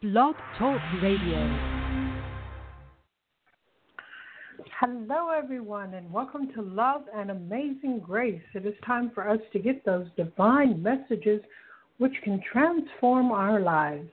Blog 0.00 0.36
Talk 0.56 0.80
Radio. 1.02 1.58
Hello, 4.78 5.30
everyone, 5.30 5.94
and 5.94 6.12
welcome 6.12 6.52
to 6.54 6.62
Love 6.62 7.02
and 7.12 7.32
Amazing 7.32 8.02
Grace. 8.06 8.40
It 8.54 8.64
is 8.64 8.74
time 8.86 9.10
for 9.12 9.28
us 9.28 9.40
to 9.52 9.58
get 9.58 9.84
those 9.84 10.06
divine 10.16 10.80
messages 10.80 11.40
which 11.96 12.12
can 12.22 12.40
transform 12.52 13.32
our 13.32 13.58
lives. 13.58 14.08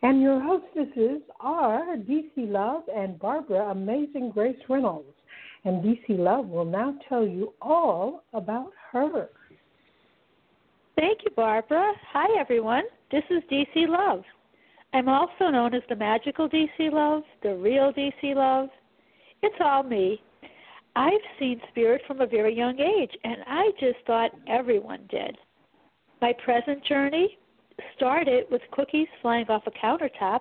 And 0.00 0.22
your 0.22 0.40
hostesses 0.40 1.20
are 1.40 1.94
DC 1.94 2.30
Love 2.38 2.84
and 2.96 3.18
Barbara 3.18 3.70
Amazing 3.70 4.30
Grace 4.30 4.56
Reynolds. 4.66 5.12
And 5.66 5.84
DC 5.84 6.18
Love 6.18 6.46
will 6.46 6.64
now 6.64 6.94
tell 7.06 7.26
you 7.26 7.52
all 7.60 8.24
about 8.32 8.72
her. 8.92 9.28
Thank 10.96 11.18
you, 11.22 11.32
Barbara. 11.36 11.92
Hi, 12.14 12.40
everyone. 12.40 12.84
This 13.10 13.24
is 13.28 13.42
DC 13.52 13.88
Love. 13.88 14.22
I'm 14.94 15.08
also 15.08 15.48
known 15.50 15.74
as 15.74 15.82
the 15.88 15.96
magical 15.96 16.48
DC 16.48 16.92
Love, 16.92 17.22
the 17.42 17.54
real 17.54 17.92
DC 17.92 18.34
Love. 18.34 18.68
It's 19.42 19.56
all 19.60 19.82
me. 19.82 20.22
I've 20.94 21.12
seen 21.38 21.60
spirit 21.70 22.02
from 22.06 22.20
a 22.20 22.26
very 22.26 22.54
young 22.54 22.78
age, 22.78 23.10
and 23.24 23.36
I 23.46 23.70
just 23.80 23.98
thought 24.06 24.32
everyone 24.46 25.06
did. 25.08 25.36
My 26.20 26.34
present 26.44 26.84
journey 26.84 27.38
started 27.96 28.44
with 28.50 28.60
cookies 28.70 29.08
flying 29.22 29.46
off 29.48 29.66
of 29.66 29.72
countertops, 29.82 30.40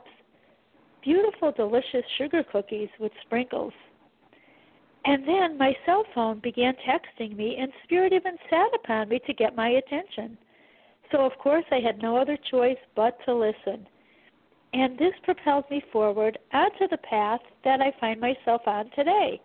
beautiful, 1.02 1.54
delicious 1.54 2.04
sugar 2.18 2.44
cookies 2.52 2.90
with 3.00 3.14
sprinkles. 3.26 3.74
And 5.06 5.28
then 5.28 5.58
my 5.58 5.74
cell 5.86 6.04
phone 6.14 6.40
began 6.44 6.74
texting 6.88 7.36
me, 7.36 7.58
and 7.60 7.72
Spirit 7.86 8.14
even 8.14 8.38
sat 8.50 8.68
upon 8.76 9.10
me 9.10 9.20
to 9.26 9.34
get 9.34 9.56
my 9.56 9.70
attention. 9.70 10.38
So, 11.12 11.26
of 11.26 11.32
course, 11.40 11.66
I 11.72 11.80
had 11.80 12.02
no 12.02 12.18
other 12.18 12.38
choice 12.52 12.78
but 12.96 13.18
to 13.26 13.34
listen. 13.34 13.88
And 14.74 14.98
this 14.98 15.14
propels 15.24 15.66
me 15.70 15.84
forward 15.92 16.38
onto 16.54 16.88
the 16.88 16.98
path 16.98 17.42
that 17.64 17.82
I 17.82 17.94
find 18.00 18.22
myself 18.22 18.62
on 18.66 18.90
today. 18.96 19.42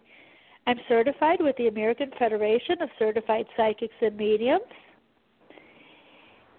I'm 0.66 0.78
certified 0.88 1.38
with 1.40 1.56
the 1.56 1.68
American 1.68 2.10
Federation 2.18 2.80
of 2.82 2.88
Certified 2.98 3.46
Psychics 3.56 3.94
and 4.00 4.16
Mediums. 4.16 4.62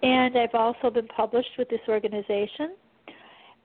And 0.02 0.36
I've 0.36 0.54
also 0.54 0.90
been 0.90 1.08
published 1.08 1.50
with 1.58 1.68
this 1.68 1.80
organization. 1.88 2.76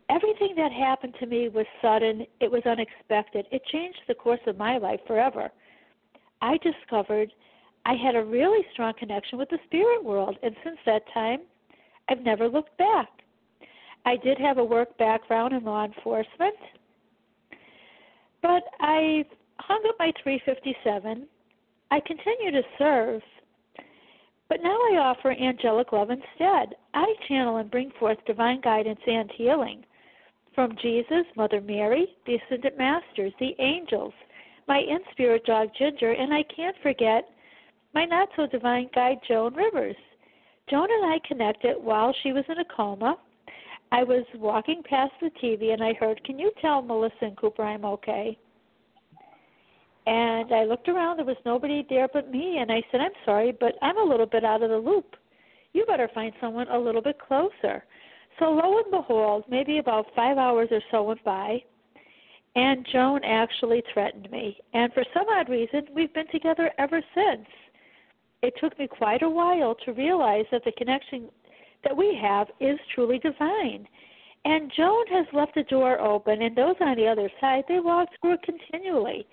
Everything 0.09 0.53
that 0.57 0.71
happened 0.71 1.15
to 1.19 1.25
me 1.25 1.49
was 1.49 1.65
sudden, 1.81 2.25
it 2.39 2.51
was 2.51 2.63
unexpected. 2.65 3.45
It 3.51 3.63
changed 3.71 3.99
the 4.07 4.15
course 4.15 4.41
of 4.47 4.57
my 4.57 4.77
life 4.77 4.99
forever. 5.07 5.49
I 6.41 6.57
discovered 6.57 7.31
I 7.85 7.95
had 7.95 8.15
a 8.15 8.23
really 8.23 8.65
strong 8.73 8.93
connection 8.97 9.37
with 9.37 9.49
the 9.49 9.59
spirit 9.65 10.03
world, 10.03 10.37
and 10.43 10.55
since 10.63 10.77
that 10.85 11.03
time, 11.13 11.41
I've 12.09 12.21
never 12.21 12.47
looked 12.47 12.77
back. 12.77 13.22
I 14.05 14.17
did 14.17 14.37
have 14.37 14.57
a 14.57 14.63
work 14.63 14.97
background 14.97 15.53
in 15.53 15.63
law 15.63 15.85
enforcement, 15.85 16.55
but 18.41 18.63
I 18.79 19.25
hung 19.59 19.83
up 19.87 19.95
my 19.99 20.11
357. 20.23 21.27
I 21.91 21.99
continue 22.01 22.51
to 22.51 22.63
serve, 22.77 23.21
but 24.49 24.61
now 24.61 24.75
I 24.75 24.97
offer 24.97 25.31
angelic 25.31 25.91
love 25.91 26.09
instead. 26.09 26.75
I 26.93 27.13
channel 27.27 27.57
and 27.57 27.71
bring 27.71 27.91
forth 27.99 28.17
divine 28.25 28.61
guidance 28.61 28.99
and 29.07 29.31
healing 29.37 29.85
from 30.53 30.75
Jesus, 30.81 31.25
Mother 31.35 31.61
Mary, 31.61 32.07
the 32.25 32.35
Ascended 32.35 32.77
Masters, 32.77 33.33
the 33.39 33.55
angels, 33.59 34.13
my 34.67 34.79
in 34.79 34.99
spirit 35.11 35.45
dog 35.45 35.69
Ginger, 35.77 36.11
and 36.11 36.33
I 36.33 36.43
can't 36.55 36.75
forget 36.83 37.29
my 37.93 38.05
not 38.05 38.29
so 38.35 38.47
divine 38.47 38.89
guide 38.93 39.17
Joan 39.27 39.53
Rivers. 39.55 39.95
Joan 40.69 40.87
and 40.89 41.13
I 41.13 41.19
connected 41.27 41.75
while 41.81 42.13
she 42.23 42.33
was 42.33 42.45
in 42.49 42.59
a 42.59 42.65
coma 42.75 43.17
I 43.93 44.01
was 44.01 44.25
walking 44.33 44.81
past 44.89 45.11
the 45.21 45.29
TV 45.41 45.71
and 45.71 45.83
I 45.83 45.93
heard, 45.93 46.23
Can 46.23 46.39
you 46.39 46.51
tell 46.59 46.81
Melissa 46.81 47.15
and 47.21 47.37
Cooper 47.37 47.61
I'm 47.61 47.85
okay? 47.85 48.35
And 50.07 50.51
I 50.51 50.63
looked 50.63 50.89
around, 50.89 51.17
there 51.17 51.25
was 51.25 51.37
nobody 51.45 51.85
there 51.87 52.07
but 52.11 52.31
me, 52.31 52.57
and 52.57 52.71
I 52.71 52.81
said, 52.91 53.01
I'm 53.01 53.11
sorry, 53.23 53.55
but 53.57 53.75
I'm 53.83 53.99
a 53.99 54.03
little 54.03 54.25
bit 54.25 54.43
out 54.43 54.63
of 54.63 54.71
the 54.71 54.77
loop. 54.77 55.15
You 55.73 55.85
better 55.85 56.09
find 56.11 56.33
someone 56.41 56.67
a 56.69 56.77
little 56.77 57.03
bit 57.03 57.19
closer. 57.19 57.85
So 58.39 58.45
lo 58.45 58.79
and 58.79 58.89
behold, 58.89 59.43
maybe 59.47 59.77
about 59.77 60.07
five 60.15 60.39
hours 60.39 60.69
or 60.71 60.81
so 60.89 61.03
went 61.03 61.23
by, 61.23 61.63
and 62.55 62.87
Joan 62.91 63.23
actually 63.23 63.83
threatened 63.93 64.29
me. 64.31 64.57
And 64.73 64.91
for 64.93 65.03
some 65.13 65.27
odd 65.29 65.49
reason, 65.49 65.83
we've 65.93 66.13
been 66.15 66.27
together 66.31 66.71
ever 66.79 66.99
since. 67.13 67.45
It 68.41 68.55
took 68.59 68.77
me 68.79 68.87
quite 68.87 69.21
a 69.21 69.29
while 69.29 69.75
to 69.85 69.93
realize 69.93 70.45
that 70.51 70.63
the 70.65 70.71
connection 70.71 71.29
that 71.83 71.95
we 71.95 72.17
have 72.21 72.47
is 72.59 72.79
truly 72.93 73.19
divine. 73.19 73.87
And 74.45 74.71
Joan 74.75 75.07
has 75.07 75.25
left 75.33 75.55
the 75.55 75.63
door 75.63 76.01
open, 76.01 76.41
and 76.41 76.55
those 76.55 76.75
on 76.81 76.97
the 76.97 77.07
other 77.07 77.29
side, 77.39 77.63
they 77.67 77.79
walk 77.79 78.09
through 78.21 78.33
it 78.33 78.43
continually. 78.43 79.25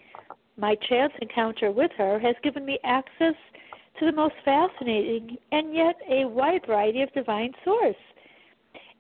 My 0.57 0.77
chance 0.89 1.13
encounter 1.21 1.73
with 1.73 1.91
her 1.97 2.19
has 2.19 2.37
given 2.43 2.65
me 2.65 2.79
access 2.85 3.35
to 3.99 4.07
the 4.07 4.13
most 4.13 4.35
fascinating 4.45 5.37
and 5.53 5.75
yet 5.75 5.97
a 6.09 6.25
wide 6.27 6.63
variety 6.67 7.03
of 7.03 7.13
divine 7.13 7.53
source. 7.65 7.97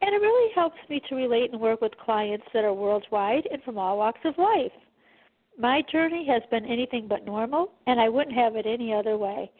And 0.02 0.14
it 0.14 0.18
really 0.18 0.52
helps 0.54 0.78
me 0.88 1.00
to 1.08 1.14
relate 1.14 1.52
and 1.52 1.60
work 1.60 1.80
with 1.80 1.96
clients 1.98 2.46
that 2.54 2.64
are 2.64 2.72
worldwide 2.72 3.46
and 3.52 3.62
from 3.62 3.78
all 3.78 3.98
walks 3.98 4.20
of 4.24 4.38
life. 4.38 4.72
My 5.58 5.82
journey 5.92 6.26
has 6.26 6.42
been 6.50 6.64
anything 6.64 7.06
but 7.06 7.26
normal, 7.26 7.72
and 7.86 8.00
I 8.00 8.08
wouldn't 8.08 8.36
have 8.36 8.56
it 8.56 8.66
any 8.66 8.94
other 8.94 9.18
way. 9.18 9.50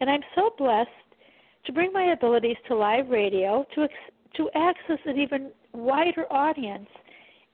And 0.00 0.08
I'm 0.08 0.22
so 0.34 0.50
blessed 0.56 0.88
to 1.64 1.72
bring 1.72 1.92
my 1.92 2.12
abilities 2.12 2.56
to 2.68 2.74
live 2.74 3.08
radio 3.08 3.64
to 3.74 3.82
ex- 3.82 4.12
to 4.36 4.48
access 4.54 4.98
an 5.04 5.18
even 5.18 5.50
wider 5.72 6.24
audience 6.32 6.88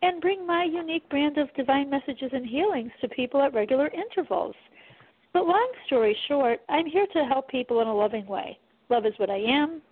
and 0.02 0.20
bring 0.20 0.46
my 0.46 0.64
unique 0.64 1.08
brand 1.08 1.38
of 1.38 1.52
divine 1.54 1.90
messages 1.90 2.30
and 2.32 2.46
healings 2.46 2.92
to 3.00 3.08
people 3.08 3.42
at 3.42 3.52
regular 3.52 3.88
intervals. 3.88 4.54
But 5.32 5.46
long 5.46 5.70
story 5.86 6.16
short, 6.28 6.60
I'm 6.68 6.86
here 6.86 7.06
to 7.12 7.24
help 7.24 7.48
people 7.48 7.80
in 7.80 7.88
a 7.88 7.94
loving 7.94 8.26
way. 8.26 8.58
Love 8.88 9.06
is 9.06 9.12
what 9.18 9.28
I 9.28 9.38
am. 9.38 9.82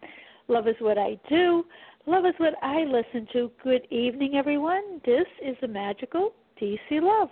Love 0.48 0.68
is 0.68 0.76
what 0.78 0.96
I 0.96 1.18
do. 1.28 1.64
Love 2.06 2.24
is 2.24 2.34
what 2.38 2.54
I 2.62 2.84
listen 2.84 3.26
to. 3.32 3.50
Good 3.62 3.86
evening, 3.90 4.36
everyone. 4.36 5.00
This 5.04 5.26
is 5.44 5.56
the 5.60 5.68
magical 5.68 6.32
DC 6.60 6.78
Love. 7.02 7.28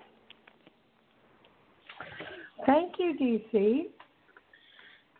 Thank 2.66 2.94
you, 2.98 3.14
DC. 3.52 3.84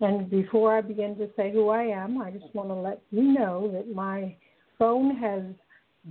And 0.01 0.29
before 0.29 0.77
I 0.77 0.81
begin 0.81 1.17
to 1.17 1.29
say 1.37 1.53
who 1.53 1.69
I 1.69 1.85
am, 1.85 2.21
I 2.21 2.31
just 2.31 2.53
want 2.55 2.69
to 2.69 2.75
let 2.75 3.01
you 3.11 3.23
know 3.23 3.71
that 3.73 3.95
my 3.95 4.37
phone 4.79 5.17
has 5.17 5.43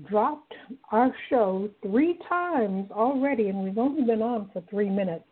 dropped 0.09 0.53
our 0.91 1.13
show 1.29 1.69
three 1.81 2.17
times 2.27 2.89
already, 2.91 3.49
and 3.49 3.63
we've 3.63 3.77
only 3.77 4.03
been 4.03 4.21
on 4.21 4.49
for 4.53 4.63
three 4.69 4.89
minutes. 4.89 5.25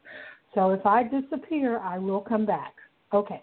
So 0.53 0.72
if 0.72 0.85
I 0.85 1.03
disappear, 1.03 1.79
I 1.79 1.97
will 1.97 2.22
come 2.22 2.45
back. 2.45 2.75
Okay. 3.13 3.41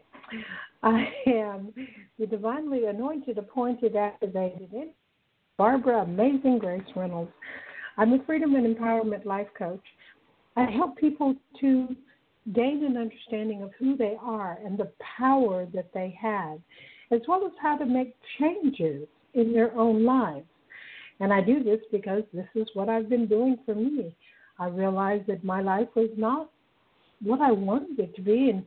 I 0.82 1.08
am 1.26 1.72
the 2.18 2.26
divinely 2.26 2.86
anointed, 2.86 3.38
appointed, 3.38 3.96
activated, 3.96 4.90
Barbara 5.56 6.02
Amazing 6.02 6.58
Grace 6.58 6.82
Reynolds. 6.94 7.32
I'm 7.96 8.12
a 8.12 8.22
freedom 8.24 8.54
and 8.54 8.76
empowerment 8.76 9.24
life 9.24 9.48
coach. 9.56 9.82
I 10.56 10.66
help 10.66 10.96
people 10.96 11.34
to 11.60 11.96
gain 12.54 12.84
an 12.84 12.96
understanding 12.96 13.62
of 13.62 13.70
who 13.78 13.96
they 13.96 14.16
are 14.20 14.58
and 14.64 14.78
the 14.78 14.90
power 15.18 15.66
that 15.74 15.92
they 15.92 16.16
have, 16.20 16.58
as 17.10 17.20
well 17.28 17.44
as 17.46 17.52
how 17.60 17.76
to 17.76 17.86
make 17.86 18.14
changes 18.38 19.06
in 19.34 19.52
their 19.52 19.74
own 19.76 20.04
lives. 20.04 20.46
And 21.20 21.32
I 21.32 21.40
do 21.40 21.62
this 21.62 21.80
because 21.90 22.22
this 22.32 22.46
is 22.54 22.68
what 22.74 22.88
I've 22.88 23.08
been 23.08 23.26
doing 23.26 23.58
for 23.66 23.74
me. 23.74 24.14
I 24.58 24.68
realized 24.68 25.26
that 25.26 25.44
my 25.44 25.60
life 25.60 25.88
was 25.94 26.10
not 26.16 26.50
what 27.22 27.40
I 27.40 27.50
wanted 27.50 27.98
it 27.98 28.14
to 28.16 28.22
be, 28.22 28.50
and 28.50 28.64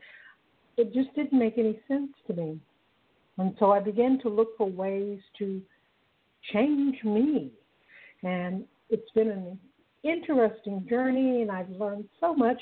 it 0.78 0.94
just 0.94 1.14
didn't 1.16 1.38
make 1.38 1.58
any 1.58 1.80
sense 1.88 2.12
to 2.28 2.34
me. 2.34 2.60
And 3.38 3.56
so 3.60 3.72
I 3.72 3.80
began 3.80 4.20
to 4.20 4.30
look 4.30 4.58
for 4.58 4.70
ways 4.70 5.20
to 5.40 5.62
change 6.54 6.98
me. 7.04 7.52
And 8.24 8.66
it's 8.90 9.10
been 9.16 9.30
an 9.30 9.58
interesting 10.04 10.86
journey, 10.90 11.42
and 11.42 11.52
I've 11.52 11.70
learned 11.70 12.06
so 12.20 12.34
much. 12.34 12.62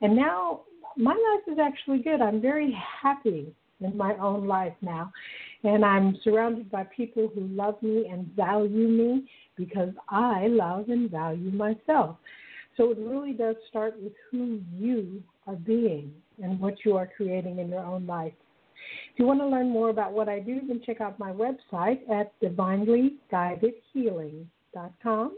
And 0.00 0.16
now 0.16 0.62
my 0.96 1.12
life 1.12 1.52
is 1.52 1.58
actually 1.58 1.98
good. 1.98 2.20
I'm 2.20 2.40
very 2.40 2.76
happy 3.02 3.52
in 3.80 3.96
my 3.96 4.14
own 4.16 4.46
life 4.46 4.74
now. 4.82 5.10
And 5.62 5.84
I'm 5.84 6.18
surrounded 6.22 6.70
by 6.70 6.84
people 6.84 7.30
who 7.34 7.48
love 7.48 7.82
me 7.82 8.06
and 8.10 8.26
value 8.36 8.88
me 8.88 9.28
because 9.56 9.90
I 10.08 10.46
love 10.48 10.88
and 10.88 11.10
value 11.10 11.50
myself. 11.50 12.16
So 12.76 12.90
it 12.90 12.98
really 12.98 13.32
does 13.32 13.56
start 13.68 13.94
with 14.00 14.12
who 14.30 14.60
you 14.76 15.22
are 15.46 15.54
being 15.54 16.12
and 16.42 16.58
what 16.60 16.84
you 16.84 16.96
are 16.96 17.08
creating 17.16 17.60
in 17.60 17.68
your 17.68 17.84
own 17.84 18.04
life. 18.06 18.32
If 19.12 19.18
you 19.18 19.26
want 19.26 19.40
to 19.40 19.46
learn 19.46 19.70
more 19.70 19.90
about 19.90 20.12
what 20.12 20.28
I 20.28 20.40
do, 20.40 20.60
then 20.66 20.82
check 20.84 21.00
out 21.00 21.18
my 21.18 21.32
website 21.32 22.00
at 22.10 22.38
divinelyguidedhealing.com 22.40 25.36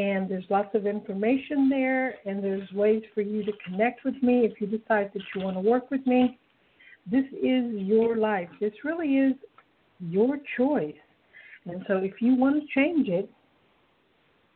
and 0.00 0.30
there's 0.30 0.44
lots 0.48 0.74
of 0.74 0.86
information 0.86 1.68
there, 1.68 2.14
and 2.24 2.42
there's 2.42 2.70
ways 2.72 3.02
for 3.14 3.20
you 3.20 3.44
to 3.44 3.52
connect 3.66 4.02
with 4.04 4.14
me 4.22 4.46
if 4.46 4.58
you 4.58 4.66
decide 4.66 5.10
that 5.12 5.22
you 5.34 5.42
want 5.42 5.56
to 5.56 5.60
work 5.60 5.90
with 5.90 6.06
me. 6.06 6.38
This 7.10 7.26
is 7.32 7.64
your 7.74 8.16
life. 8.16 8.48
This 8.60 8.72
really 8.82 9.18
is 9.18 9.34
your 9.98 10.38
choice. 10.56 10.94
And 11.66 11.84
so 11.86 11.98
if 11.98 12.22
you 12.22 12.34
want 12.34 12.62
to 12.62 12.66
change 12.74 13.08
it, 13.08 13.28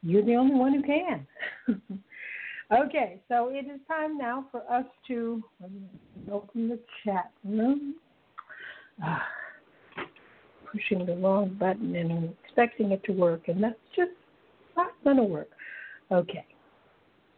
you're 0.02 0.24
the 0.24 0.34
only 0.34 0.54
one 0.54 0.74
who 0.74 0.82
can. 0.82 1.26
okay, 2.72 3.20
so 3.28 3.50
it 3.50 3.66
is 3.66 3.80
time 3.86 4.16
now 4.16 4.46
for 4.50 4.62
us 4.72 4.86
to 5.08 5.42
open 6.32 6.68
the 6.70 6.78
chat 7.04 7.30
room. 7.44 7.96
Uh, 9.04 9.18
pushing 10.72 11.04
the 11.04 11.16
wrong 11.16 11.54
button 11.60 11.94
and 11.96 12.32
expecting 12.44 12.92
it 12.92 13.02
to 13.04 13.12
work, 13.12 13.48
and 13.48 13.62
that's 13.62 13.74
just 13.94 14.10
not 14.76 14.92
going 15.02 15.16
to 15.16 15.22
work. 15.22 15.50
Okay. 16.10 16.46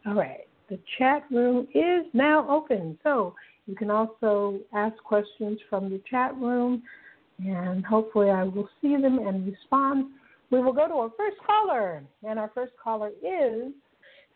All 0.05 0.13
right. 0.13 0.47
The 0.69 0.79
chat 0.97 1.23
room 1.31 1.67
is 1.73 2.05
now 2.13 2.47
open. 2.49 2.97
So 3.03 3.33
you 3.65 3.75
can 3.75 3.89
also 3.89 4.59
ask 4.73 4.95
questions 5.03 5.59
from 5.69 5.89
the 5.89 6.01
chat 6.09 6.35
room, 6.37 6.83
and 7.39 7.85
hopefully 7.85 8.29
I 8.29 8.43
will 8.43 8.69
see 8.81 8.95
them 8.95 9.19
and 9.19 9.45
respond. 9.45 10.11
We 10.49 10.61
will 10.61 10.73
go 10.73 10.87
to 10.87 10.93
our 10.93 11.11
first 11.17 11.37
caller, 11.45 12.03
and 12.23 12.39
our 12.39 12.51
first 12.53 12.73
caller 12.81 13.09
is 13.09 13.73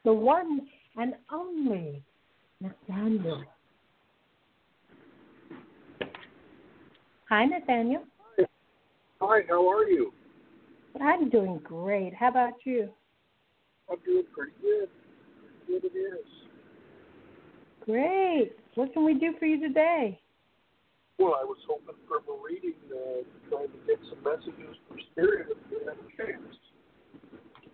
the 0.03 0.13
one 0.13 0.68
and 0.98 1.13
only 1.31 2.03
Nathaniel. 2.59 3.44
Hi, 7.30 7.45
Nathaniel. 7.45 8.03
Hi, 9.21 9.39
how 9.48 9.69
are 9.69 9.86
you? 9.86 10.12
I'm 11.01 11.30
doing 11.30 11.59
great. 11.63 12.13
How 12.13 12.30
about 12.30 12.53
you? 12.63 12.89
I'm 13.89 13.98
doing 14.06 14.24
pretty 14.33 14.51
good. 14.62 14.89
Good 15.68 15.86
it 15.86 15.98
is. 15.98 16.25
Great. 17.86 18.53
What 18.75 18.94
can 18.94 19.03
we 19.03 19.15
do 19.15 19.33
for 19.39 19.45
you 19.45 19.59
today? 19.59 20.19
Well, 21.18 21.36
I 21.39 21.44
was 21.44 21.57
hoping 21.68 21.95
for 22.07 22.18
a 22.18 22.44
reading, 22.44 22.74
uh, 22.92 23.24
trying 23.50 23.68
to 23.68 23.77
get 23.86 24.00
some 24.09 24.24
messages 24.24 24.75
from 24.88 24.98
Spirit 25.12 25.48
if 25.51 25.57
you 25.71 25.80
have 25.88 25.98
a 25.98 26.18
chance. 26.18 26.56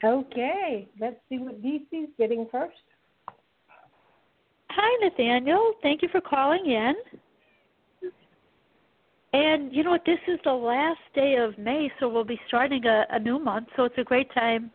Okay, 0.04 0.88
let's 1.00 1.16
see 1.28 1.40
what 1.40 1.62
DC's 1.62 2.10
getting 2.18 2.48
first. 2.52 2.76
Hi, 4.70 5.06
Nathaniel. 5.08 5.74
Thank 5.82 6.02
you 6.02 6.10
for 6.12 6.22
calling 6.22 6.66
in. 6.66 6.94
And 9.34 9.74
you 9.74 9.84
know 9.84 9.92
what? 9.92 10.06
This 10.06 10.20
is 10.28 10.40
the 10.44 10.54
last 10.54 11.00
day 11.14 11.36
of 11.36 11.58
May, 11.58 11.92
so 12.00 12.08
we'll 12.08 12.24
be 12.24 12.40
starting 12.48 12.86
a, 12.86 13.06
a 13.12 13.20
new 13.20 13.40
month. 13.40 13.68
So 13.76 13.84
it's 13.84 13.98
a 13.98 14.04
great 14.04 14.34
time 14.34 14.72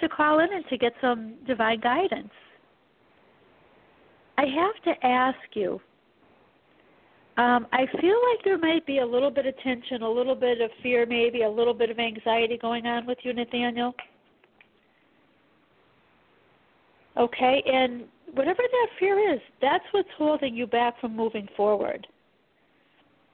to 0.00 0.08
call 0.08 0.40
in 0.40 0.52
and 0.52 0.64
to 0.68 0.76
get 0.76 0.92
some 1.00 1.34
divine 1.46 1.80
guidance. 1.80 2.32
I 4.38 4.46
have 4.46 4.82
to 4.84 5.06
ask 5.06 5.38
you. 5.54 5.80
Um, 7.38 7.66
I 7.72 7.86
feel 8.00 8.16
like 8.30 8.44
there 8.44 8.58
might 8.58 8.84
be 8.86 8.98
a 8.98 9.06
little 9.06 9.30
bit 9.30 9.46
of 9.46 9.54
tension, 9.62 10.02
a 10.02 10.10
little 10.10 10.34
bit 10.34 10.60
of 10.60 10.70
fear, 10.82 11.06
maybe 11.06 11.42
a 11.42 11.48
little 11.48 11.72
bit 11.72 11.88
of 11.88 11.98
anxiety 11.98 12.58
going 12.60 12.86
on 12.86 13.06
with 13.06 13.18
you, 13.22 13.32
Nathaniel. 13.32 13.94
Okay, 17.16 17.62
and 17.66 18.04
whatever 18.34 18.62
that 18.70 18.86
fear 18.98 19.34
is, 19.34 19.40
that's 19.62 19.84
what's 19.92 20.08
holding 20.18 20.54
you 20.54 20.66
back 20.66 21.00
from 21.00 21.16
moving 21.16 21.48
forward. 21.56 22.06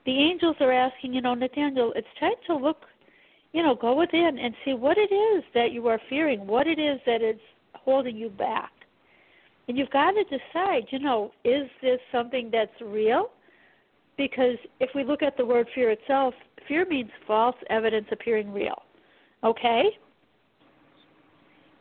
The 0.09 0.17
angels 0.17 0.55
are 0.59 0.71
asking, 0.71 1.13
you 1.13 1.21
know, 1.21 1.35
Nathaniel, 1.35 1.93
it's 1.95 2.07
time 2.19 2.33
to 2.47 2.55
look, 2.55 2.77
you 3.53 3.61
know, 3.61 3.75
go 3.75 3.93
within 3.93 4.39
and 4.39 4.55
see 4.65 4.73
what 4.73 4.97
it 4.97 5.13
is 5.13 5.43
that 5.53 5.71
you 5.71 5.85
are 5.85 6.01
fearing, 6.09 6.47
what 6.47 6.65
it 6.65 6.79
is 6.79 6.99
that 7.05 7.21
is 7.21 7.39
holding 7.75 8.17
you 8.17 8.31
back. 8.31 8.71
And 9.67 9.77
you've 9.77 9.91
got 9.91 10.13
to 10.13 10.23
decide, 10.23 10.87
you 10.89 10.97
know, 10.97 11.31
is 11.43 11.69
this 11.83 11.99
something 12.11 12.49
that's 12.51 12.71
real? 12.81 13.29
Because 14.17 14.57
if 14.79 14.89
we 14.95 15.03
look 15.03 15.21
at 15.21 15.37
the 15.37 15.45
word 15.45 15.67
fear 15.75 15.91
itself, 15.91 16.33
fear 16.67 16.87
means 16.87 17.11
false 17.27 17.55
evidence 17.69 18.07
appearing 18.11 18.51
real. 18.51 18.81
Okay? 19.43 19.91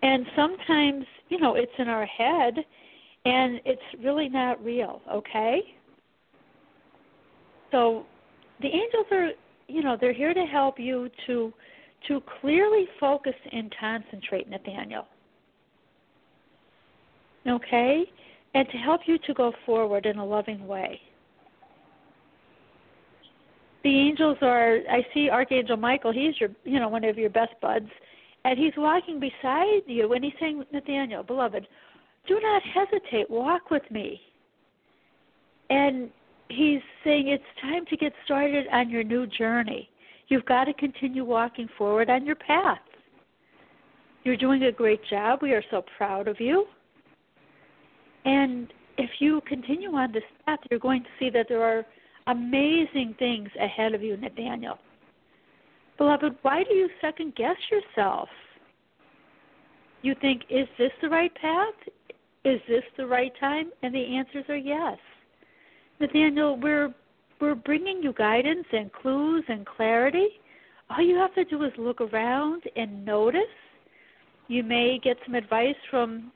And 0.03 0.27
sometimes, 0.37 1.07
you 1.31 1.39
know, 1.39 1.55
it's 1.55 1.73
in 1.79 1.89
our 1.89 2.05
head 2.05 2.59
and 3.25 3.59
it's 3.65 4.05
really 4.05 4.29
not 4.29 4.63
real, 4.63 5.01
okay? 5.11 5.63
So 7.71 8.05
the 8.61 8.69
angels 8.69 9.07
are, 9.11 9.31
you 9.69 9.83
know, 9.83 9.97
they're 10.01 10.13
here 10.13 10.35
to 10.35 10.45
help 10.45 10.79
you 10.79 11.11
to 11.27 11.53
to 12.07 12.23
clearly 12.41 12.87
focus 13.01 13.35
and 13.51 13.75
concentrate, 13.79 14.49
Nathaniel. 14.49 15.07
Okay? 17.47 18.05
And 18.55 18.69
to 18.69 18.77
help 18.77 19.03
you 19.07 19.19
to 19.19 19.35
go 19.35 19.53
forward 19.67 20.07
in 20.07 20.19
a 20.19 20.25
loving 20.25 20.67
way. 20.67 21.01
The 23.83 23.91
angels 23.91 24.39
are 24.43 24.79
I 24.91 25.05
see 25.13 25.29
Archangel 25.31 25.77
Michael, 25.77 26.13
he's 26.13 26.39
your 26.41 26.51
you 26.65 26.79
know, 26.79 26.89
one 26.89 27.05
of 27.05 27.19
your 27.19 27.31
best 27.31 27.53
buds, 27.61 27.91
and 28.45 28.59
he's 28.59 28.73
walking 28.77 29.21
beside 29.21 29.83
you 29.87 30.13
and 30.13 30.25
he's 30.25 30.35
saying, 30.41 30.65
Nathaniel, 30.73 31.23
beloved, 31.23 31.67
do 32.27 32.41
not 32.41 32.63
hesitate, 32.63 33.31
walk 33.31 33.71
with 33.71 33.89
me. 33.91 34.21
And 35.71 36.11
he's 36.49 36.81
saying 37.05 37.29
it's 37.29 37.45
time 37.61 37.85
to 37.87 37.97
get 37.97 38.13
started 38.25 38.67
on 38.73 38.91
your 38.91 39.05
new 39.05 39.27
journey. 39.27 39.89
You've 40.29 40.45
got 40.45 40.65
to 40.65 40.75
continue 40.75 41.25
walking 41.25 41.69
forward 41.79 42.11
on 42.11 42.27
your 42.27 42.37
path. 42.37 42.79
You're 44.25 44.37
doing 44.37 44.65
a 44.65 44.73
great 44.73 45.01
job. 45.09 45.41
We 45.43 45.53
are 45.53 45.63
so 45.71 45.85
proud 45.97 46.29
of 46.29 46.41
you. 46.41 46.67
And 48.25 48.73
if 48.99 49.11
you 49.21 49.41
continue 49.47 49.91
on 49.95 50.13
this 50.13 50.25
path, 50.45 50.59
you're 50.71 50.81
going 50.81 51.03
to 51.03 51.09
see 51.19 51.31
that 51.31 51.47
there 51.49 51.63
are 51.63 51.87
amazing 52.27 53.15
things 53.19 53.49
ahead 53.59 53.95
of 53.95 54.03
you, 54.03 54.17
Nathaniel. 54.17 54.79
Beloved, 55.97 56.37
why 56.43 56.63
do 56.65 56.75
you 56.75 56.89
second 57.01 57.35
guess 57.37 57.57
yourself? 57.71 58.29
You 60.03 60.15
think, 60.21 60.43
is 60.51 60.69
this 60.79 60.93
the 61.01 61.09
right 61.09 61.35
path? 61.35 61.75
Is 62.45 62.61
this 62.69 62.85
the 62.97 63.07
right 63.07 63.33
time? 63.41 63.71
And 63.83 63.95
the 63.95 64.17
answers 64.17 64.45
are 64.49 64.57
yes. 64.57 64.99
Nathaniel, 66.01 66.57
we're 66.57 66.95
we're 67.41 67.55
bringing 67.55 68.03
you 68.03 68.13
guidance 68.13 68.67
and 68.73 68.93
clues 68.93 69.45
and 69.49 69.65
clarity. 69.65 70.29
All 70.91 71.01
you 71.01 71.17
have 71.17 71.35
to 71.35 71.45
do 71.45 71.63
is 71.63 71.73
look 71.79 72.01
around 72.01 72.63
and 72.75 73.05
notice. 73.05 73.43
You 74.49 74.65
may 74.65 74.99
get 75.03 75.17
some 75.25 75.35
advice 75.35 75.77
from 75.91 76.33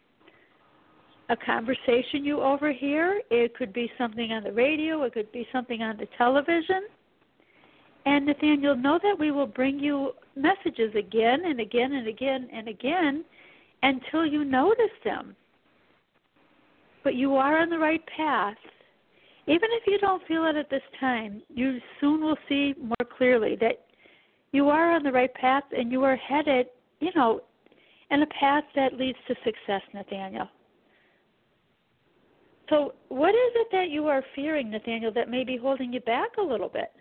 a 1.28 1.36
conversation 1.36 2.24
you 2.24 2.40
overhear. 2.40 3.20
It 3.30 3.56
could 3.56 3.72
be 3.72 3.90
something 3.98 4.30
on 4.32 4.44
the 4.44 4.52
radio. 4.52 5.02
It 5.02 5.14
could 5.14 5.32
be 5.32 5.48
something 5.52 5.82
on 5.82 5.96
the 5.96 6.06
television. 6.18 6.82
And 8.04 8.26
Nathaniel, 8.26 8.76
know 8.76 8.98
that 9.02 9.18
we 9.18 9.30
will 9.30 9.46
bring 9.46 9.78
you 9.78 10.12
messages 10.36 10.94
again 10.96 11.44
and 11.46 11.60
again 11.60 11.92
and 11.92 12.06
again 12.06 12.48
and 12.52 12.68
again 12.68 13.24
until 13.82 14.26
you 14.26 14.44
notice 14.44 14.84
them. 15.04 15.34
But 17.02 17.14
you 17.14 17.34
are 17.36 17.58
on 17.58 17.70
the 17.70 17.78
right 17.78 18.02
path 18.16 18.56
even 19.46 19.68
if 19.72 19.82
you 19.86 19.98
don't 19.98 20.22
feel 20.28 20.46
it 20.46 20.56
at 20.56 20.70
this 20.70 20.82
time, 21.00 21.42
you 21.48 21.78
soon 22.00 22.20
will 22.20 22.36
see 22.48 22.74
more 22.80 23.08
clearly 23.16 23.56
that 23.60 23.86
you 24.52 24.68
are 24.68 24.92
on 24.92 25.02
the 25.02 25.10
right 25.10 25.32
path 25.34 25.64
and 25.76 25.90
you 25.90 26.04
are 26.04 26.16
headed, 26.16 26.66
you 27.00 27.10
know, 27.16 27.40
in 28.10 28.22
a 28.22 28.26
path 28.26 28.64
that 28.76 28.94
leads 28.94 29.18
to 29.26 29.34
success, 29.44 29.82
Nathaniel. 29.94 30.46
So, 32.68 32.94
what 33.08 33.30
is 33.30 33.52
it 33.56 33.68
that 33.72 33.90
you 33.90 34.06
are 34.06 34.22
fearing, 34.34 34.70
Nathaniel, 34.70 35.12
that 35.14 35.28
may 35.28 35.44
be 35.44 35.56
holding 35.56 35.92
you 35.92 36.00
back 36.00 36.30
a 36.38 36.42
little 36.42 36.68
bit? 36.68 36.92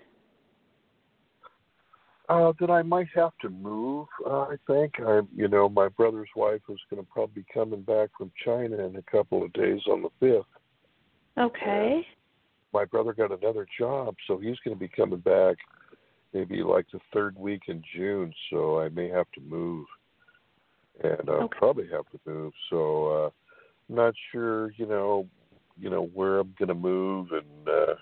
Uh, 2.28 2.54
that 2.60 2.72
I 2.72 2.82
might 2.82 3.08
have 3.14 3.32
to 3.42 3.50
move. 3.50 4.08
Uh, 4.26 4.42
I 4.44 4.56
think 4.66 4.94
I, 5.00 5.22
you 5.36 5.48
know, 5.48 5.70
my 5.70 5.90
brother's 5.90 6.30
wife 6.36 6.62
is 6.70 6.80
going 6.90 7.04
to 7.04 7.08
probably 7.12 7.44
be 7.44 7.54
coming 7.54 7.82
back 7.82 8.10
from 8.18 8.32
China 8.44 8.84
in 8.86 8.96
a 8.96 9.02
couple 9.12 9.44
of 9.44 9.54
days 9.54 9.82
on 9.88 10.02
the 10.02 10.10
fifth. 10.20 10.46
Okay 11.38 12.06
my 12.74 12.86
brother 12.86 13.14
got 13.14 13.32
another 13.32 13.66
job, 13.78 14.16
so 14.28 14.38
he's 14.38 14.58
going 14.64 14.76
to 14.76 14.80
be 14.80 14.88
coming 14.88 15.20
back 15.20 15.58
maybe 16.34 16.64
like 16.64 16.86
the 16.92 17.00
third 17.14 17.38
week 17.38 17.64
in 17.68 17.84
June. 17.96 18.34
So 18.50 18.80
I 18.80 18.90
may 18.90 19.10
have 19.10 19.30
to 19.34 19.42
move, 19.42 19.86
and 21.04 21.30
I'll 21.30 21.44
okay. 21.44 21.58
probably 21.58 21.88
have 21.92 22.10
to 22.12 22.20
move. 22.26 22.54
So 22.70 23.08
uh, 23.08 23.30
I'm 23.90 23.96
not 23.96 24.14
sure, 24.32 24.72
you 24.78 24.86
know, 24.86 25.28
you 25.78 25.90
know 25.90 26.10
where 26.14 26.40
I'm 26.40 26.54
going 26.58 26.70
to 26.70 26.76
move 26.76 27.30
and 27.32 27.68
uh, 27.68 27.96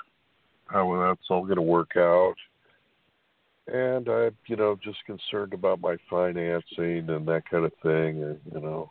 how 0.66 1.08
that's 1.08 1.28
all 1.30 1.44
going 1.44 1.56
to 1.56 1.62
work 1.62 1.92
out. 1.98 2.36
And 3.68 4.10
I, 4.10 4.30
you 4.48 4.56
know, 4.56 4.78
just 4.84 4.98
concerned 5.06 5.54
about 5.54 5.80
my 5.80 5.98
financing 6.10 7.10
and 7.10 7.28
that 7.28 7.44
kind 7.50 7.66
of 7.66 7.72
thing, 7.84 8.24
and 8.24 8.40
you 8.54 8.62
know. 8.62 8.90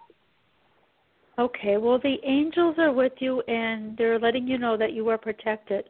Okay, 1.39 1.77
well, 1.77 1.99
the 2.03 2.17
angels 2.25 2.77
are 2.79 2.93
with 2.93 3.13
you 3.21 3.41
and 3.43 3.97
they're 3.97 4.19
letting 4.19 4.49
you 4.49 4.59
know 4.59 4.77
that 4.77 4.93
you 4.93 5.09
are 5.09 5.19
protected, 5.19 5.85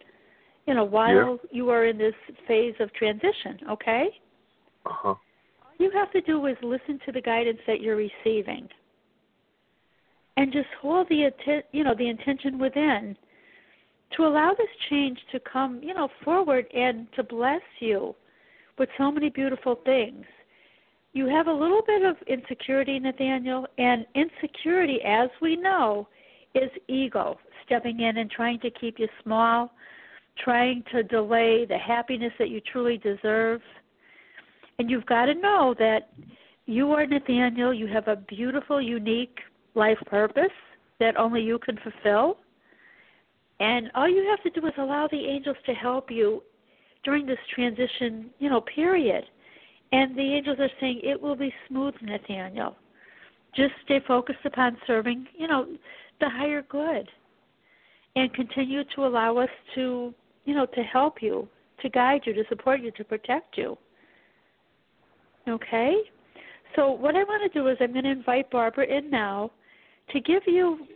you 0.67 0.75
know, 0.75 0.85
while 0.85 1.38
yeah. 1.43 1.49
you 1.50 1.71
are 1.71 1.87
in 1.87 1.97
this 1.97 2.14
phase 2.47 2.75
of 2.81 2.93
transition, 2.93 3.59
okay? 3.71 4.09
Uh 4.85 4.90
huh. 4.93 5.09
All 5.09 5.19
you 5.78 5.90
have 5.95 6.12
to 6.12 6.21
do 6.21 6.45
is 6.47 6.57
listen 6.62 7.00
to 7.07 7.12
the 7.12 7.23
guidance 7.23 7.61
that 7.67 7.81
you're 7.81 7.97
receiving 7.97 8.69
and 10.38 10.52
just 10.52 10.69
hold 10.81 11.09
the 11.09 11.31
you 11.73 11.83
know 11.83 11.95
the 11.99 12.09
intention 12.09 12.59
within 12.59 13.17
to 14.17 14.23
allow 14.23 14.52
this 14.57 14.69
change 14.88 15.19
to 15.33 15.40
come 15.40 15.81
you 15.83 15.93
know 15.93 16.09
forward 16.25 16.64
and 16.73 17.09
to 17.17 17.25
bless 17.25 17.61
you 17.81 18.14
with 18.78 18.88
so 18.97 19.11
many 19.11 19.28
beautiful 19.28 19.81
things 19.85 20.25
you 21.12 21.27
have 21.27 21.47
a 21.47 21.53
little 21.53 21.83
bit 21.87 22.03
of 22.03 22.17
insecurity, 22.27 22.99
Nathaniel, 22.99 23.67
and 23.79 24.07
insecurity, 24.15 24.99
as 25.05 25.31
we 25.41 25.57
know, 25.57 26.09
is 26.55 26.71
ego 26.88 27.38
stepping 27.65 28.00
in 28.00 28.19
and 28.19 28.31
trying 28.31 28.59
to 28.61 28.71
keep 28.71 28.99
you 28.99 29.09
small, 29.23 29.71
trying 30.43 30.83
to 30.93 31.03
delay 31.03 31.67
the 31.67 31.77
happiness 31.79 32.33
that 32.38 32.49
you 32.49 32.61
truly 32.73 32.99
deserve. 32.99 33.61
And 34.79 34.91
you've 34.91 35.07
got 35.07 35.27
to 35.27 35.35
know 35.35 35.75
that 35.79 36.11
you 36.67 36.93
are 36.93 37.07
Nathaniel. 37.07 37.75
You 37.75 37.87
have 37.88 38.09
a 38.09 38.17
beautiful, 38.17 38.81
unique 38.81 39.38
life 39.75 39.99
purpose 40.07 40.53
that 41.00 41.17
only 41.17 41.43
you 41.43 41.59
can 41.59 41.79
fulfill. 41.83 42.38
And 43.61 43.91
all 43.95 44.09
you 44.09 44.25
have 44.31 44.43
to 44.43 44.61
do 44.61 44.67
is 44.67 44.73
allow 44.79 45.09
the 45.11 45.19
angels 45.19 45.57
to 45.67 45.73
help 45.73 46.11
you 46.11 46.43
during 47.05 47.27
this 47.27 47.38
transition, 47.55 48.31
you 48.38 48.49
know, 48.49 48.61
period. 48.61 49.25
And 49.92 50.16
the 50.16 50.35
angels 50.35 50.59
are 50.61 50.71
saying 50.80 51.00
it 51.02 51.21
will 51.21 51.37
be 51.37 51.52
smooth, 51.68 51.95
Nathaniel. 52.02 52.76
Just 53.57 53.73
stay 53.85 54.00
focused 54.07 54.45
upon 54.45 54.76
serving, 54.87 55.26
you 55.37 55.49
know, 55.49 55.66
the 56.21 56.28
higher 56.28 56.62
good. 56.62 57.09
And 58.16 58.33
continue 58.35 58.83
to 58.97 59.07
allow 59.07 59.38
us 59.38 59.49
to, 59.75 60.12
you 60.45 60.54
know, 60.54 60.66
to 60.66 60.83
help 60.83 61.23
you, 61.23 61.49
to 61.83 61.88
guide 61.88 62.23
you, 62.25 62.35
to 62.35 62.45
support 62.49 62.80
you, 62.80 62.90
to 62.92 63.04
protect 63.04 63.57
you. 63.57 63.78
Okay? 65.49 65.95
So 66.76 66.90
what 66.90 67.16
I 67.16 67.25
want 67.25 67.50
to 67.50 67.59
do 67.59 67.68
is 67.68 67.78
I'm 67.80 67.92
going 67.92 68.04
to 68.04 68.11
invite 68.11 68.50
Barbara 68.50 68.87
in 68.87 69.11
now 69.11 69.50
to 70.11 70.21
give 70.21 70.42
you, 70.47 70.87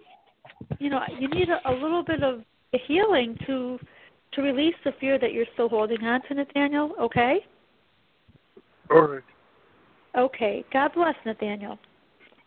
you 0.79 0.91
know, 0.91 1.01
you 1.19 1.29
need 1.29 1.49
a, 1.49 1.71
a 1.71 1.73
little 1.73 2.03
bit 2.05 2.23
of 2.23 2.43
healing 2.87 3.37
to 3.47 3.79
to 4.35 4.41
release 4.41 4.75
the 4.85 4.93
fear 4.99 5.19
that 5.19 5.33
you're 5.33 5.47
still 5.53 5.69
holding 5.69 6.03
on 6.05 6.23
to, 6.27 6.35
Nathaniel. 6.35 6.95
Okay. 6.99 7.41
All 8.91 9.03
right. 9.03 9.23
Okay. 10.17 10.65
God 10.73 10.93
bless, 10.95 11.15
Nathaniel. 11.25 11.79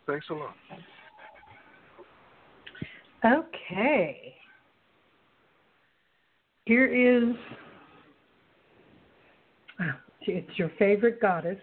Thanks 0.05 0.25
a 0.29 0.33
lot. 0.33 0.55
Okay. 3.25 4.35
Here 6.65 6.85
is 6.87 7.35
ah, 9.79 9.99
it's 10.21 10.57
your 10.57 10.71
favorite 10.77 11.21
goddess. 11.21 11.59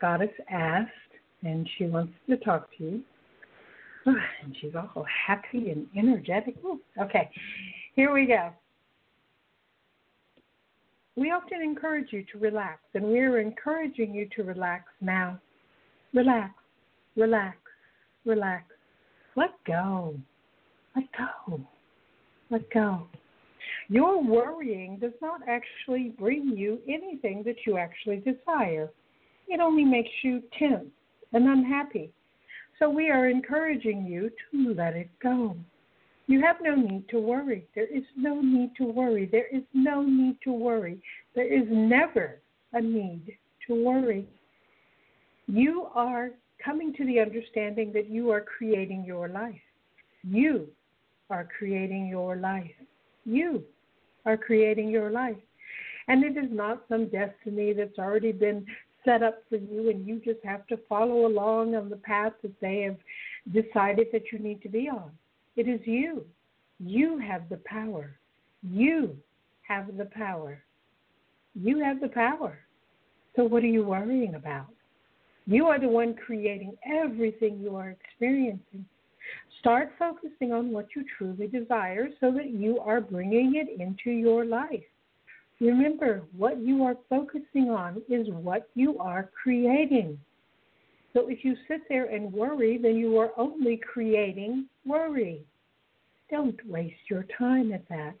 goddess 0.00 0.30
asked, 0.50 0.90
and 1.42 1.68
she 1.76 1.84
wants 1.84 2.12
to 2.28 2.36
talk 2.38 2.68
to 2.78 2.84
you. 2.84 3.02
And 4.42 4.56
she's 4.60 4.72
all 4.76 5.04
happy 5.26 5.70
and 5.70 5.86
energetic. 5.96 6.54
Okay, 7.00 7.28
here 7.96 8.12
we 8.12 8.26
go. 8.26 8.52
We 11.16 11.30
often 11.30 11.62
encourage 11.62 12.12
you 12.12 12.24
to 12.32 12.38
relax, 12.38 12.80
and 12.94 13.04
we're 13.04 13.40
encouraging 13.40 14.14
you 14.14 14.28
to 14.36 14.42
relax 14.42 14.84
now. 15.00 15.40
Relax, 16.12 16.52
relax, 17.16 17.56
relax. 18.26 18.64
Let 19.34 19.50
go. 19.66 20.14
Let 20.94 21.04
go. 21.16 21.60
Let 22.50 22.70
go. 22.70 23.06
Your 23.88 24.22
worrying 24.22 24.98
does 24.98 25.12
not 25.22 25.40
actually 25.48 26.14
bring 26.18 26.48
you 26.56 26.80
anything 26.86 27.42
that 27.44 27.56
you 27.66 27.78
actually 27.78 28.16
desire. 28.16 28.90
It 29.48 29.60
only 29.60 29.84
makes 29.84 30.10
you 30.22 30.42
tense 30.58 30.86
and 31.32 31.48
unhappy. 31.48 32.10
So 32.78 32.90
we 32.90 33.10
are 33.10 33.28
encouraging 33.28 34.04
you 34.04 34.30
to 34.50 34.74
let 34.74 34.94
it 34.94 35.08
go. 35.22 35.56
You 36.28 36.40
have 36.42 36.56
no 36.60 36.74
need 36.74 37.08
to 37.10 37.18
worry. 37.18 37.66
There 37.74 37.86
is 37.86 38.02
no 38.16 38.40
need 38.40 38.72
to 38.78 38.84
worry. 38.84 39.26
There 39.26 39.46
is 39.46 39.62
no 39.72 40.02
need 40.02 40.38
to 40.42 40.52
worry. 40.52 41.00
There 41.34 41.52
is 41.52 41.66
never 41.70 42.40
a 42.72 42.80
need 42.80 43.36
to 43.66 43.84
worry. 43.84 44.26
You 45.46 45.86
are 45.94 46.30
coming 46.64 46.92
to 46.94 47.04
the 47.04 47.20
understanding 47.20 47.92
that 47.92 48.10
you 48.10 48.30
are 48.30 48.40
creating 48.40 49.04
your 49.04 49.28
life. 49.28 49.54
You 50.24 50.68
are 51.30 51.48
creating 51.56 52.08
your 52.08 52.34
life. 52.36 52.74
You 53.24 53.62
are 54.24 54.36
creating 54.36 54.88
your 54.88 55.10
life. 55.10 55.36
And 56.08 56.24
it 56.24 56.36
is 56.36 56.50
not 56.50 56.84
some 56.88 57.08
destiny 57.08 57.72
that's 57.72 57.98
already 57.98 58.32
been 58.32 58.66
set 59.04 59.22
up 59.22 59.42
for 59.48 59.56
you 59.56 59.90
and 59.90 60.06
you 60.06 60.20
just 60.24 60.44
have 60.44 60.66
to 60.66 60.76
follow 60.88 61.26
along 61.26 61.76
on 61.76 61.88
the 61.88 61.96
path 61.96 62.32
that 62.42 62.60
they 62.60 62.80
have 62.80 62.96
decided 63.52 64.08
that 64.12 64.32
you 64.32 64.38
need 64.40 64.60
to 64.62 64.68
be 64.68 64.88
on. 64.88 65.10
It 65.56 65.68
is 65.68 65.80
you. 65.84 66.24
You 66.78 67.18
have 67.18 67.48
the 67.48 67.60
power. 67.64 68.18
You 68.62 69.16
have 69.66 69.96
the 69.96 70.04
power. 70.06 70.62
You 71.54 71.82
have 71.82 72.00
the 72.00 72.08
power. 72.08 72.58
So, 73.34 73.44
what 73.44 73.62
are 73.62 73.68
you 73.68 73.84
worrying 73.84 74.34
about? 74.34 74.68
You 75.46 75.66
are 75.66 75.78
the 75.78 75.88
one 75.88 76.14
creating 76.14 76.76
everything 76.84 77.60
you 77.60 77.76
are 77.76 77.90
experiencing. 77.90 78.84
Start 79.60 79.92
focusing 79.98 80.52
on 80.52 80.70
what 80.70 80.88
you 80.94 81.04
truly 81.16 81.46
desire 81.46 82.08
so 82.20 82.30
that 82.32 82.50
you 82.50 82.78
are 82.80 83.00
bringing 83.00 83.54
it 83.56 83.80
into 83.80 84.10
your 84.10 84.44
life. 84.44 84.84
Remember, 85.60 86.22
what 86.36 86.58
you 86.58 86.84
are 86.84 86.96
focusing 87.08 87.70
on 87.70 88.02
is 88.08 88.26
what 88.28 88.68
you 88.74 88.98
are 88.98 89.30
creating. 89.42 90.18
So 91.16 91.28
if 91.28 91.46
you 91.46 91.56
sit 91.66 91.80
there 91.88 92.14
and 92.14 92.30
worry, 92.30 92.76
then 92.76 92.96
you 92.96 93.16
are 93.16 93.30
only 93.38 93.78
creating 93.78 94.66
worry. 94.84 95.40
Don't 96.30 96.58
waste 96.66 97.08
your 97.08 97.24
time 97.38 97.72
at 97.72 97.88
that. 97.88 98.12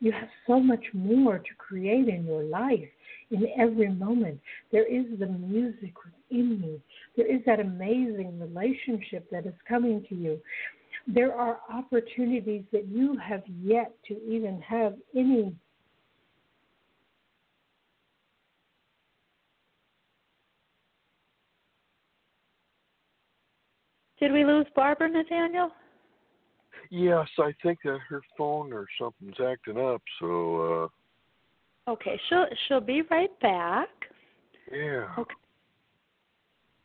You 0.00 0.10
have 0.10 0.28
so 0.48 0.58
much 0.58 0.84
more 0.92 1.38
to 1.38 1.54
create 1.56 2.08
in 2.08 2.26
your 2.26 2.42
life 2.42 2.88
in 3.30 3.46
every 3.56 3.90
moment. 3.90 4.40
There 4.72 4.84
is 4.84 5.04
the 5.20 5.28
music 5.28 5.92
within 6.04 6.60
you, 6.64 6.82
there 7.16 7.32
is 7.32 7.42
that 7.46 7.60
amazing 7.60 8.40
relationship 8.40 9.30
that 9.30 9.46
is 9.46 9.54
coming 9.68 10.04
to 10.08 10.16
you. 10.16 10.40
There 11.06 11.34
are 11.36 11.60
opportunities 11.72 12.64
that 12.72 12.88
you 12.88 13.16
have 13.18 13.42
yet 13.62 13.92
to 14.08 14.20
even 14.26 14.60
have 14.62 14.94
any 15.14 15.54
Did 24.22 24.30
we 24.30 24.44
lose 24.44 24.66
Barbara, 24.76 25.10
Nathaniel? 25.10 25.72
Yes, 26.90 27.26
I 27.40 27.52
think 27.60 27.80
that 27.82 27.98
her 28.08 28.20
phone 28.38 28.72
or 28.72 28.86
something's 28.96 29.34
acting 29.44 29.76
up. 29.76 30.00
So. 30.20 30.90
uh 31.88 31.90
Okay, 31.90 32.20
she'll 32.28 32.46
she'll 32.68 32.80
be 32.80 33.02
right 33.10 33.36
back. 33.40 33.88
Yeah. 34.70 35.08
Okay. 35.18 35.34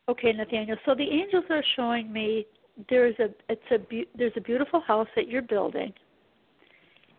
Okay, 0.09 0.33
Nathaniel. 0.33 0.77
So 0.83 0.95
the 0.95 1.03
angels 1.03 1.43
are 1.51 1.63
showing 1.75 2.11
me 2.11 2.47
there's 2.89 3.13
a 3.19 3.27
it's 3.49 3.61
a 3.69 3.77
be- 3.77 4.09
there's 4.17 4.33
a 4.35 4.41
beautiful 4.41 4.81
house 4.81 5.07
that 5.15 5.27
you're 5.27 5.43
building, 5.43 5.93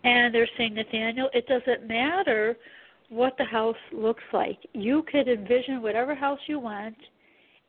and 0.02 0.34
they're 0.34 0.48
saying 0.58 0.74
Nathaniel, 0.74 1.30
it 1.32 1.46
doesn't 1.46 1.86
matter 1.86 2.56
what 3.08 3.36
the 3.38 3.44
house 3.44 3.76
looks 3.92 4.24
like. 4.32 4.58
You 4.72 5.04
could 5.12 5.28
envision 5.28 5.80
whatever 5.80 6.16
house 6.16 6.40
you 6.48 6.58
want 6.58 6.96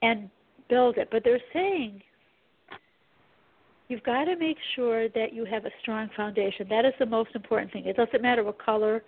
and 0.02 0.32
build 0.68 0.98
it. 0.98 1.10
But 1.12 1.24
they're 1.24 1.40
saying 1.54 2.02
you've 3.90 4.04
got 4.04 4.26
to 4.26 4.38
make 4.38 4.58
sure 4.76 5.10
that 5.10 5.34
you 5.34 5.44
have 5.46 5.66
a 5.66 5.72
strong 5.82 6.10
foundation. 6.16 6.68
That 6.70 6.86
is 6.86 6.94
the 7.00 7.06
most 7.06 7.32
important 7.36 7.74
thing. 7.74 7.86
It 7.86 7.98
doesn't 7.98 8.22
matter 8.22 8.44
what 8.44 8.64
color, 8.64 9.04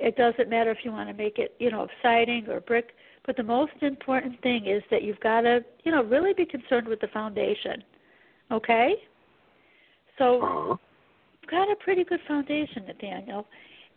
it 0.00 0.16
doesn't 0.16 0.50
matter 0.50 0.70
if 0.72 0.78
you 0.82 0.90
want 0.90 1.08
to 1.08 1.14
make 1.14 1.38
it, 1.38 1.54
you 1.60 1.70
know, 1.70 1.86
siding 2.02 2.48
or 2.48 2.60
brick, 2.60 2.90
but 3.26 3.36
the 3.36 3.42
most 3.42 3.72
important 3.80 4.40
thing 4.42 4.66
is 4.66 4.82
that 4.90 5.02
you've 5.02 5.20
got 5.20 5.42
to, 5.42 5.64
you 5.84 5.92
know, 5.92 6.02
really 6.02 6.34
be 6.34 6.44
concerned 6.44 6.88
with 6.88 7.00
the 7.00 7.06
foundation. 7.08 7.82
Okay? 8.50 8.96
So 10.18 10.42
uh-huh. 10.42 10.76
you've 11.40 11.50
got 11.50 11.70
a 11.70 11.76
pretty 11.76 12.04
good 12.04 12.20
foundation, 12.26 12.86
Nathaniel. 12.86 13.46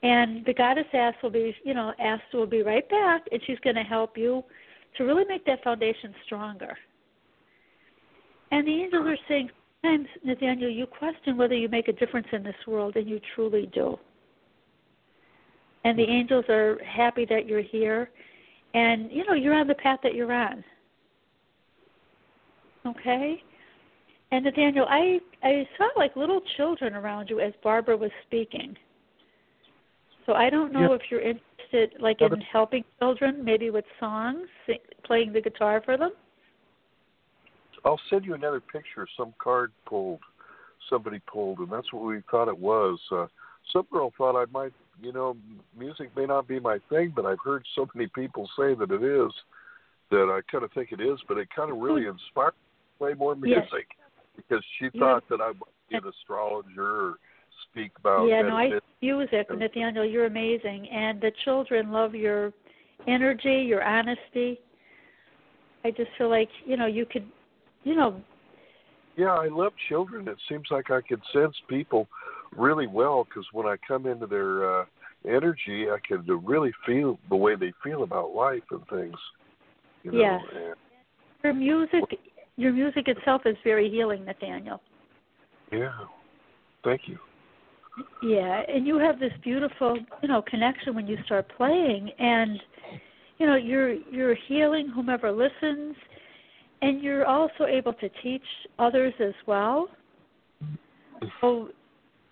And 0.03 0.45
the 0.45 0.53
goddess 0.53 0.85
ass 0.93 1.15
will 1.23 1.31
be, 1.31 1.55
you 1.65 1.73
know, 1.73 1.91
asked 1.99 2.31
will 2.31 2.45
be 2.45 2.61
right 2.61 2.87
back, 2.87 3.23
and 3.31 3.41
she's 3.47 3.57
going 3.63 3.75
to 3.75 3.83
help 3.83 4.15
you 4.15 4.43
to 4.97 5.03
really 5.03 5.25
make 5.27 5.43
that 5.45 5.63
foundation 5.63 6.13
stronger. 6.25 6.77
And 8.51 8.67
the 8.67 8.83
angels 8.83 9.07
are 9.07 9.17
saying 9.27 9.49
Sometimes, 9.83 10.07
Nathaniel, 10.23 10.69
you 10.69 10.85
question 10.85 11.37
whether 11.37 11.55
you 11.55 11.69
make 11.69 11.87
a 11.87 11.93
difference 11.93 12.27
in 12.31 12.43
this 12.43 12.55
world, 12.65 12.95
and 12.95 13.07
you 13.07 13.19
truly 13.35 13.69
do. 13.73 13.97
And 15.83 15.97
the 15.97 16.03
mm-hmm. 16.03 16.11
angels 16.11 16.45
are 16.49 16.77
happy 16.83 17.25
that 17.29 17.45
you're 17.45 17.61
here, 17.61 18.09
and 18.73 19.11
you 19.11 19.25
know 19.25 19.33
you're 19.33 19.53
on 19.53 19.67
the 19.67 19.75
path 19.75 19.99
that 20.03 20.15
you're 20.15 20.33
on. 20.33 20.63
Okay. 22.85 23.41
And 24.31 24.43
Nathaniel, 24.43 24.85
I 24.89 25.19
I 25.43 25.67
saw 25.77 25.87
like 25.95 26.15
little 26.15 26.41
children 26.57 26.93
around 26.93 27.29
you 27.29 27.39
as 27.39 27.53
Barbara 27.63 27.95
was 27.95 28.11
speaking. 28.25 28.75
So 30.25 30.33
I 30.33 30.49
don't 30.49 30.73
know 30.73 30.91
if 30.93 31.01
you're 31.09 31.21
interested, 31.21 32.01
like 32.01 32.21
in 32.21 32.41
helping 32.41 32.83
children, 32.99 33.45
maybe 33.45 33.69
with 33.69 33.85
songs, 33.97 34.49
playing 35.05 35.31
the 35.31 35.39
guitar 35.39 35.81
for 35.85 35.95
them. 35.97 36.11
I'll 37.87 37.99
send 38.09 38.25
you 38.25 38.33
another 38.33 38.59
picture 38.59 39.03
of 39.03 39.07
some 39.15 39.33
card 39.39 39.71
pulled, 39.85 40.19
somebody 40.89 41.19
pulled, 41.31 41.59
and 41.59 41.71
that's 41.71 41.91
what 41.93 42.03
we 42.03 42.21
thought 42.29 42.49
it 42.49 42.59
was. 42.59 42.99
Uh, 43.11 43.27
some 43.71 43.87
girl 43.91 44.11
thought 44.17 44.39
I 44.39 44.45
might, 44.51 44.73
you 45.01 45.13
know, 45.13 45.37
music 45.77 46.09
may 46.15 46.25
not 46.25 46.47
be 46.47 46.59
my 46.59 46.79
thing, 46.89 47.13
but 47.15 47.25
I've 47.25 47.37
heard 47.43 47.63
so 47.75 47.87
many 47.95 48.09
people 48.13 48.49
say 48.57 48.75
that 48.75 48.91
it 48.91 49.03
is. 49.03 49.31
that 50.11 50.29
I 50.29 50.39
kind 50.51 50.63
of 50.63 50.71
think 50.73 50.91
it 50.91 51.01
is, 51.01 51.19
but 51.27 51.37
it 51.37 51.47
kind 51.55 51.71
of 51.71 51.77
really 51.77 52.07
inspired 52.07 52.53
me 52.53 52.67
to 52.93 52.97
play 52.97 53.13
more 53.13 53.35
music 53.35 53.87
Yes. 53.89 54.07
because 54.35 54.63
she 54.77 54.89
thought 54.97 55.23
that 55.29 55.41
I 55.41 55.47
might 55.47 55.89
be 55.89 55.97
an 55.97 56.07
astrologer 56.07 57.07
or 57.07 57.13
speak 57.69 57.91
about 57.99 58.27
yeah, 58.27 58.41
no, 58.41 58.55
I 58.55 58.69
metaphysics. 58.69 58.85
music, 59.01 59.47
Nathaniel, 59.49 60.05
you're 60.05 60.25
amazing, 60.25 60.87
and 60.89 61.19
the 61.19 61.31
children 61.43 61.91
love 61.91 62.15
your 62.15 62.53
energy, 63.07 63.65
your 63.67 63.83
honesty. 63.83 64.59
I 65.83 65.91
just 65.91 66.09
feel 66.17 66.29
like 66.29 66.49
you 66.65 66.77
know 66.77 66.85
you 66.87 67.05
could, 67.05 67.25
you 67.83 67.95
know, 67.95 68.21
Yeah, 69.15 69.33
I 69.33 69.47
love 69.47 69.73
children. 69.89 70.27
It 70.27 70.37
seems 70.49 70.67
like 70.71 70.91
I 70.91 71.01
can 71.01 71.21
sense 71.33 71.55
people 71.67 72.07
really 72.55 72.87
well 72.87 73.23
because 73.23 73.45
when 73.51 73.65
I 73.65 73.75
come 73.87 74.05
into 74.05 74.27
their 74.27 74.81
uh, 74.81 74.85
energy, 75.25 75.87
I 75.89 75.97
can 76.07 76.25
really 76.45 76.71
feel 76.85 77.19
the 77.29 77.35
way 77.35 77.55
they 77.55 77.73
feel 77.83 78.03
about 78.03 78.31
life 78.31 78.63
and 78.71 78.81
things. 78.87 79.17
You 80.03 80.11
know? 80.11 80.19
Yes. 80.19 80.41
And, 80.55 80.75
your 81.43 81.53
music, 81.53 82.03
your 82.55 82.73
music 82.73 83.07
itself 83.07 83.43
is 83.45 83.55
very 83.63 83.89
healing, 83.89 84.25
Nathaniel. 84.25 84.81
yeah. 85.71 85.91
Thank 86.83 87.01
you. 87.07 87.17
Yeah, 88.21 88.61
and 88.67 88.85
you 88.85 88.99
have 88.99 89.19
this 89.19 89.31
beautiful, 89.43 89.97
you 90.21 90.27
know, 90.27 90.41
connection 90.41 90.93
when 90.95 91.07
you 91.07 91.17
start 91.25 91.51
playing, 91.57 92.11
and 92.19 92.59
you 93.39 93.47
know 93.47 93.55
you're 93.55 93.93
you're 93.93 94.35
healing 94.47 94.87
whomever 94.87 95.31
listens, 95.31 95.95
and 96.81 97.01
you're 97.01 97.25
also 97.25 97.65
able 97.67 97.93
to 97.93 98.09
teach 98.23 98.43
others 98.79 99.13
as 99.19 99.33
well. 99.45 99.87
So, 101.41 101.69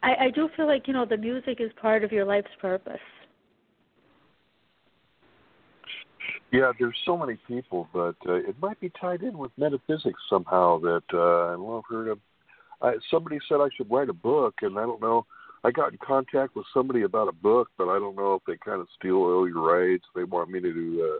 I, 0.04 0.26
I 0.26 0.30
do 0.30 0.50
feel 0.56 0.68
like 0.68 0.88
you 0.88 0.94
know 0.94 1.06
the 1.06 1.18
music 1.18 1.58
is 1.60 1.72
part 1.82 2.04
of 2.04 2.12
your 2.12 2.26
life's 2.26 2.48
purpose. 2.62 3.00
Yeah, 6.52 6.72
there's 6.80 6.96
so 7.06 7.18
many 7.18 7.38
people, 7.48 7.90
but 7.92 8.16
uh, 8.28 8.36
it 8.36 8.56
might 8.62 8.80
be 8.80 8.92
tied 9.02 9.24
in 9.24 9.38
with 9.38 9.52
metaphysics 9.58 10.20
somehow. 10.30 10.80
That 10.80 11.04
uh, 11.14 11.48
I 11.48 11.52
don't 11.54 11.62
know 11.62 11.84
heard 11.90 12.08
of. 12.10 12.20
I, 12.82 12.94
somebody 13.10 13.40
said 13.50 13.56
I 13.56 13.68
should 13.76 13.90
write 13.92 14.10
a 14.10 14.14
book, 14.14 14.56
and 14.62 14.78
I 14.78 14.84
don't 14.84 15.02
know. 15.02 15.26
I 15.66 15.72
got 15.72 15.92
in 15.92 15.98
contact 15.98 16.56
with 16.56 16.66
somebody 16.74 17.02
about 17.02 17.28
a 17.28 17.32
book, 17.32 17.70
but 17.78 17.90
I 17.90 17.98
don't 17.98 18.16
know 18.16 18.36
if 18.36 18.44
they 18.46 18.56
kind 18.64 18.80
of 18.80 18.88
steal 19.00 19.16
all 19.16 19.50
your 19.50 19.62
rights. 19.62 20.06
They 20.16 20.24
want 20.24 20.52
me 20.52 20.60
to 20.60 20.72
do, 20.72 21.16
uh, 21.18 21.20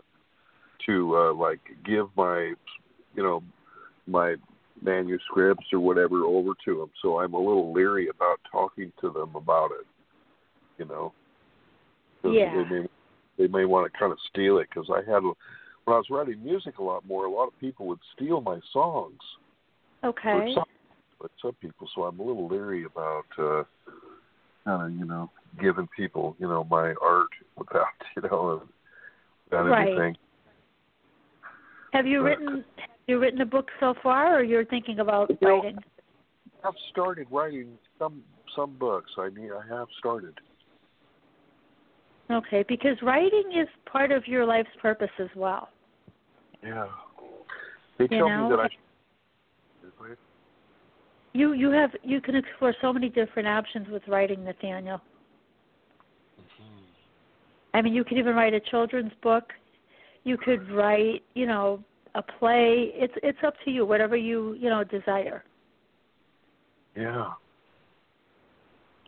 to 0.86 1.16
uh, 1.16 1.34
like 1.34 1.58
give 1.84 2.06
my, 2.16 2.52
you 3.16 3.22
know, 3.22 3.42
my 4.06 4.36
manuscripts 4.82 5.66
or 5.72 5.80
whatever 5.80 6.24
over 6.24 6.50
to 6.64 6.78
them. 6.78 6.90
So 7.02 7.20
I'm 7.20 7.34
a 7.34 7.38
little 7.38 7.72
leery 7.72 8.08
about 8.08 8.38
talking 8.52 8.92
to 9.00 9.10
them 9.10 9.34
about 9.34 9.70
it. 9.72 9.86
You 10.78 10.84
know, 10.84 11.12
Yeah. 12.22 12.62
They 12.68 12.74
may, 12.76 12.88
they 13.38 13.46
may 13.46 13.64
want 13.64 13.90
to 13.90 13.98
kind 13.98 14.12
of 14.12 14.18
steal 14.28 14.58
it 14.58 14.68
because 14.68 14.90
I 14.90 14.98
had 15.10 15.22
when 15.22 15.34
I 15.94 15.98
was 15.98 16.06
writing 16.10 16.42
music 16.42 16.78
a 16.78 16.82
lot 16.82 17.06
more. 17.06 17.24
A 17.24 17.30
lot 17.30 17.46
of 17.48 17.58
people 17.58 17.86
would 17.86 18.00
steal 18.14 18.40
my 18.40 18.60
songs 18.72 19.20
Okay. 20.04 20.52
some, 20.54 20.64
but 21.20 21.30
some 21.40 21.54
people. 21.60 21.88
So 21.94 22.02
I'm 22.02 22.18
a 22.20 22.22
little 22.22 22.48
leery 22.48 22.84
about 22.84 23.24
uh, 23.38 23.62
kind 24.64 24.82
of 24.92 24.98
you 24.98 25.06
know 25.06 25.30
giving 25.60 25.88
people 25.96 26.36
you 26.38 26.48
know 26.48 26.64
my 26.64 26.94
art 27.00 27.30
without 27.56 27.86
you 28.16 28.22
know 28.22 28.62
without 29.50 29.66
Right. 29.66 29.88
anything. 29.88 30.16
Have 31.96 32.06
you 32.06 32.22
written 32.22 32.64
have 32.76 32.88
you 33.06 33.18
written 33.18 33.40
a 33.40 33.46
book 33.46 33.68
so 33.80 33.94
far, 34.02 34.38
or 34.38 34.42
you're 34.42 34.66
thinking 34.66 34.98
about 34.98 35.30
You 35.30 35.38
know, 35.40 35.56
writing? 35.56 35.78
I've 36.62 36.74
started 36.90 37.26
writing 37.30 37.78
some 37.98 38.22
some 38.54 38.76
books. 38.78 39.10
I 39.16 39.30
mean, 39.30 39.50
I 39.50 39.74
have 39.74 39.88
started. 39.98 40.34
Okay, 42.30 42.64
because 42.68 42.96
writing 43.02 43.52
is 43.54 43.68
part 43.90 44.12
of 44.12 44.26
your 44.26 44.44
life's 44.44 44.68
purpose 44.82 45.10
as 45.18 45.28
well. 45.34 45.70
Yeah. 46.62 46.86
They 47.98 48.08
You 48.10 48.18
know, 48.18 48.48
me 48.48 48.56
that 48.56 48.60
I. 48.60 48.68
You 51.32 51.54
you 51.54 51.70
have 51.70 51.90
you 52.02 52.20
can 52.20 52.36
explore 52.36 52.74
so 52.82 52.92
many 52.92 53.08
different 53.08 53.48
options 53.48 53.88
with 53.88 54.02
writing, 54.06 54.44
Nathaniel. 54.44 55.00
Mm-hmm. 56.40 56.82
I 57.72 57.80
mean, 57.80 57.94
you 57.94 58.04
could 58.04 58.18
even 58.18 58.34
write 58.34 58.52
a 58.52 58.60
children's 58.60 59.12
book. 59.22 59.44
You 60.24 60.36
could 60.36 60.68
write, 60.72 61.22
you 61.34 61.46
know, 61.46 61.84
a 62.16 62.22
play. 62.22 62.90
It's 62.94 63.14
it's 63.22 63.38
up 63.46 63.54
to 63.64 63.70
you, 63.70 63.84
whatever 63.86 64.16
you 64.16 64.54
you 64.54 64.68
know 64.68 64.82
desire. 64.84 65.44
Yeah. 66.96 67.32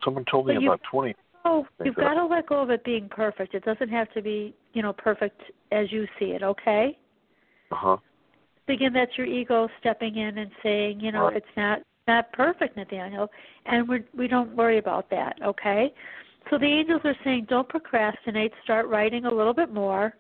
Someone 0.05 0.25
told 0.31 0.47
me 0.47 0.55
But 0.55 0.63
you- 0.63 0.69
about 0.69 0.81
twenty. 0.91 1.15
Oh, 1.45 1.67
you've 1.83 1.95
got 1.95 2.15
to 2.15 2.27
let 2.27 2.47
go 2.47 2.61
of 2.61 2.69
it 2.71 2.85
being 2.85 3.09
perfect. 3.09 3.55
It 3.55 3.65
doesn't 3.65 3.89
have 3.89 4.13
to 4.13 4.21
be, 4.21 4.55
you 4.75 4.83
know, 4.83 4.93
perfect 4.93 5.41
as 5.73 5.91
you 5.91 6.07
see 6.19 6.27
it. 6.33 6.43
Okay. 6.43 6.99
Uh 7.71 7.77
huh. 7.77 7.97
Begin 8.67 8.93
that's 8.93 9.17
your 9.17 9.27
ego 9.27 9.69
stepping 9.81 10.17
in 10.17 10.37
and 10.39 10.51
saying, 10.63 11.01
you 11.01 11.11
know, 11.11 11.25
Right. 11.29 11.37
it's 11.37 11.57
not 11.57 11.81
not 12.07 12.31
perfect, 12.33 12.77
Nathaniel, 12.77 13.31
and 13.67 13.89
we 13.89 14.03
we 14.15 14.29
don't 14.29 14.55
worry 14.57 14.79
about 14.79 15.09
that. 15.11 15.39
Okay. 15.43 15.95
So 16.51 16.59
the 16.59 16.67
angels 16.67 17.03
are 17.05 17.17
saying, 17.25 17.47
don't 17.49 17.69
procrastinate. 17.69 18.53
Start 18.65 18.87
writing 18.89 19.25
a 19.27 19.31
little 19.31 19.55
bit 19.55 19.73
more, 19.73 20.15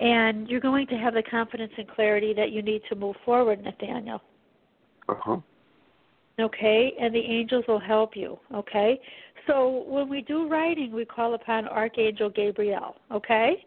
and 0.00 0.48
you're 0.48 0.60
going 0.60 0.86
to 0.88 0.96
have 0.96 1.14
the 1.14 1.22
confidence 1.22 1.72
and 1.76 1.86
clarity 1.88 2.32
that 2.34 2.52
you 2.52 2.62
need 2.62 2.82
to 2.88 2.96
move 2.96 3.16
forward, 3.24 3.62
Nathaniel. 3.62 4.22
Uh 5.08 5.14
huh. 5.18 5.36
okay? 6.38 6.92
And 7.00 7.14
the 7.14 7.20
angels 7.20 7.64
will 7.68 7.80
help 7.80 8.16
you 8.16 8.38
okay? 8.54 9.00
So 9.46 9.84
when 9.88 10.08
we 10.08 10.22
do 10.22 10.48
writing 10.48 10.92
we 10.92 11.04
call 11.04 11.34
upon 11.34 11.66
archangel 11.66 12.30
gabriel 12.30 12.96
okay. 13.12 13.64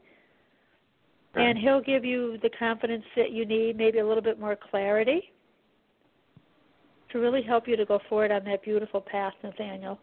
And 1.35 1.57
he'll 1.57 1.81
give 1.81 2.05
you 2.05 2.37
the 2.43 2.49
confidence 2.59 3.03
that 3.15 3.31
you 3.31 3.43
need 3.45 3.75
maybe 3.75 3.97
a 3.97 4.07
little 4.07 4.21
bit 4.21 4.39
more 4.39 4.55
clarity 4.55 5.33
to 7.11 7.17
really 7.17 7.41
help 7.41 7.67
you 7.67 7.75
to 7.75 7.85
go 7.85 7.99
forward 8.07 8.31
on 8.31 8.43
that 8.45 8.63
beautiful 8.63 9.01
path 9.01 9.33
nathaniel 9.43 9.99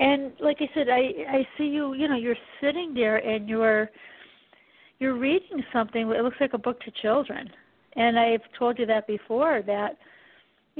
and 0.00 0.32
like 0.40 0.56
i 0.60 0.68
said 0.74 0.88
i 0.88 1.12
i 1.28 1.48
see 1.56 1.66
you 1.66 1.94
you 1.94 2.08
know 2.08 2.16
you're 2.16 2.34
sitting 2.60 2.92
there 2.92 3.18
and 3.18 3.48
you're 3.48 3.88
you're 4.98 5.16
reading 5.16 5.62
something 5.72 6.02
it 6.10 6.22
looks 6.22 6.36
like 6.40 6.54
a 6.54 6.58
book 6.58 6.80
to 6.80 6.90
children 7.02 7.48
and 7.96 8.18
i've 8.18 8.42
told 8.58 8.78
you 8.78 8.86
that 8.86 9.06
before 9.06 9.62
that 9.64 9.96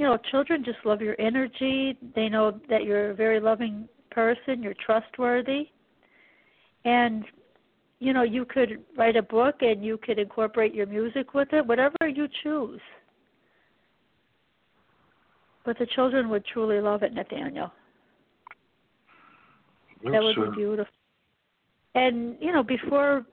you 0.01 0.05
know, 0.05 0.17
children 0.31 0.63
just 0.63 0.79
love 0.85 1.01
your 1.01 1.15
energy. 1.19 1.97
They 2.15 2.29
know 2.29 2.59
that 2.69 2.83
you're 2.83 3.11
a 3.11 3.13
very 3.15 3.39
loving 3.39 3.87
person, 4.09 4.63
you're 4.63 4.73
trustworthy. 4.85 5.69
And 6.85 7.23
you 7.99 8.13
know, 8.13 8.23
you 8.23 8.45
could 8.45 8.83
write 8.97 9.15
a 9.15 9.21
book 9.21 9.57
and 9.61 9.85
you 9.85 9.97
could 9.97 10.17
incorporate 10.17 10.73
your 10.73 10.87
music 10.87 11.35
with 11.35 11.49
it, 11.53 11.63
whatever 11.67 11.95
you 12.07 12.27
choose. 12.41 12.81
But 15.63 15.77
the 15.77 15.85
children 15.85 16.27
would 16.29 16.43
truly 16.45 16.81
love 16.81 17.03
it, 17.03 17.13
Nathaniel. 17.13 17.71
That 20.03 20.21
would 20.21 20.35
be 20.51 20.55
beautiful. 20.55 20.93
And 21.95 22.37
you 22.39 22.51
know, 22.51 22.63
before 22.63 23.25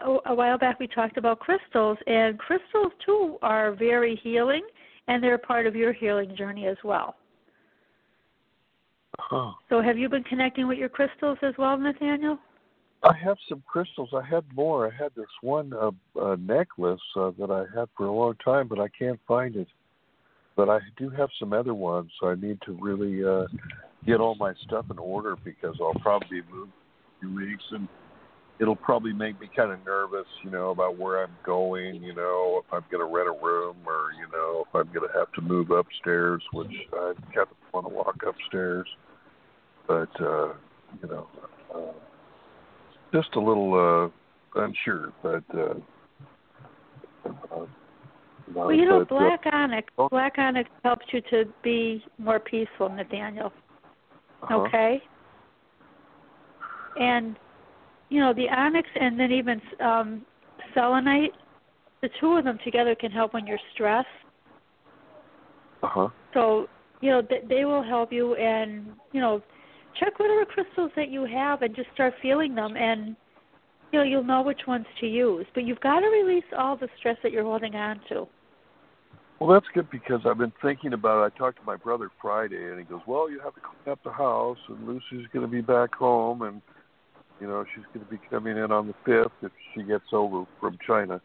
a, 0.00 0.18
a 0.26 0.34
while 0.34 0.58
back, 0.58 0.80
we 0.80 0.86
talked 0.86 1.16
about 1.16 1.40
crystals, 1.40 1.98
and 2.06 2.38
crystals 2.38 2.92
too 3.04 3.38
are 3.42 3.72
very 3.72 4.18
healing, 4.22 4.62
and 5.08 5.22
they're 5.22 5.38
part 5.38 5.66
of 5.66 5.74
your 5.74 5.92
healing 5.92 6.34
journey 6.36 6.66
as 6.66 6.76
well. 6.84 7.16
huh. 9.18 9.52
So, 9.68 9.82
have 9.82 9.98
you 9.98 10.08
been 10.08 10.24
connecting 10.24 10.66
with 10.66 10.78
your 10.78 10.88
crystals 10.88 11.38
as 11.42 11.54
well, 11.58 11.76
Nathaniel? 11.76 12.38
I 13.04 13.16
have 13.16 13.36
some 13.48 13.62
crystals. 13.66 14.10
I 14.14 14.24
had 14.24 14.44
more. 14.54 14.86
I 14.86 15.02
had 15.02 15.12
this 15.16 15.26
one 15.40 15.72
uh, 15.72 15.90
uh, 16.20 16.36
necklace 16.36 17.00
uh, 17.16 17.32
that 17.38 17.50
I 17.50 17.64
had 17.76 17.88
for 17.96 18.06
a 18.06 18.12
long 18.12 18.34
time, 18.44 18.68
but 18.68 18.78
I 18.78 18.86
can't 18.96 19.18
find 19.26 19.56
it. 19.56 19.66
But 20.54 20.68
I 20.68 20.78
do 20.96 21.10
have 21.10 21.28
some 21.38 21.52
other 21.52 21.74
ones. 21.74 22.10
So 22.20 22.28
I 22.28 22.36
need 22.36 22.60
to 22.64 22.78
really 22.80 23.24
uh, 23.24 23.46
get 24.06 24.20
all 24.20 24.34
my 24.34 24.52
stuff 24.66 24.86
in 24.90 24.98
order 24.98 25.36
because 25.44 25.76
I'll 25.80 26.00
probably 26.00 26.42
move 26.52 26.68
in 26.68 26.70
a 26.70 27.20
few 27.20 27.34
weeks, 27.34 27.64
and 27.70 27.88
it'll 28.60 28.76
probably 28.76 29.12
make 29.12 29.40
me 29.40 29.48
kind 29.54 29.72
of 29.72 29.84
nervous, 29.84 30.26
you 30.44 30.50
know, 30.50 30.70
about 30.70 30.98
where 30.98 31.22
I'm 31.22 31.36
going. 31.44 32.02
You 32.02 32.14
know, 32.14 32.62
if 32.64 32.72
I'm 32.72 32.84
going 32.90 33.06
to 33.06 33.14
rent 33.14 33.28
a 33.28 33.44
room, 33.44 33.76
or 33.86 34.10
you 34.18 34.26
know, 34.32 34.64
if 34.66 34.74
I'm 34.74 34.92
going 34.92 35.08
to 35.08 35.18
have 35.18 35.32
to 35.32 35.40
move 35.40 35.70
upstairs, 35.70 36.42
which 36.52 36.72
I 36.92 37.12
kind 37.34 37.48
of 37.50 37.56
want 37.72 37.86
to 37.88 37.94
walk 37.94 38.16
upstairs. 38.26 38.88
But 39.86 40.10
uh, 40.20 40.54
you 41.02 41.08
know. 41.08 41.26
Uh, 41.74 41.92
just 43.12 43.28
a 43.34 43.40
little 43.40 43.74
uh 44.54 44.60
unsure, 44.60 45.12
but 45.22 45.44
uh, 45.54 45.74
uh 47.26 47.66
Well, 48.54 48.72
you 48.72 48.86
know, 48.86 49.02
uh, 49.02 49.04
black 49.04 49.40
onyx, 49.52 49.88
black 50.10 50.34
onyx 50.38 50.68
helps 50.82 51.06
you 51.12 51.20
to 51.30 51.44
be 51.62 52.04
more 52.18 52.40
peaceful, 52.40 52.88
Nathaniel. 52.88 53.52
Uh-huh. 54.42 54.54
Okay. 54.60 55.02
And 56.98 57.36
you 58.08 58.20
know, 58.20 58.34
the 58.34 58.48
onyx 58.48 58.88
and 59.00 59.18
then 59.18 59.32
even 59.32 59.60
um 59.80 60.22
selenite, 60.74 61.32
the 62.02 62.10
two 62.20 62.32
of 62.34 62.44
them 62.44 62.58
together 62.64 62.94
can 62.94 63.10
help 63.10 63.34
when 63.34 63.46
you're 63.46 63.58
stressed. 63.74 64.08
Uh-huh. 65.82 66.08
So, 66.34 66.68
you 67.00 67.10
know, 67.10 67.22
th- 67.22 67.44
they 67.48 67.64
will 67.64 67.82
help 67.82 68.12
you 68.12 68.34
and, 68.36 68.86
you 69.12 69.20
know, 69.20 69.42
check 69.98 70.18
whatever 70.18 70.44
crystals 70.44 70.90
that 70.96 71.10
you 71.10 71.24
have 71.24 71.62
and 71.62 71.74
just 71.74 71.88
start 71.94 72.14
feeling 72.22 72.54
them 72.54 72.76
and 72.76 73.16
you 73.92 73.98
know 73.98 74.04
you'll 74.04 74.24
know 74.24 74.42
which 74.42 74.62
ones 74.66 74.86
to 75.00 75.06
use. 75.06 75.46
But 75.54 75.64
you've 75.64 75.80
got 75.80 76.00
to 76.00 76.06
release 76.06 76.44
all 76.56 76.76
the 76.76 76.88
stress 76.98 77.16
that 77.22 77.32
you're 77.32 77.44
holding 77.44 77.74
on 77.74 78.00
to. 78.08 78.26
Well, 79.42 79.52
that's 79.54 79.66
good 79.74 79.90
because 79.90 80.20
I've 80.24 80.38
been 80.38 80.52
thinking 80.62 80.92
about 80.92 81.24
it. 81.24 81.32
I 81.34 81.36
talked 81.36 81.58
to 81.58 81.64
my 81.64 81.74
brother 81.74 82.10
Friday, 82.20 82.70
and 82.70 82.78
he 82.78 82.84
goes, 82.84 83.00
"Well, 83.08 83.28
you 83.28 83.40
have 83.40 83.52
to 83.56 83.60
clean 83.60 83.92
up 83.92 83.98
the 84.04 84.12
house, 84.12 84.58
and 84.68 84.86
Lucy's 84.86 85.26
going 85.32 85.44
to 85.44 85.50
be 85.50 85.60
back 85.60 85.92
home, 85.96 86.42
and 86.42 86.62
you 87.40 87.48
know 87.48 87.64
she's 87.74 87.82
going 87.92 88.06
to 88.06 88.10
be 88.12 88.20
coming 88.30 88.56
in 88.56 88.70
on 88.70 88.86
the 88.86 88.94
fifth 89.04 89.32
if 89.42 89.50
she 89.74 89.82
gets 89.82 90.04
over 90.12 90.44
from 90.60 90.78
China, 90.86 91.20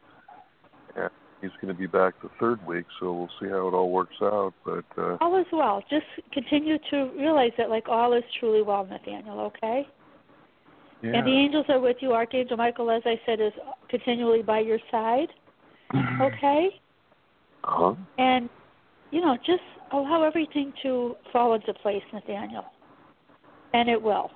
and 0.96 1.12
he's 1.42 1.52
going 1.62 1.72
to 1.72 1.80
be 1.80 1.86
back 1.86 2.20
the 2.24 2.32
third 2.40 2.66
week. 2.66 2.88
So 3.00 3.14
we'll 3.14 3.30
see 3.40 3.50
how 3.50 3.68
it 3.68 3.76
all 3.76 3.92
works 3.92 4.16
out." 4.20 4.56
But 4.66 4.86
uh, 4.98 5.18
all 5.22 5.40
is 5.40 5.46
well. 5.54 5.84
Just 5.88 6.08
continue 6.34 6.80
to 6.90 7.12
realize 7.16 7.52
that, 7.60 7.70
like 7.70 7.88
all 7.88 8.14
is 8.14 8.24
truly 8.40 8.64
well, 8.64 8.84
Nathaniel. 8.84 9.42
Okay. 9.42 9.88
yeah. 11.04 11.18
And 11.18 11.28
the 11.28 11.38
angels 11.38 11.68
are 11.70 11.80
with 11.80 11.98
you. 12.00 12.14
Archangel 12.14 12.58
Michael, 12.58 12.90
as 12.90 13.04
I 13.06 13.22
said, 13.28 13.40
is 13.40 13.54
continually 13.92 14.42
by 14.42 14.62
your 14.62 14.80
side. 14.90 15.28
Okay. 16.20 16.72
Uh-huh. 17.68 17.96
And, 18.18 18.50
you 19.12 19.22
know, 19.22 19.38
just 19.46 19.62
allow 19.92 20.24
everything 20.24 20.74
to 20.84 21.16
fall 21.32 21.54
into 21.54 21.74
place, 21.74 22.04
Nathaniel. 22.14 22.66
And 23.74 23.90
it 23.90 24.02
will. 24.02 24.32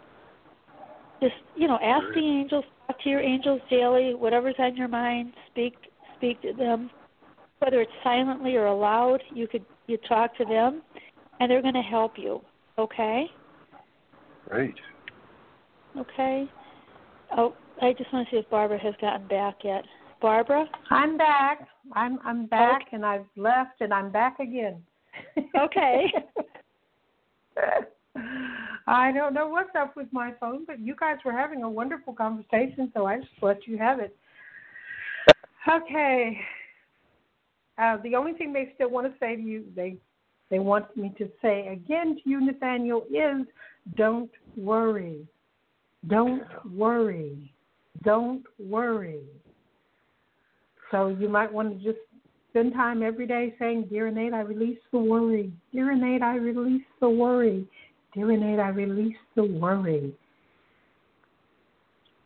Just, 1.22 1.36
you 1.56 1.68
know, 1.68 1.78
ask 1.82 2.04
the 2.14 2.20
angels, 2.20 2.66
talk 2.88 3.02
to 3.02 3.10
your 3.10 3.22
angels 3.22 3.62
daily, 3.70 4.14
whatever's 4.16 4.56
on 4.60 4.76
your 4.76 4.88
mind, 4.88 5.34
speak 5.52 5.74
speak 6.18 6.42
to 6.42 6.54
them. 6.54 6.90
Whether 7.60 7.82
it's 7.82 7.92
silently 8.04 8.56
or 8.56 8.66
aloud, 8.66 9.22
you 9.34 9.48
could 9.48 9.66
you 9.88 9.98
talk 10.10 10.36
to 10.38 10.46
them 10.46 10.82
and 11.40 11.50
they're 11.50 11.62
gonna 11.62 11.82
help 11.82 12.14
you. 12.18 12.42
Okay? 12.78 13.26
Great. 14.50 14.76
Okay. 15.98 16.50
Oh, 17.38 17.54
I 17.82 17.94
just 17.94 18.12
want 18.12 18.28
to 18.28 18.36
see 18.36 18.40
if 18.40 18.50
Barbara 18.50 18.80
has 18.80 18.94
gotten 19.00 19.28
back 19.28 19.58
yet. 19.64 19.84
Barbara? 20.22 20.66
I'm 20.90 21.18
back. 21.18 21.68
I'm 21.94 22.20
I'm 22.24 22.46
back, 22.46 22.88
and 22.92 23.06
I've 23.06 23.26
left, 23.36 23.82
and 23.82 23.94
I'm 23.94 24.12
back 24.12 24.40
again. 24.40 24.82
Okay. 25.58 26.06
I 28.88 29.12
don't 29.12 29.34
know 29.34 29.48
what's 29.48 29.76
up 29.78 29.96
with 29.96 30.08
my 30.12 30.34
phone, 30.40 30.66
but 30.66 30.80
you 30.80 30.96
guys 31.00 31.18
were 31.26 31.32
having 31.32 31.64
a 31.64 31.70
wonderful 31.70 32.14
conversation, 32.14 32.92
so 32.94 33.06
I 33.06 33.20
just 33.20 33.32
let 33.42 33.68
you 33.68 33.78
have 33.78 34.00
it. 34.00 34.16
Okay. 35.68 36.40
Uh, 37.78 37.98
the 38.04 38.16
only 38.16 38.34
thing 38.34 38.54
they 38.54 38.72
still 38.76 38.90
want 38.90 39.08
to 39.08 39.14
say 39.20 39.36
to 39.36 39.42
you, 39.42 39.66
they 39.76 39.98
they 40.50 40.60
want 40.60 40.96
me 40.98 41.14
to 41.18 41.30
say 41.42 41.68
again 41.68 42.20
to 42.24 42.30
you, 42.30 42.42
Nathaniel, 42.42 43.06
is 43.10 43.48
don't 43.96 44.32
worry. 44.56 45.28
Don't 46.08 46.44
worry. 46.74 47.54
Don't 48.04 48.44
worry. 48.60 49.22
So 50.92 51.08
you 51.08 51.30
might 51.30 51.52
want 51.52 51.78
to 51.78 51.84
just 51.84 52.04
spend 52.50 52.74
time 52.74 53.02
every 53.02 53.26
day 53.26 53.56
saying, 53.58 53.88
Dear 53.90 54.08
Innate, 54.08 54.34
I 54.34 54.42
release 54.42 54.78
the 54.92 55.00
worry. 55.00 55.52
Dear 55.74 55.92
Innate, 55.92 56.22
I 56.22 56.36
release 56.36 56.84
the 57.00 57.10
worry. 57.10 57.66
Dear 58.14 58.32
Innate, 58.32 58.60
I 58.60 58.70
release 58.70 59.16
the 59.36 59.44
worry. 59.44 60.14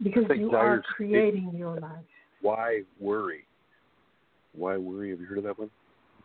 Because 0.04 0.25
you 0.36 0.51
are 0.51 0.82
creating 0.95 1.54
your 1.56 1.80
life. 1.80 2.04
Why 2.41 2.82
worry? 2.99 3.45
Why 4.54 4.78
worry? 4.78 5.12
Have 5.12 5.19
you 5.19 5.25
heard 5.25 5.38
of 5.38 5.43
that 5.45 5.58
one? 5.58 5.69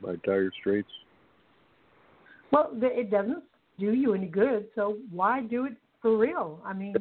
By 0.02 0.16
Dire 0.24 0.50
Straits. 0.60 0.88
Well, 2.50 2.70
it 2.82 3.10
doesn't 3.10 3.44
do 3.78 3.92
you 3.94 4.14
any 4.14 4.26
good, 4.26 4.66
so 4.74 4.98
why 5.10 5.42
do 5.42 5.66
it 5.66 5.74
for 6.02 6.16
real? 6.16 6.60
I 6.64 6.72
mean. 6.74 6.94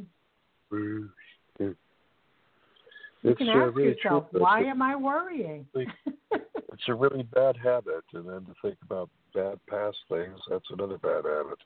You 3.24 3.32
It's 3.32 3.38
can 3.38 3.50
ask 3.50 3.76
really 3.76 3.90
yourself, 3.90 4.28
true. 4.32 4.42
why 4.42 4.62
am 4.62 4.82
I 4.82 4.96
worrying? 4.96 5.66
it's 5.76 6.88
a 6.88 6.94
really 6.94 7.24
bad 7.24 7.58
habit, 7.58 8.04
and 8.14 8.28
then 8.28 8.46
to 8.46 8.54
think 8.62 8.78
about 8.84 9.10
bad 9.34 9.60
past 9.70 9.98
things, 10.10 10.40
that's 10.50 10.70
another 10.72 10.98
bad 10.98 11.26
habit. 11.26 11.60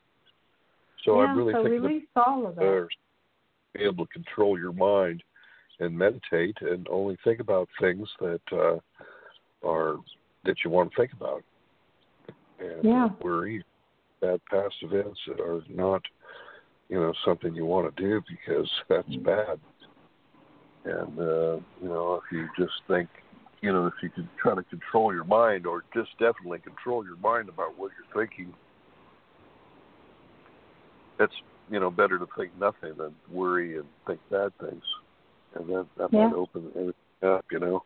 So 1.04 1.16
yeah, 1.20 1.28
I'm 1.28 1.36
really 1.36 1.52
so 1.52 1.62
thinking 1.62 1.82
release 1.82 2.08
all 2.16 2.46
of 2.46 2.56
that. 2.56 2.88
be 3.74 3.84
able 3.84 4.06
to 4.06 4.12
control 4.12 4.58
your 4.58 4.72
mind 4.72 5.22
and 5.80 5.96
meditate 5.96 6.56
and 6.60 6.86
only 6.88 7.16
think 7.24 7.40
about 7.40 7.68
things 7.80 8.08
that 8.20 8.40
uh, 8.52 8.78
are 9.66 9.96
that 10.44 10.56
you 10.64 10.70
want 10.70 10.90
to 10.90 10.96
think 10.96 11.12
about. 11.12 11.42
And 12.58 12.84
Yeah. 12.84 13.08
worry, 13.20 13.64
bad 14.20 14.40
past 14.50 14.74
events 14.82 15.18
that 15.26 15.40
are 15.40 15.62
not, 15.68 16.02
you 16.88 16.98
know, 16.98 17.12
something 17.24 17.54
you 17.54 17.66
want 17.66 17.94
to 17.94 18.02
do 18.02 18.22
because 18.28 18.70
that's 18.88 19.16
bad. 19.16 19.58
And 20.84 21.18
uh, 21.18 21.56
you 21.80 21.88
know, 21.88 22.20
if 22.24 22.32
you 22.32 22.48
just 22.58 22.74
think, 22.88 23.08
you 23.62 23.72
know, 23.72 23.86
if 23.86 23.94
you 24.02 24.10
could 24.10 24.28
try 24.40 24.54
to 24.54 24.62
control 24.64 25.14
your 25.14 25.24
mind, 25.24 25.66
or 25.66 25.84
just 25.94 26.10
definitely 26.18 26.58
control 26.58 27.04
your 27.04 27.16
mind 27.16 27.48
about 27.48 27.78
what 27.78 27.90
you're 27.96 28.26
thinking, 28.26 28.52
it's 31.18 31.32
you 31.70 31.80
know 31.80 31.90
better 31.90 32.18
to 32.18 32.26
think 32.36 32.52
nothing 32.58 32.92
than 32.98 33.14
worry 33.32 33.78
and 33.78 33.86
think 34.06 34.20
bad 34.30 34.52
things, 34.60 34.82
and 35.54 35.66
that 35.68 35.86
that 35.96 36.12
Yeah. 36.12 36.28
might 36.28 36.36
open 36.36 36.70
everything 36.74 36.94
up, 37.22 37.44
you 37.50 37.58
know. 37.58 37.82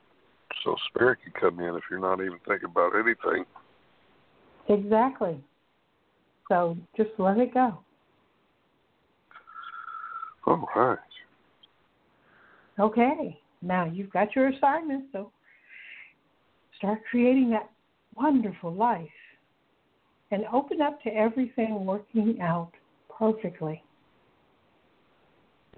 So 0.64 0.74
spirit 0.88 1.18
can 1.22 1.32
come 1.32 1.61
in 1.61 1.76
if 1.76 1.84
you're 1.90 2.00
not 2.00 2.20
even 2.20 2.38
thinking 2.46 2.70
about 2.70 2.94
anything. 2.96 3.44
Exactly. 4.68 5.40
So 6.48 6.76
just 6.96 7.11
let 7.18 7.38
it 7.38 7.54
go. 7.54 7.78
All 10.46 10.68
right. 10.74 10.98
Okay. 12.78 13.38
Now 13.60 13.84
you've 13.84 14.10
got 14.10 14.34
your 14.36 14.48
assignment, 14.48 15.06
so 15.12 15.32
start 16.78 17.00
creating 17.10 17.50
that 17.50 17.70
wonderful 18.14 18.72
life 18.72 19.08
and 20.30 20.44
open 20.52 20.80
up 20.80 21.02
to 21.02 21.10
everything 21.10 21.84
working 21.84 22.40
out 22.40 22.70
perfectly. 23.18 23.82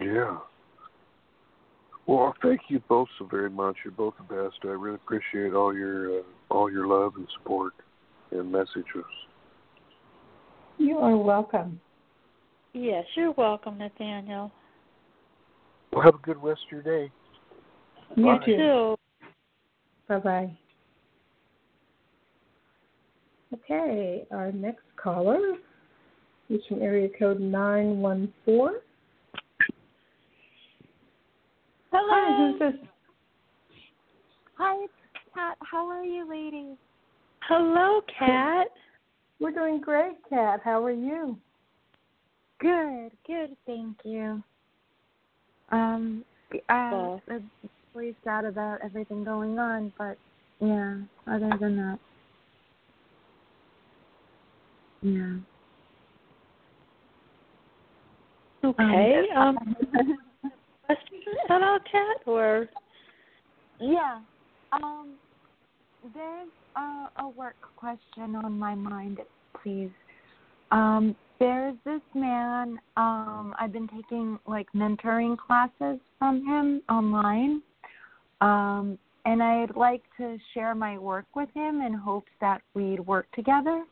Yeah. 0.00 0.38
Well, 2.06 2.34
thank 2.42 2.62
you 2.68 2.82
both 2.88 3.08
so 3.18 3.26
very 3.26 3.50
much. 3.50 3.76
You're 3.84 3.92
both 3.92 4.14
the 4.16 4.34
best. 4.34 4.56
I 4.64 4.68
really 4.68 4.96
appreciate 4.96 5.54
all 5.54 5.74
your 5.74 6.20
uh, 6.20 6.22
all 6.50 6.70
your 6.70 6.86
love 6.86 7.12
and 7.16 7.28
support 7.38 7.72
and 8.32 8.50
messages. 8.50 9.04
You 10.78 10.98
are 10.98 11.16
welcome. 11.16 11.80
Yes, 12.72 13.04
you're 13.14 13.32
welcome, 13.32 13.78
Nathaniel. 13.78 14.50
Well, 15.92 16.02
have 16.02 16.14
a 16.14 16.18
good 16.18 16.42
rest 16.42 16.60
of 16.66 16.72
your 16.72 16.82
day. 16.82 17.12
You 18.16 18.24
Bye. 18.24 18.44
too. 18.44 18.56
Too. 18.56 18.96
Bye 20.08 20.18
bye. 20.18 20.56
Okay, 23.52 24.26
our 24.30 24.52
next 24.52 24.84
caller 24.96 25.38
is 26.48 26.60
from 26.68 26.82
area 26.82 27.08
code 27.18 27.40
914. 27.40 28.80
Hi, 31.92 32.36
Hello. 32.36 32.52
who's 32.52 32.58
this? 32.60 32.88
Hi, 34.56 34.84
it's 34.84 34.92
Kat. 35.34 35.56
How 35.68 35.88
are 35.88 36.04
you, 36.04 36.28
ladies? 36.28 36.76
Hello, 37.48 38.02
Kat. 38.16 38.68
We're 39.40 39.52
doing 39.52 39.80
great, 39.80 40.16
Kat. 40.28 40.60
How 40.64 40.84
are 40.84 40.90
you? 40.92 41.36
Good, 42.60 43.10
good. 43.26 43.56
Thank 43.66 43.96
you. 44.04 44.42
Um, 45.70 46.24
uh. 46.68 47.18
I'm 47.28 47.50
really 47.94 48.14
sad 48.24 48.44
about 48.44 48.78
everything 48.84 49.24
going 49.24 49.58
on, 49.58 49.92
but 49.98 50.16
yeah. 50.60 50.96
Other 51.26 51.50
than 51.58 51.76
that, 51.76 51.98
yeah. 55.02 55.36
Okay. 58.62 59.24
Um, 59.36 59.56
questions 60.84 61.24
at 61.48 61.62
all, 61.62 61.78
Kat, 61.90 62.16
or 62.26 62.68
Yeah. 63.80 64.20
Um, 64.72 65.14
there's 66.14 66.48
a, 66.76 67.22
a 67.22 67.28
work 67.28 67.56
question 67.76 68.36
on 68.36 68.58
my 68.58 68.74
mind, 68.74 69.18
please. 69.62 69.90
Um, 70.70 71.16
there's 71.40 71.74
this 71.84 72.02
man, 72.14 72.78
um, 72.96 73.54
I've 73.58 73.72
been 73.72 73.88
taking 73.88 74.38
like 74.46 74.68
mentoring 74.74 75.36
classes 75.36 75.98
from 76.18 76.46
him 76.46 76.82
online. 76.88 77.62
Um, 78.40 78.98
and 79.24 79.42
I'd 79.42 79.74
like 79.76 80.02
to 80.18 80.38
share 80.54 80.74
my 80.74 80.96
work 80.96 81.26
with 81.34 81.48
him 81.54 81.80
in 81.80 81.92
hopes 81.92 82.30
that 82.40 82.62
we'd 82.74 83.00
work 83.00 83.26
together. 83.34 83.84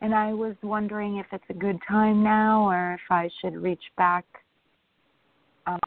And 0.00 0.14
I 0.14 0.32
was 0.32 0.54
wondering 0.62 1.16
if 1.16 1.26
it's 1.32 1.44
a 1.50 1.54
good 1.54 1.78
time 1.88 2.22
now 2.22 2.70
or 2.70 2.94
if 2.94 3.00
I 3.10 3.28
should 3.40 3.56
reach 3.56 3.82
back 3.98 4.24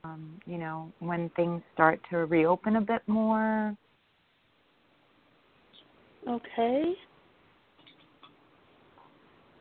um, 0.03 0.39
you 0.45 0.57
know, 0.57 0.91
when 0.99 1.29
things 1.35 1.61
start 1.73 1.99
to 2.09 2.25
reopen 2.25 2.77
a 2.77 2.81
bit 2.81 3.01
more. 3.07 3.75
okay. 6.27 6.93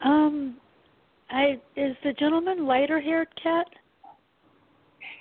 Um, 0.05 0.57
I 1.33 1.59
is 1.77 1.97
the 2.05 2.12
gentleman 2.12 2.66
lighter 2.66 3.01
haired, 3.01 3.29
Kat? 3.42 3.66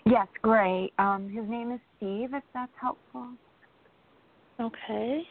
Yes, 0.06 0.28
great. 0.42 0.92
Um, 1.00 1.30
his 1.30 1.48
name 1.48 1.72
is 1.72 1.80
Steve, 1.98 2.34
if 2.34 2.44
that's 2.54 2.72
helpful. 2.80 3.30
Okay. 4.60 5.22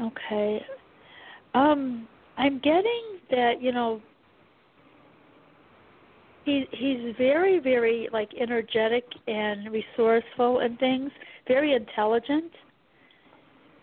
Okay. 0.00 0.64
Um, 1.54 2.08
I'm 2.36 2.58
getting 2.60 3.02
that, 3.30 3.60
you 3.60 3.72
know, 3.72 4.00
he 6.44 6.64
he's 6.72 7.14
very, 7.16 7.58
very 7.58 8.08
like 8.12 8.30
energetic 8.40 9.04
and 9.26 9.70
resourceful 9.72 10.60
and 10.60 10.78
things, 10.78 11.10
very 11.46 11.74
intelligent. 11.74 12.52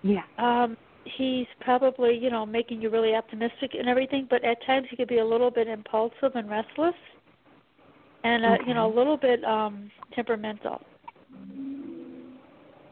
Yeah. 0.03 0.23
Um, 0.37 0.77
he's 1.17 1.47
probably, 1.61 2.17
you 2.17 2.29
know, 2.29 2.45
making 2.45 2.81
you 2.81 2.89
really 2.89 3.15
optimistic 3.15 3.71
and 3.77 3.87
everything, 3.87 4.27
but 4.29 4.43
at 4.43 4.63
times 4.65 4.87
he 4.89 4.95
could 4.95 5.07
be 5.07 5.19
a 5.19 5.25
little 5.25 5.51
bit 5.51 5.67
impulsive 5.67 6.35
and 6.35 6.49
restless 6.49 6.95
and 8.23 8.45
uh, 8.45 8.49
okay. 8.49 8.63
you 8.67 8.73
know, 8.73 8.91
a 8.91 8.93
little 8.95 9.17
bit 9.17 9.43
um 9.43 9.89
temperamental. 10.15 10.81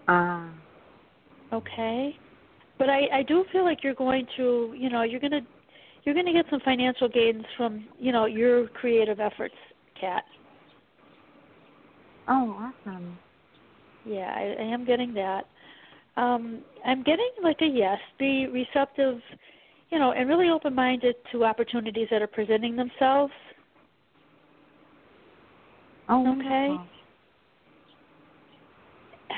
Ah. 0.07 0.47
Uh. 1.51 1.55
Okay. 1.55 2.15
But 2.77 2.89
I 2.89 3.07
I 3.13 3.23
do 3.23 3.45
feel 3.51 3.63
like 3.63 3.83
you're 3.83 3.95
going 3.95 4.25
to, 4.37 4.73
you 4.77 4.89
know, 4.89 5.03
you're 5.03 5.19
going 5.19 5.31
to 5.31 5.41
you're 6.03 6.15
going 6.15 6.27
to 6.27 6.33
get 6.33 6.45
some 6.49 6.61
financial 6.61 7.09
gains 7.09 7.43
from, 7.57 7.85
you 7.99 8.11
know, 8.11 8.25
your 8.25 8.67
creative 8.69 9.19
efforts, 9.19 9.55
Kat. 9.99 10.23
Oh, 12.27 12.71
awesome. 12.87 13.17
Yeah, 14.05 14.31
I, 14.35 14.55
I 14.61 14.65
am 14.65 14.85
getting 14.85 15.13
that. 15.15 15.45
Um, 16.19 16.61
I'm 16.85 17.01
getting 17.03 17.29
like 17.41 17.61
a 17.61 17.65
yes. 17.65 17.97
Be 18.17 18.47
receptive, 18.47 19.19
you 19.89 19.99
know, 19.99 20.11
and 20.11 20.27
really 20.27 20.49
open-minded 20.49 21.15
to 21.31 21.45
opportunities 21.45 22.07
that 22.11 22.21
are 22.21 22.27
presenting 22.27 22.75
themselves. 22.75 23.31
Oh, 26.09 26.21
okay. 26.21 26.67
Wonderful. 26.67 26.87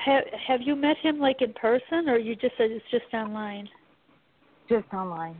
Have 0.05 0.23
Have 0.47 0.61
you 0.63 0.75
met 0.75 0.97
him 0.97 1.19
like 1.19 1.41
in 1.41 1.53
person, 1.53 2.09
or 2.09 2.17
you 2.17 2.35
just 2.35 2.57
said 2.57 2.71
it's 2.71 2.85
just 2.89 3.13
online? 3.13 3.69
Just 4.67 4.91
online. 4.91 5.37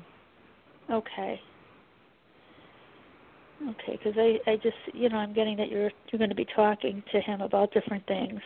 Okay. 0.92 1.42
Okay, 3.70 3.98
because 3.98 4.14
I 4.18 4.38
I 4.52 4.56
just 4.58 4.76
you 4.94 5.10
know 5.10 5.18
I'm 5.18 5.34
getting 5.34 5.58
that 5.58 5.70
you're 5.70 5.92
you're 6.12 6.20
going 6.20 6.30
to 6.30 6.36
be 6.36 6.48
talking 6.56 7.02
to 7.12 7.22
him 7.22 7.42
about 7.42 7.74
different 7.74 8.06
things. 8.06 8.42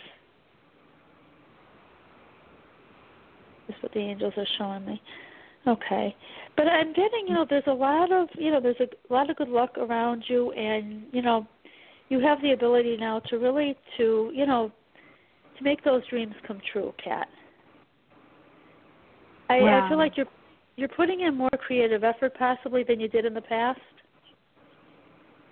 That's 3.68 3.82
what 3.82 3.94
the 3.94 4.00
angels 4.00 4.34
are 4.38 4.48
showing 4.58 4.86
me. 4.86 5.02
Okay, 5.68 6.16
but 6.56 6.68
I'm 6.68 6.90
getting 6.90 7.26
you 7.28 7.34
know 7.34 7.46
there's 7.50 7.64
a 7.68 7.74
lot 7.74 8.12
of 8.12 8.28
you 8.36 8.52
know 8.52 8.62
there's 8.62 8.80
a 8.80 9.14
lot 9.14 9.30
of 9.30 9.36
good 9.36 9.50
luck 9.50 9.78
around 9.78 10.24
you, 10.28 10.52
and 10.52 11.04
you 11.12 11.24
know 11.24 11.48
you 12.10 12.20
have 12.20 12.42
the 12.42 12.52
ability 12.52 12.98
now 13.00 13.20
to 13.30 13.38
really 13.38 13.76
to 13.98 14.32
you 14.34 14.46
know 14.46 14.72
to 15.58 15.64
make 15.64 15.84
those 15.84 16.06
dreams 16.08 16.36
come 16.46 16.62
true, 16.72 16.94
Kat. 17.04 17.28
I, 19.50 19.60
wow. 19.60 19.86
I 19.86 19.90
feel 19.90 19.98
like 19.98 20.18
you're 20.18 20.28
you're 20.76 20.90
putting 20.90 21.22
in 21.22 21.36
more 21.36 21.50
creative 21.60 22.04
effort 22.04 22.34
possibly 22.38 22.84
than 22.84 23.00
you 23.00 23.08
did 23.08 23.26
in 23.26 23.34
the 23.34 23.42
past. 23.42 23.80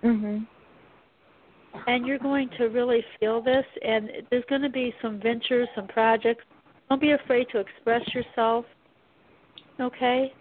Mhm. 0.02 0.46
And 1.86 2.06
you're 2.06 2.18
going 2.18 2.50
to 2.58 2.66
really 2.66 3.04
feel 3.18 3.42
this 3.42 3.64
and 3.82 4.10
there's 4.30 4.44
going 4.48 4.62
to 4.62 4.68
be 4.68 4.94
some 5.02 5.18
ventures, 5.18 5.68
some 5.74 5.88
projects. 5.88 6.44
Don't 6.88 7.00
be 7.00 7.12
afraid 7.12 7.46
to 7.52 7.58
express 7.58 8.02
yourself. 8.14 8.64
Okay? 9.80 10.32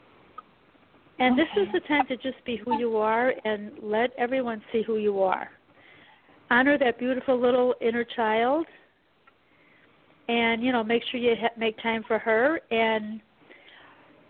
And 1.19 1.39
okay. 1.39 1.43
this 1.56 1.67
is 1.67 1.73
the 1.73 1.88
time 1.88 2.06
to 2.08 2.17
just 2.17 2.43
be 2.45 2.58
who 2.58 2.77
you 2.79 2.97
are 2.97 3.34
and 3.45 3.71
let 3.82 4.12
everyone 4.17 4.62
see 4.71 4.84
who 4.86 4.97
you 4.97 5.21
are. 5.21 5.49
Honor 6.49 6.77
that 6.77 6.99
beautiful 6.99 7.39
little 7.39 7.75
inner 7.82 8.03
child 8.15 8.65
and 10.27 10.63
you 10.63 10.71
know 10.71 10.84
make 10.84 11.01
sure 11.12 11.19
you 11.19 11.36
ha- 11.39 11.49
make 11.58 11.82
time 11.82 12.03
for 12.08 12.17
her 12.17 12.60
and 12.71 13.21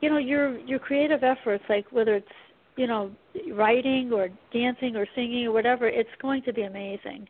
you 0.01 0.09
know 0.09 0.17
your 0.17 0.57
your 0.59 0.79
creative 0.79 1.23
efforts 1.23 1.63
like 1.69 1.85
whether 1.91 2.15
it's 2.15 2.27
you 2.77 2.87
know 2.87 3.11
writing 3.53 4.11
or 4.11 4.29
dancing 4.51 4.95
or 4.95 5.05
singing 5.15 5.45
or 5.45 5.51
whatever 5.51 5.87
it's 5.87 6.09
going 6.21 6.41
to 6.43 6.53
be 6.53 6.63
amazing 6.63 7.27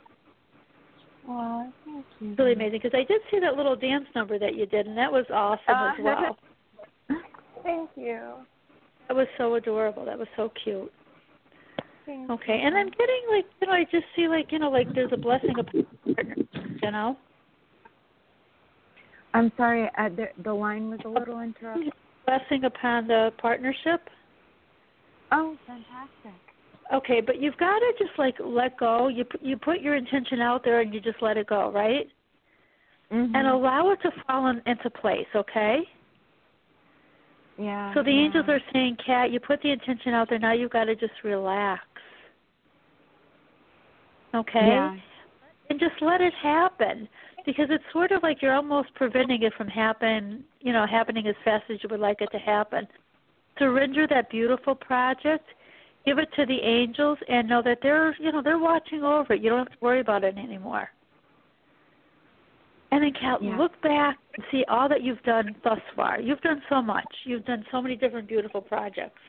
well 1.28 1.72
thank 1.86 2.06
you. 2.20 2.36
Really 2.38 2.54
amazing 2.54 2.80
because 2.82 2.98
i 2.98 3.04
did 3.06 3.22
see 3.32 3.40
that 3.40 3.56
little 3.56 3.76
dance 3.76 4.06
number 4.16 4.38
that 4.40 4.56
you 4.56 4.66
did 4.66 4.88
and 4.88 4.98
that 4.98 5.12
was 5.12 5.26
awesome 5.34 5.60
uh, 5.70 5.92
as 5.92 5.96
well. 6.04 6.38
Thank 7.64 7.90
you. 7.96 8.20
That 9.08 9.16
was 9.16 9.28
so 9.38 9.56
adorable 9.56 10.06
that 10.06 10.18
was 10.18 10.28
so 10.36 10.52
cute. 10.64 10.92
Thank 12.06 12.30
okay 12.30 12.58
you. 12.60 12.68
and 12.68 12.76
i'm 12.78 12.90
getting 12.90 13.22
like 13.32 13.46
you 13.62 13.68
know 13.68 13.74
i 13.74 13.84
just 13.86 14.06
see 14.16 14.28
like 14.28 14.52
you 14.52 14.60
know 14.60 14.70
like 14.70 14.88
there's 14.94 15.12
a 15.14 15.18
blessing 15.18 15.58
of 15.58 15.66
partner 16.16 16.36
you 16.84 16.92
know? 16.92 17.18
I'm 19.34 19.52
sorry 19.58 19.90
uh, 19.98 20.10
the 20.10 20.28
the 20.44 20.54
line 20.54 20.90
was 20.90 21.00
a 21.06 21.10
little 21.10 21.40
interrupted. 21.42 21.92
blessing 22.26 22.66
upon 22.66 23.08
the 23.08 23.32
partnership? 23.42 24.02
Oh, 25.32 25.58
fantastic. 25.66 26.40
Okay, 26.94 27.22
but 27.22 27.42
you've 27.42 27.58
got 27.58 27.80
to 27.80 27.94
just 27.98 28.12
like 28.18 28.36
let 28.40 28.78
go. 28.78 29.08
You 29.08 29.26
you 29.42 29.58
put 29.58 29.82
your 29.82 29.96
intention 29.96 30.42
out 30.42 30.64
there 30.64 30.82
and 30.82 30.94
you 30.94 31.00
just 31.00 31.22
let 31.22 31.38
it 31.38 31.48
go, 31.48 31.72
right? 31.72 32.08
Mm-hmm. 33.12 33.36
And 33.36 33.48
allow 33.48 33.92
it 33.92 34.00
to 34.04 34.12
fall 34.26 34.48
in, 34.48 34.62
into 34.66 34.90
place, 34.90 35.28
okay? 35.36 35.80
Yeah. 37.58 37.94
So 37.94 38.02
the 38.04 38.12
yeah. 38.12 38.22
angels 38.22 38.46
are 38.48 38.60
saying, 38.72 38.98
Kat, 39.06 39.32
you 39.32 39.40
put 39.40 39.62
the 39.62 39.72
intention 39.72 40.14
out 40.14 40.30
there. 40.30 40.40
Now 40.40 40.54
you've 40.54 40.72
got 40.72 40.86
to 40.86 40.96
just 40.96 41.14
relax. 41.24 41.84
Okay? 44.34 44.68
Yeah. 44.68 44.96
And 45.70 45.80
just 45.80 46.02
let 46.02 46.22
it 46.22 46.34
happen 46.42 47.08
because 47.46 47.68
it's 47.70 47.84
sort 47.92 48.12
of 48.12 48.24
like 48.24 48.42
you're 48.42 48.56
almost 48.56 48.94
preventing 48.96 49.44
it 49.44 49.54
from 49.58 49.68
happen, 49.68 50.44
you 50.62 50.74
know, 50.74 50.86
happening 50.90 51.28
as 51.28 51.36
fast 51.44 51.66
as 51.70 51.78
you 51.84 51.90
would 51.92 52.00
like 52.00 52.22
it 52.22 52.30
to 52.32 52.40
happen. 52.40 52.88
Surrender 53.60 54.08
that 54.08 54.30
beautiful 54.30 54.74
project, 54.74 55.46
give 56.06 56.20
it 56.20 56.30
to 56.36 56.46
the 56.46 56.60
angels, 56.62 57.18
and 57.30 57.48
know 57.48 57.62
that 57.62 57.80
they're, 57.82 58.16
you 58.20 58.32
know, 58.32 58.42
they're 58.42 58.60
watching 58.60 59.04
over 59.04 59.34
it. 59.34 59.42
You 59.42 59.50
don't 59.50 59.60
have 59.60 59.72
to 59.72 59.78
worry 59.82 60.02
about 60.02 60.24
it 60.24 60.38
anymore. 60.38 60.92
And 62.92 63.04
then, 63.04 63.14
Kat, 63.14 63.42
Yeah. 63.42 63.58
look 63.58 63.80
back 63.82 64.20
and 64.36 64.46
see 64.52 64.64
all 64.66 64.88
that 64.90 65.02
you've 65.02 65.24
done 65.24 65.56
thus 65.64 65.80
far. 65.96 66.20
You've 66.20 66.42
done 66.42 66.62
so 66.70 66.82
much. 66.82 67.08
You've 67.24 67.46
done 67.46 67.66
so 67.72 67.82
many 67.82 67.96
different 67.96 68.28
beautiful 68.28 68.62
projects. 68.62 69.22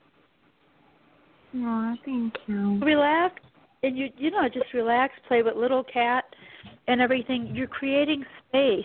Oh, 1.57 1.97
thank 2.05 2.37
you. 2.47 2.79
Relax, 2.81 3.41
and 3.83 3.97
you, 3.97 4.11
you 4.19 4.31
know, 4.31 4.49
just 4.49 4.73
relax. 4.75 5.15
Play 5.29 5.43
with 5.43 5.57
little 5.57 5.85
cat 5.85 6.25
and 6.89 7.01
everything. 7.01 7.55
You're 7.55 7.69
creating 7.69 8.27
space 8.49 8.85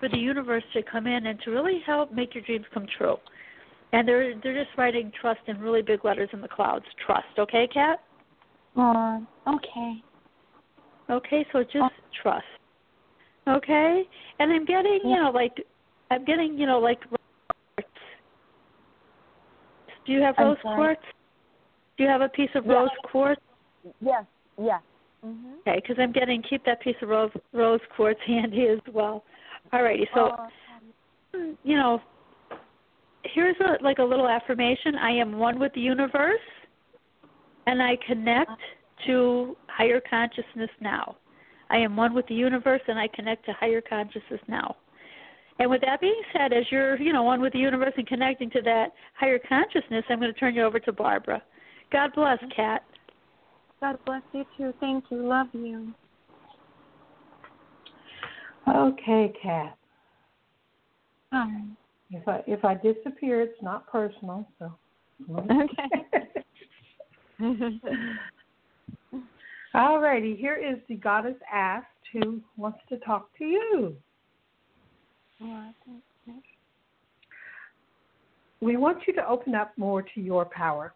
for 0.00 0.08
the 0.08 0.18
universe 0.18 0.64
to 0.72 0.82
come 0.82 1.06
in 1.06 1.26
and 1.26 1.40
to 1.42 1.50
really 1.50 1.80
help 1.80 2.12
make 2.12 2.34
your 2.34 2.42
dreams 2.44 2.66
come 2.74 2.86
true. 2.86 3.16
And 3.92 4.06
they're 4.06 4.34
they're 4.42 4.64
just 4.64 4.76
writing 4.76 5.10
trust 5.18 5.40
in 5.46 5.58
really 5.60 5.82
big 5.82 6.04
letters 6.04 6.28
in 6.32 6.40
the 6.40 6.48
clouds. 6.48 6.84
Trust, 7.04 7.26
okay, 7.38 7.68
Kat? 7.72 8.00
Oh, 8.76 9.26
okay. 9.46 10.02
Okay, 11.10 11.46
so 11.52 11.62
just 11.62 11.94
trust. 12.22 12.44
Okay? 13.48 14.02
And 14.38 14.52
I'm 14.52 14.66
getting, 14.66 15.00
you 15.04 15.16
know, 15.16 15.30
like 15.34 15.52
I'm 16.10 16.24
getting, 16.24 16.58
you 16.58 16.66
know, 16.66 16.78
like 16.78 17.00
quartz. 17.00 17.88
Do 20.06 20.12
you 20.12 20.20
have 20.20 20.34
I'm 20.38 20.48
rose 20.48 20.56
sorry? 20.62 20.76
quartz? 20.76 21.02
Do 21.96 22.04
you 22.04 22.10
have 22.10 22.20
a 22.20 22.28
piece 22.28 22.50
of 22.54 22.66
Yeah. 22.66 22.74
rose 22.74 22.90
quartz? 23.04 23.40
Yes, 24.00 24.24
yes. 24.58 24.82
Mhm. 25.24 25.58
Okay, 25.60 25.76
because 25.76 25.98
I'm 25.98 26.12
getting 26.12 26.42
keep 26.42 26.64
that 26.64 26.80
piece 26.80 26.96
of 27.00 27.08
rose 27.08 27.32
rose 27.52 27.80
quartz 27.96 28.20
handy 28.26 28.68
as 28.68 28.80
well. 28.92 29.24
Alrighty, 29.72 30.06
so 30.14 30.36
Oh, 31.34 31.56
you 31.62 31.76
know, 31.76 32.00
here's 33.24 33.56
a 33.60 33.82
like 33.82 33.98
a 33.98 34.02
little 34.02 34.28
affirmation. 34.28 34.94
I 34.96 35.10
am 35.10 35.38
one 35.38 35.58
with 35.58 35.72
the 35.74 35.80
universe, 35.80 36.40
and 37.66 37.82
I 37.82 37.96
connect 38.06 38.50
to 39.06 39.56
higher 39.66 40.00
consciousness 40.08 40.70
now. 40.80 41.16
I 41.70 41.78
am 41.78 41.96
one 41.96 42.14
with 42.14 42.26
the 42.28 42.34
universe, 42.34 42.80
and 42.88 42.98
I 42.98 43.08
connect 43.08 43.44
to 43.46 43.52
higher 43.52 43.80
consciousness 43.80 44.40
now. 44.48 44.76
And 45.58 45.68
with 45.68 45.80
that 45.82 46.00
being 46.00 46.22
said, 46.32 46.52
as 46.52 46.64
you're 46.70 47.00
you 47.00 47.12
know 47.12 47.22
one 47.22 47.40
with 47.40 47.52
the 47.52 47.58
universe 47.58 47.92
and 47.96 48.06
connecting 48.06 48.50
to 48.50 48.62
that 48.62 48.92
higher 49.18 49.38
consciousness, 49.48 50.04
I'm 50.08 50.20
going 50.20 50.32
to 50.32 50.38
turn 50.38 50.54
you 50.54 50.62
over 50.62 50.78
to 50.80 50.92
Barbara. 50.92 51.42
God 51.92 52.12
bless, 52.14 52.38
mm-hmm. 52.38 52.50
Kat. 52.54 52.84
God 53.80 53.98
bless 54.04 54.22
you 54.32 54.44
too. 54.56 54.72
Thank 54.80 55.04
you. 55.10 55.26
Love 55.26 55.48
you. 55.52 55.92
Okay, 58.68 59.32
Kat. 59.42 59.76
Hi. 61.32 61.62
If 62.10 62.26
I 62.26 62.42
if 62.46 62.64
I 62.64 62.74
disappear, 62.74 63.42
it's 63.42 63.62
not 63.62 63.86
personal. 63.90 64.48
So. 64.58 64.72
Okay. 65.30 65.88
All 69.74 70.00
righty. 70.00 70.34
Here 70.36 70.56
is 70.56 70.78
the 70.88 70.94
goddess 70.94 71.36
asked 71.52 71.86
who 72.12 72.40
wants 72.56 72.78
to 72.88 72.96
talk 72.98 73.28
to 73.38 73.44
you. 73.44 73.94
You. 75.40 76.42
We 78.60 78.76
want 78.76 78.98
you 79.06 79.14
to 79.14 79.28
open 79.28 79.54
up 79.54 79.72
more 79.76 80.02
to 80.02 80.20
your 80.20 80.44
power. 80.46 80.94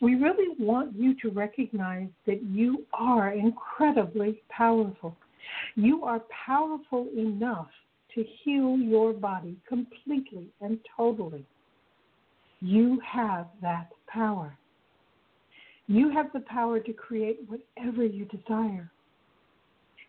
we 0.00 0.14
really 0.14 0.54
want 0.58 0.94
you 0.96 1.14
to 1.22 1.30
recognize 1.30 2.08
that 2.26 2.42
you 2.42 2.84
are 2.92 3.32
incredibly 3.32 4.42
powerful. 4.48 5.16
You 5.74 6.04
are 6.04 6.22
powerful 6.46 7.08
enough 7.16 7.70
to 8.16 8.24
heal 8.42 8.76
your 8.78 9.12
body 9.12 9.56
completely 9.68 10.48
and 10.60 10.80
totally. 10.96 11.44
You 12.60 13.00
have 13.06 13.46
that 13.62 13.90
power. 14.08 14.56
You 15.86 16.10
have 16.10 16.32
the 16.32 16.40
power 16.40 16.80
to 16.80 16.92
create 16.92 17.38
whatever 17.46 18.04
you 18.04 18.24
desire. 18.24 18.90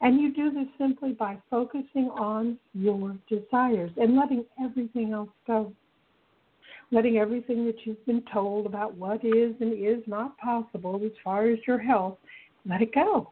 And 0.02 0.22
you 0.22 0.34
do 0.34 0.52
this 0.52 0.68
simply 0.78 1.12
by 1.12 1.38
focusing 1.50 2.10
on 2.18 2.58
your 2.74 3.16
desires 3.30 3.92
and 3.98 4.16
letting 4.16 4.46
everything 4.64 5.12
else 5.12 5.30
go. 5.46 5.74
Letting 6.92 7.18
everything 7.18 7.66
that 7.66 7.76
you've 7.84 8.06
been 8.06 8.24
told 8.32 8.66
about 8.66 8.96
what 8.96 9.26
is 9.26 9.54
and 9.60 9.74
is 9.74 10.02
not 10.08 10.38
possible 10.38 11.02
as 11.04 11.12
far 11.24 11.50
as 11.50 11.60
your 11.68 11.80
health, 11.80 12.18
let 12.66 12.82
it 12.82 12.94
go. 12.94 13.32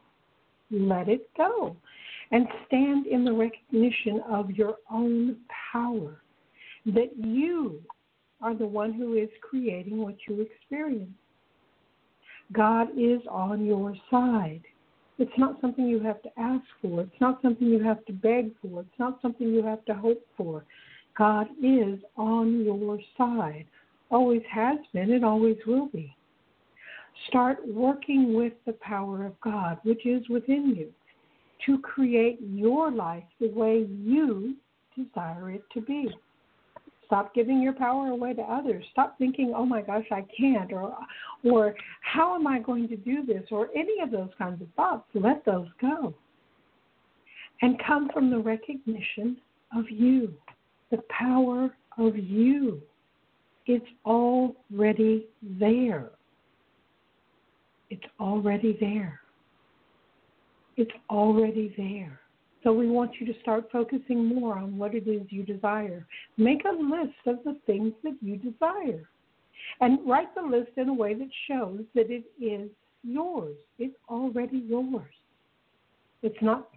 Let 0.70 1.08
it 1.08 1.30
go. 1.38 1.78
And 2.32 2.48
stand 2.68 3.08
in 3.08 3.24
the 3.24 3.34
recognition 3.34 4.22
of 4.30 4.52
your 4.52 4.76
own 4.92 5.38
power 5.72 6.22
that 6.88 7.12
you 7.18 7.82
are 8.42 8.56
the 8.56 8.66
one 8.66 8.94
who 8.94 9.16
is 9.16 9.30
creating 9.42 9.98
what 9.98 10.16
you 10.28 10.42
experience. 10.42 11.12
God 12.52 12.90
is 12.98 13.22
on 13.30 13.66
your 13.66 13.96
side. 14.12 14.62
It's 15.18 15.32
not 15.38 15.60
something 15.62 15.88
you 15.88 16.00
have 16.02 16.22
to 16.24 16.30
ask 16.38 16.66
for. 16.82 17.02
It's 17.02 17.22
not 17.22 17.42
something 17.42 17.68
you 17.68 17.82
have 17.84 18.04
to 18.06 18.14
beg 18.14 18.52
for. 18.62 18.82
It's 18.82 19.00
not 19.00 19.22
something 19.22 19.48
you 19.48 19.64
have 19.64 19.84
to 19.86 19.94
hope 19.94 20.26
for. 20.36 20.66
God 21.18 21.48
is 21.64 22.00
on 22.18 22.66
your 22.66 23.00
side. 23.18 23.66
Always 24.12 24.44
has 24.52 24.78
been 24.94 25.14
and 25.14 25.24
always 25.24 25.58
will 25.66 25.88
be. 25.88 26.16
Start 27.30 27.66
working 27.66 28.34
with 28.34 28.54
the 28.66 28.74
power 28.74 29.26
of 29.26 29.40
God, 29.40 29.80
which 29.84 30.06
is 30.06 30.28
within 30.30 30.76
you, 30.76 30.92
to 31.66 31.80
create 31.80 32.40
your 32.42 32.92
life 32.92 33.24
the 33.40 33.50
way 33.50 33.88
you 34.04 34.56
desire 34.96 35.52
it 35.52 35.64
to 35.74 35.82
be. 35.82 36.10
Stop 37.06 37.34
giving 37.36 37.62
your 37.62 37.74
power 37.74 38.08
away 38.08 38.34
to 38.34 38.42
others. 38.42 38.84
Stop 38.92 39.18
thinking, 39.18 39.54
"Oh 39.56 39.66
my 39.66 39.82
gosh, 39.82 40.12
I 40.12 40.24
can't," 40.24 40.74
or 40.74 40.98
or 41.44 41.76
"How 42.02 42.36
am 42.36 42.48
I 42.48 42.60
going 42.60 42.88
to 42.88 42.98
do 42.98 43.24
this?" 43.24 43.52
or 43.52 43.70
any 43.76 44.00
of 44.00 44.10
those 44.12 44.34
kinds 44.38 44.62
of 44.62 44.68
thoughts. 44.74 45.08
Let 45.14 45.46
those 45.46 45.70
go. 45.80 46.14
And 47.62 47.80
come 47.80 48.10
from 48.10 48.30
the 48.30 48.40
recognition 48.40 49.40
of 49.76 49.90
you, 49.90 50.34
the 50.90 51.02
power 51.10 51.76
of 51.98 52.18
you. 52.18 52.82
It's 53.68 53.86
already 54.06 55.28
there. 55.42 56.12
It's 57.90 58.06
already 58.20 58.78
there. 58.80 59.22
It's 60.78 60.92
already 61.10 61.74
there. 61.78 62.20
So 62.64 62.74
we 62.74 62.88
want 62.88 63.12
you 63.20 63.32
to 63.32 63.40
start 63.42 63.70
focusing 63.72 64.26
more 64.26 64.58
on 64.58 64.78
what 64.78 64.96
it 64.96 65.08
is 65.08 65.22
you 65.30 65.44
desire. 65.44 66.06
Make 66.38 66.64
a 66.66 66.72
list 66.72 67.14
of 67.28 67.44
the 67.46 67.58
things 67.68 67.94
that 68.04 68.18
you 68.22 68.38
desire. 68.38 69.08
And 69.82 70.00
write 70.08 70.34
the 70.36 70.42
list 70.42 70.72
in 70.78 70.90
a 70.90 70.94
way 70.94 71.14
that 71.14 71.30
shows 71.48 71.82
that 71.94 72.10
it 72.10 72.26
is 72.44 72.70
yours. 73.04 73.56
It's 73.78 73.96
already 74.10 74.58
yours. 74.58 75.14
It's 76.24 76.42
not 76.42 76.70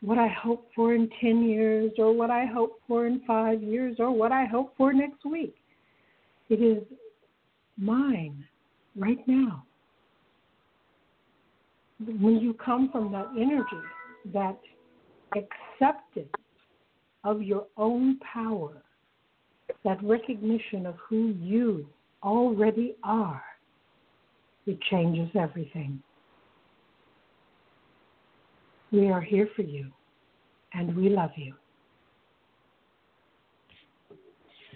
what 0.00 0.18
I 0.18 0.28
hope 0.28 0.68
for 0.74 0.94
in 0.94 1.08
10 1.20 1.44
years 1.44 1.92
or 1.98 2.12
what 2.12 2.30
I 2.30 2.44
hope 2.44 2.80
for 2.86 3.06
in 3.06 3.20
five 3.26 3.62
years 3.62 3.96
or 3.98 4.10
what 4.10 4.32
I 4.32 4.44
hope 4.44 4.74
for 4.76 4.92
next 4.92 5.24
week. 5.24 5.54
It 6.48 6.60
is 6.60 6.82
mine 7.78 8.44
right 8.96 9.26
now. 9.26 9.65
When 12.04 12.38
you 12.38 12.54
come 12.54 12.90
from 12.90 13.10
that 13.12 13.28
energy, 13.36 13.82
that 14.32 14.58
acceptance 15.34 16.28
of 17.24 17.42
your 17.42 17.66
own 17.76 18.18
power, 18.20 18.82
that 19.84 20.02
recognition 20.02 20.86
of 20.86 20.96
who 21.08 21.34
you 21.40 21.86
already 22.22 22.96
are, 23.02 23.42
it 24.66 24.80
changes 24.90 25.30
everything. 25.38 26.02
We 28.92 29.10
are 29.10 29.20
here 29.20 29.48
for 29.56 29.62
you 29.62 29.90
and 30.74 30.94
we 30.96 31.08
love 31.08 31.30
you. 31.36 31.54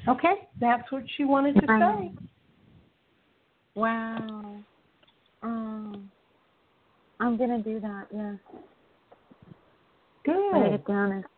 Okay, 0.09 0.49
that's 0.61 0.91
what 0.91 1.05
she 1.17 1.25
wanted 1.25 1.55
to 1.57 1.67
say. 1.67 2.13
Wow. 3.75 4.50
I'm 7.21 7.37
going 7.37 7.51
to 7.51 7.63
do 7.63 7.81
that, 7.81 8.07
Yeah. 8.13 8.35
Good. 10.25 10.53
Write 10.53 10.73
it 10.75 10.87
down. 10.87 11.13
It's 11.13 11.29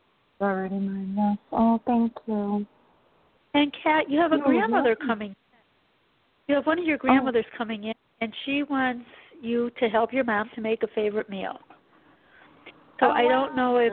already 0.41 0.75
mine. 0.75 1.15
Yes. 1.17 1.39
Oh, 1.53 1.81
thank 1.87 2.13
you. 2.27 2.67
And 3.55 3.73
Kat, 3.83 4.11
you 4.11 4.19
have 4.19 4.33
a 4.33 4.37
You're 4.37 4.45
grandmother 4.45 4.97
coming. 4.97 5.37
You 6.49 6.57
have 6.57 6.67
one 6.67 6.79
of 6.79 6.85
your 6.85 6.97
oh. 6.97 7.07
grandmothers 7.07 7.45
coming 7.57 7.85
in, 7.85 7.95
and 8.21 8.33
she 8.45 8.65
wants 8.65 9.05
you 9.41 9.71
to 9.79 9.89
help 9.89 10.13
your 10.13 10.25
mom 10.25 10.51
to 10.55 10.61
make 10.61 10.83
a 10.83 10.89
favorite 10.95 11.29
meal. 11.29 11.59
So 12.99 13.07
Oh, 13.07 13.11
I 13.11 13.23
don't 13.23 13.57
wow. 13.57 13.73
know 13.73 13.77
if 13.77 13.93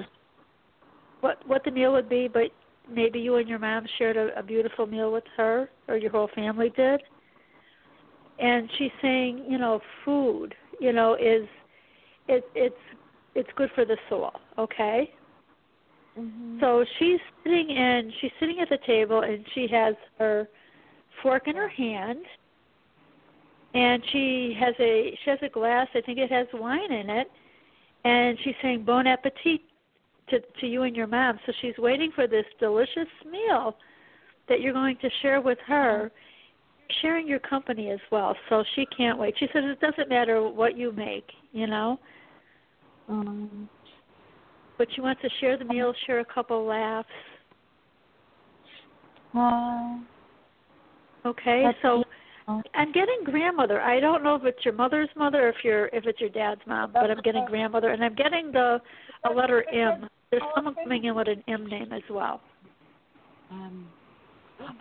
what 1.22 1.48
what 1.48 1.64
the 1.64 1.72
meal 1.72 1.92
would 1.92 2.10
be, 2.10 2.28
but 2.28 2.52
maybe 2.92 3.20
you 3.20 3.36
and 3.36 3.48
your 3.48 3.60
mom 3.60 3.86
shared 3.98 4.18
a, 4.18 4.38
a 4.40 4.44
beautiful 4.44 4.88
meal 4.88 5.12
with 5.12 5.24
her, 5.38 5.70
or 5.88 5.98
your 5.98 6.12
whole 6.12 6.30
family 6.34 6.72
did. 6.76 7.02
And 8.40 8.70
she's 8.78 8.92
saying, 9.02 9.46
you 9.50 9.58
know, 9.58 9.82
food, 10.06 10.56
you 10.80 10.94
know, 10.94 11.16
is 11.16 11.48
it 12.30 12.46
it's 12.56 12.76
it's 13.36 13.50
good 13.56 13.70
for 13.76 13.86
the 13.86 13.98
soul. 14.10 14.32
Okay. 14.58 15.12
Mm-hmm. 16.18 16.60
So 16.60 16.86
she's 16.98 17.20
sitting 17.44 17.70
in 17.70 18.12
she's 18.22 18.32
sitting 18.40 18.60
at 18.60 18.70
the 18.70 18.80
table 18.86 19.22
and 19.22 19.46
she 19.54 19.68
has 19.72 19.96
her 20.18 20.48
fork 21.22 21.48
in 21.48 21.56
her 21.56 21.70
hand 21.70 22.20
and 23.74 24.02
she 24.12 24.56
has 24.60 24.74
a 24.80 25.18
she 25.24 25.30
has 25.30 25.40
a 25.42 25.50
glass, 25.50 25.88
I 25.94 26.02
think 26.02 26.18
it 26.18 26.32
has 26.32 26.48
wine 26.54 26.92
in 26.92 27.10
it, 27.10 27.30
and 28.04 28.38
she's 28.44 28.56
saying 28.62 28.84
Bon 28.84 29.06
appetit 29.06 29.62
to 30.30 30.40
to 30.60 30.68
you 30.68 30.84
and 30.84 30.96
your 30.96 31.08
mom. 31.08 31.40
So 31.46 31.54
she's 31.62 31.78
waiting 31.78 32.12
for 32.16 32.28
this 32.28 32.46
delicious 32.60 33.08
meal 33.30 33.78
that 34.48 34.62
you're 34.62 34.74
going 34.74 34.98
to 35.02 35.10
share 35.22 35.42
with 35.42 35.60
her. 35.68 36.12
Sharing 37.04 37.28
your 37.28 37.38
company 37.38 37.92
as 37.92 38.00
well, 38.12 38.36
so 38.50 38.64
she 38.76 38.84
can't 38.98 39.20
wait. 39.20 39.36
She 39.38 39.46
says 39.54 39.62
it 39.64 39.80
doesn't 39.80 40.10
matter 40.10 40.42
what 40.42 40.76
you 40.76 40.92
make, 40.92 41.30
you 41.52 41.68
know, 41.68 42.00
Um, 43.10 43.70
but 44.78 44.88
she 44.96 45.02
wants 45.02 45.22
to 45.22 45.30
share 45.40 45.58
the 45.58 45.66
meal, 45.66 45.94
share 46.06 46.20
a 46.20 46.26
couple 46.26 46.66
laughs. 46.66 47.08
uh, 49.36 49.98
Okay, 51.26 51.66
so. 51.82 52.04
I'm 52.74 52.92
getting 52.92 53.20
grandmother. 53.26 53.80
I 53.82 54.00
don't 54.00 54.24
know 54.24 54.36
if 54.36 54.44
it's 54.44 54.64
your 54.66 54.74
mother's 54.74 55.10
mother 55.16 55.46
or 55.46 55.50
if 55.50 55.58
you're 55.64 55.86
if 55.88 56.06
it's 56.06 56.20
your 56.20 56.30
dad's 56.30 56.62
mom, 56.66 56.92
but 56.94 57.12
I'm 57.12 57.22
getting 57.22 57.46
grandmother 57.46 57.90
and 57.92 58.04
I'm 58.04 58.16
getting 58.16 58.52
the 58.52 58.80
a 59.26 59.30
letter 59.30 59.64
M. 59.72 60.08
There's 60.32 60.44
someone 60.56 60.76
coming 60.76 61.06
in 61.06 61.16
with 61.16 61.28
an 61.28 61.44
M 61.48 61.68
name 61.68 61.92
as 61.94 62.02
well. 62.10 62.42
um, 63.52 63.88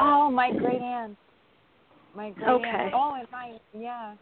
oh, 0.00 0.30
my 0.30 0.50
great 0.50 0.80
aunt. 0.80 1.16
My 2.14 2.30
great 2.30 2.48
Okay. 2.48 2.68
aunt. 2.68 2.94
Oh, 2.94 3.16
and 3.18 3.28
my 3.30 3.58
yeah. 3.72 4.14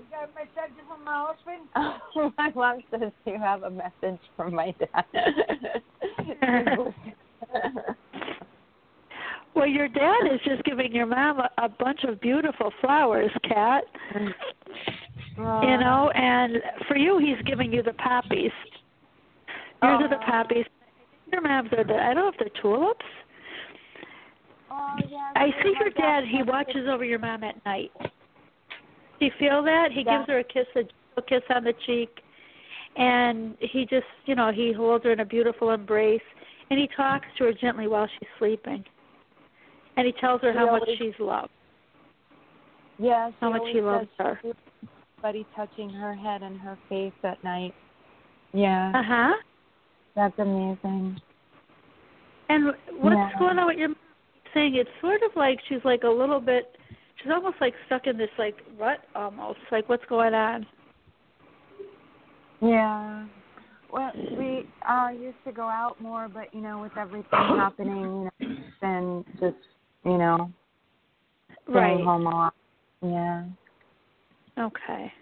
You 0.00 0.06
got 0.10 0.24
a 0.24 0.28
message 0.34 0.74
from 0.88 1.04
my 1.04 1.28
husband? 1.28 1.68
my 2.38 2.50
mom 2.54 2.80
says 2.90 3.12
you 3.26 3.38
have 3.38 3.62
a 3.64 3.70
message 3.70 4.20
from 4.36 4.54
my 4.54 4.74
dad. 4.78 5.04
Well, 9.52 9.66
your 9.66 9.88
dad 9.88 10.32
is 10.32 10.40
just 10.44 10.62
giving 10.64 10.94
your 10.94 11.06
mom 11.06 11.40
a, 11.40 11.50
a 11.58 11.68
bunch 11.68 12.04
of 12.04 12.20
beautiful 12.20 12.70
flowers, 12.80 13.32
Kat. 13.42 13.82
You 14.16 14.32
know, 15.36 16.10
and 16.14 16.58
for 16.86 16.96
you, 16.96 17.18
he's 17.18 17.42
giving 17.46 17.72
you 17.72 17.82
the 17.82 17.94
poppies. 17.94 18.52
Yours 19.82 20.02
are 20.02 20.08
the 20.08 20.16
oh. 20.16 20.30
poppies. 20.30 20.66
Your 21.32 21.42
mom's 21.42 21.70
are 21.76 21.84
the 21.84 21.94
I 21.94 22.14
don't 22.14 22.16
know 22.16 22.28
if 22.28 22.36
they're 22.38 22.62
tulips. 22.62 23.04
Oh, 24.70 24.94
yeah, 25.10 25.32
I 25.34 25.48
see 25.62 25.74
your 25.80 25.90
dad. 25.90 26.24
He 26.30 26.42
watches 26.42 26.86
over 26.88 27.04
your 27.04 27.18
mom 27.18 27.42
at 27.42 27.62
night. 27.64 27.90
Do 29.20 29.26
you 29.26 29.32
feel 29.38 29.62
that? 29.62 29.92
He 29.92 30.00
Yeah. 30.02 30.18
gives 30.18 30.28
her 30.30 30.38
a 30.38 30.44
kiss, 30.44 30.66
a 30.74 30.82
gentle 30.84 31.22
kiss 31.28 31.42
on 31.50 31.64
the 31.64 31.74
cheek, 31.74 32.22
and 32.96 33.56
he 33.60 33.84
just, 33.86 34.06
you 34.24 34.34
know, 34.34 34.50
he 34.50 34.72
holds 34.72 35.04
her 35.04 35.12
in 35.12 35.20
a 35.20 35.24
beautiful 35.24 35.70
embrace, 35.70 36.22
and 36.70 36.78
he 36.80 36.88
talks 36.88 37.26
to 37.36 37.44
her 37.44 37.52
gently 37.52 37.86
while 37.86 38.06
she's 38.06 38.28
sleeping, 38.38 38.84
and 39.96 40.06
he 40.06 40.12
tells 40.14 40.40
her 40.40 40.52
He 40.52 40.58
how 40.58 40.66
much 40.72 40.82
always- 40.82 40.98
she's 40.98 41.18
loved, 41.20 41.50
Yeah, 42.98 43.28
she 43.30 43.36
how 43.40 43.50
much 43.50 43.68
he 43.68 43.80
loves 43.80 44.08
her. 44.18 44.40
Buddy 45.22 45.44
touching 45.54 45.90
her 45.90 46.14
head 46.14 46.42
and 46.42 46.58
her 46.60 46.76
face 46.88 47.12
at 47.22 47.42
night. 47.44 47.74
Yeah, 48.52 48.90
Uh 48.94 49.02
huh. 49.02 49.36
that's 50.14 50.38
amazing. 50.38 51.20
And 52.48 52.74
what's 52.98 53.16
Yeah. 53.16 53.38
going 53.38 53.58
on 53.58 53.66
with 53.66 53.78
your? 53.78 53.94
Saying 54.54 54.74
it's 54.74 54.90
sort 55.00 55.22
of 55.22 55.36
like 55.36 55.60
she's 55.68 55.84
like 55.84 56.02
a 56.02 56.08
little 56.10 56.40
bit 56.40 56.76
she's 57.22 57.32
almost 57.32 57.56
like 57.60 57.74
stuck 57.86 58.06
in 58.06 58.16
this 58.16 58.30
like 58.38 58.56
rut 58.78 58.98
almost. 59.14 59.58
Like 59.70 59.88
what's 59.88 60.04
going 60.08 60.34
on? 60.34 60.66
Yeah. 62.60 63.26
Well, 63.92 64.12
we 64.38 64.68
uh 64.88 65.08
used 65.10 65.42
to 65.46 65.52
go 65.52 65.62
out 65.62 66.00
more, 66.00 66.28
but 66.28 66.54
you 66.54 66.60
know, 66.60 66.80
with 66.80 66.96
everything 66.96 67.26
happening, 67.32 68.30
you 68.40 68.48
know, 68.48 68.56
been 68.80 69.24
just 69.40 69.56
you 70.04 70.18
know, 70.18 70.50
staying 71.68 71.74
Right. 71.74 72.04
home 72.04 72.26
a 72.26 72.30
lot. 72.30 72.54
Yeah. 73.02 73.44
Okay. 74.58 75.12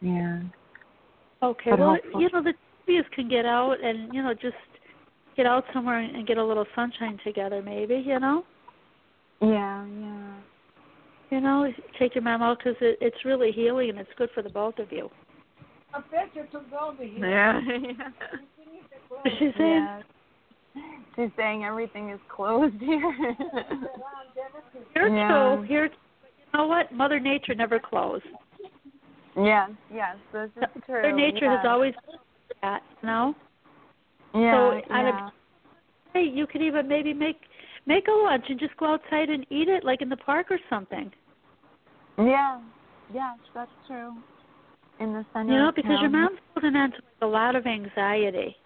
Yeah. 0.00 0.40
Okay. 1.42 1.70
But 1.70 1.78
well, 1.78 1.94
hopefully- 1.94 2.24
you 2.24 2.30
know, 2.32 2.42
the 2.42 2.54
you 2.86 3.04
can 3.14 3.28
get 3.28 3.46
out 3.46 3.76
and 3.82 4.12
you 4.12 4.22
know 4.22 4.34
just 4.34 4.56
get 5.36 5.46
out 5.46 5.64
somewhere 5.72 5.98
and 6.00 6.26
get 6.26 6.38
a 6.38 6.44
little 6.44 6.66
sunshine 6.74 7.18
together, 7.24 7.62
maybe. 7.62 7.96
You 7.96 8.18
know. 8.18 8.44
Yeah. 9.40 9.86
Yeah. 9.86 10.19
You 11.30 11.40
know, 11.40 11.70
take 11.98 12.14
your 12.14 12.22
mom 12.24 12.42
out 12.42 12.58
because 12.58 12.76
it, 12.80 12.98
it's 13.00 13.24
really 13.24 13.52
healing 13.52 13.90
and 13.90 13.98
it's 13.98 14.10
good 14.18 14.30
for 14.34 14.42
the 14.42 14.48
both 14.50 14.78
of 14.78 14.90
you. 14.90 15.08
I 15.94 16.00
bet 16.10 16.30
you 16.34 16.42
took 16.50 16.64
over 16.72 17.02
here. 17.04 17.28
Yeah. 17.28 17.60
What's 19.08 19.36
she 19.38 19.50
saying? 19.56 19.86
yeah. 19.88 20.00
She's 21.16 21.30
saying 21.36 21.64
everything 21.64 22.10
is 22.10 22.20
closed 22.34 22.76
here. 22.80 23.12
Here 24.94 25.08
Yeah. 25.08 25.56
too. 25.56 25.62
Here. 25.62 25.84
You 25.84 25.90
know 26.58 26.66
what? 26.66 26.92
Mother 26.92 27.18
Nature 27.20 27.54
never 27.54 27.78
closed. 27.78 28.24
yes. 29.36 29.70
Yes. 29.92 30.16
This 30.32 30.50
is 30.56 30.82
true. 30.86 31.02
Mother 31.02 31.12
Nature 31.16 31.44
yeah. 31.46 31.56
has 31.58 31.66
always 31.68 31.94
done 31.94 32.20
that. 32.62 32.82
You 33.02 33.06
know. 33.08 33.34
Yeah. 34.34 34.52
so 34.88 34.92
out 34.94 35.06
of- 35.06 35.14
yeah. 35.14 35.28
Hey, 36.12 36.24
you 36.32 36.46
could 36.46 36.62
even 36.62 36.88
maybe 36.88 37.12
make 37.12 37.36
make 37.86 38.06
a 38.08 38.12
lunch 38.12 38.44
and 38.48 38.58
just 38.60 38.76
go 38.76 38.86
outside 38.94 39.28
and 39.28 39.44
eat 39.50 39.68
it, 39.68 39.84
like 39.84 40.02
in 40.02 40.08
the 40.08 40.16
park 40.16 40.46
or 40.50 40.58
something. 40.68 41.10
Yeah. 42.18 42.60
Yes, 43.12 43.38
that's 43.54 43.70
true. 43.86 44.12
In 44.98 45.12
the 45.12 45.24
center. 45.32 45.52
You 45.52 45.58
know, 45.58 45.72
because 45.74 45.98
your 46.00 46.10
mom's 46.10 46.38
holding 46.54 46.76
on 46.76 46.90
to 46.90 46.96
like, 46.96 47.04
a 47.22 47.26
lot 47.26 47.56
of 47.56 47.66
anxiety. 47.66 48.56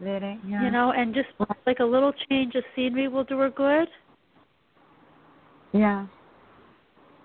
Really? 0.00 0.38
Yeah. 0.46 0.62
You 0.64 0.70
know, 0.70 0.92
and 0.96 1.14
just 1.14 1.28
like 1.66 1.80
a 1.80 1.84
little 1.84 2.12
change 2.30 2.54
of 2.54 2.64
scenery 2.74 3.08
will 3.08 3.24
do 3.24 3.38
her 3.38 3.50
good. 3.50 3.88
Yeah. 5.72 6.06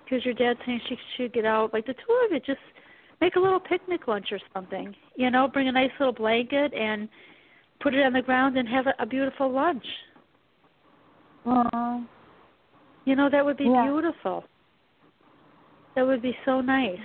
Because 0.04 0.26
your 0.26 0.34
dad's 0.34 0.60
saying 0.66 0.82
she 0.90 0.98
should 1.16 1.34
get 1.34 1.46
out. 1.46 1.74
Like 1.74 1.86
the 1.86 1.94
two 1.94 2.26
of 2.26 2.32
you, 2.32 2.40
just 2.40 2.60
make 3.22 3.38
a 3.38 3.40
little 3.40 3.60
picnic 3.60 4.08
lunch 4.08 4.28
or 4.32 4.40
something. 4.54 4.94
You 5.16 5.32
know, 5.32 5.48
bring 5.48 5.68
a 5.68 5.72
nice 5.72 5.92
little 6.00 6.14
blanket 6.14 6.74
and 6.74 7.08
put 7.80 7.94
it 7.96 8.06
on 8.06 8.14
the 8.14 8.22
ground 8.22 8.58
and 8.58 8.68
have 8.68 8.88
a, 8.88 8.94
a 9.02 9.06
beautiful 9.06 9.52
lunch. 9.52 9.86
Aw. 11.46 12.04
You 13.06 13.16
know, 13.16 13.30
that 13.32 13.46
would 13.46 13.58
be 13.58 13.66
Yeah. 13.66 13.84
beautiful. 13.84 14.44
That 15.96 16.06
would 16.06 16.22
be 16.22 16.36
so 16.46 16.62
nice. 16.62 17.00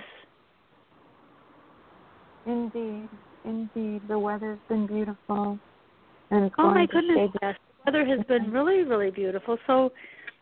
Indeed. 2.45 3.09
Indeed. 3.45 4.01
The 4.07 4.19
weather's 4.19 4.59
been 4.67 4.85
beautiful. 4.85 5.57
And 6.31 6.45
it's 6.45 6.55
Oh 6.57 6.71
my 6.71 6.85
to 6.85 6.91
goodness, 6.91 7.29
yes. 7.41 7.55
The 7.85 7.91
weather 7.91 8.05
has 8.05 8.25
been 8.27 8.51
really, 8.51 8.83
really 8.83 9.11
beautiful. 9.11 9.57
So, 9.67 9.91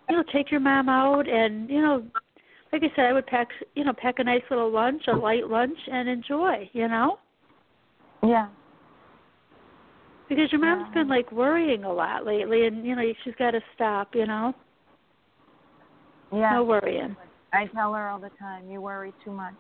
you 0.10 0.16
know, 0.16 0.24
take 0.34 0.50
your 0.52 0.60
mom 0.60 0.90
out 0.90 1.28
and, 1.28 1.70
you 1.70 1.82
know, 1.82 2.04
like 2.74 2.84
I 2.84 2.96
said, 2.96 3.06
I 3.06 3.14
would 3.14 3.28
pack 3.28 3.50
you 3.76 3.84
know, 3.84 3.94
pack 3.94 4.20
a 4.20 4.24
nice 4.24 4.42
little 4.50 4.72
lunch, 4.72 5.04
a 5.08 5.16
light 5.16 5.48
lunch 5.48 5.78
and 5.92 6.10
enjoy, 6.10 6.70
you 6.74 6.88
know? 6.88 7.20
Yeah. 8.24 8.50
Because 10.28 10.52
your 10.52 10.62
mom's 10.62 10.86
Yeah. 10.90 11.02
been 11.04 11.08
like 11.08 11.32
worrying 11.32 11.84
a 11.84 11.92
lot 11.92 12.26
lately 12.26 12.66
and, 12.66 12.86
you 12.86 12.96
know, 12.96 13.14
she's 13.24 13.36
gotta 13.36 13.62
stop, 13.76 14.16
you 14.16 14.26
know? 14.26 14.54
Yeah. 16.32 16.54
No 16.54 16.64
worrying. 16.64 17.16
I 17.54 17.66
tell 17.68 17.94
her 17.94 18.10
all 18.10 18.20
the 18.20 18.32
time, 18.40 18.70
you 18.70 18.82
worry 18.82 19.14
too 19.24 19.32
much. 19.32 19.56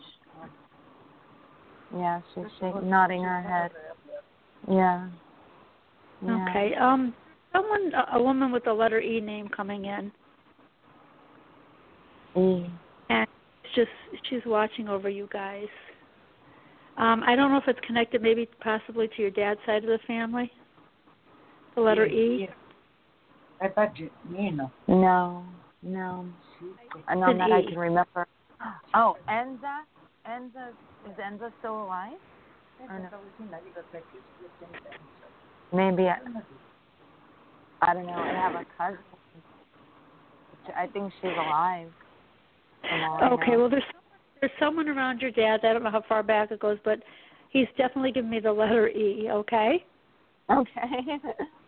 Yeah, 1.95 2.21
she's 2.33 2.43
shaking, 2.59 2.89
nodding 2.89 3.23
her 3.23 3.41
head. 3.41 3.71
Yeah. 4.69 5.09
yeah. 6.25 6.49
Okay. 6.49 6.75
Um 6.75 7.13
someone 7.51 7.91
a, 7.93 8.17
a 8.17 8.21
woman 8.21 8.51
with 8.51 8.63
the 8.63 8.73
letter 8.73 8.99
E 8.99 9.19
name 9.19 9.47
coming 9.49 9.85
in 9.85 10.11
E. 12.37 12.69
and 13.09 13.27
it's 13.63 13.75
just 13.75 13.89
she's 14.29 14.41
watching 14.45 14.87
over 14.87 15.09
you 15.09 15.27
guys. 15.33 15.67
Um, 16.97 17.23
I 17.25 17.35
don't 17.35 17.51
know 17.51 17.57
if 17.57 17.67
it's 17.67 17.79
connected 17.87 18.21
maybe 18.21 18.47
possibly 18.61 19.07
to 19.07 19.21
your 19.21 19.31
dad's 19.31 19.59
side 19.65 19.83
of 19.83 19.89
the 19.89 19.99
family. 20.05 20.51
The 21.75 21.81
letter 21.81 22.05
e 22.05 22.43
E. 22.43 22.49
I 23.61 23.67
bet 23.69 23.97
you, 23.97 24.09
you 24.37 24.51
know. 24.51 24.71
No, 24.87 25.43
no. 25.81 26.25
Uh, 27.07 27.15
None 27.15 27.37
that 27.37 27.51
I 27.51 27.61
can 27.63 27.77
remember. 27.77 28.27
Oh, 28.93 29.15
Enza? 29.29 29.83
Enza, 30.27 30.69
is 31.05 31.17
Enza 31.17 31.51
still 31.59 31.83
alive? 31.83 32.17
Or 32.89 32.99
no? 32.99 33.09
Maybe 35.71 36.07
I, 36.07 36.17
I 37.81 37.93
don't 37.93 38.05
know. 38.05 38.13
I 38.13 38.33
have 38.33 38.55
a 38.55 38.65
cousin. 38.77 39.03
I 40.75 40.87
think 40.87 41.11
she's 41.21 41.31
alive. 41.31 41.89
I 42.83 43.29
Okay, 43.33 43.57
well 43.57 43.69
there's 43.69 43.83
there's 44.39 44.51
someone 44.59 44.87
around 44.87 45.21
your 45.21 45.31
dad. 45.31 45.61
I 45.63 45.73
don't 45.73 45.83
know 45.83 45.91
how 45.91 46.03
far 46.07 46.23
back 46.23 46.51
it 46.51 46.59
goes, 46.59 46.77
but 46.83 46.99
he's 47.49 47.67
definitely 47.77 48.11
given 48.11 48.29
me 48.29 48.39
the 48.39 48.51
letter 48.51 48.87
E. 48.89 49.29
Okay. 49.29 49.85
Okay. 50.49 51.19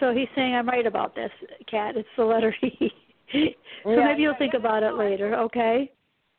So 0.00 0.12
he's 0.12 0.28
saying 0.34 0.54
I'm 0.54 0.68
right 0.68 0.86
about 0.86 1.14
this, 1.14 1.30
Kat. 1.70 1.96
It's 1.96 2.08
the 2.16 2.24
letter 2.24 2.54
E. 2.62 2.92
so 3.32 3.90
Yeah, 3.90 4.04
maybe 4.04 4.22
you'll 4.22 4.34
think 4.38 4.54
about 4.54 4.82
it 4.82 4.94
later, 4.94 5.34
okay? 5.34 5.90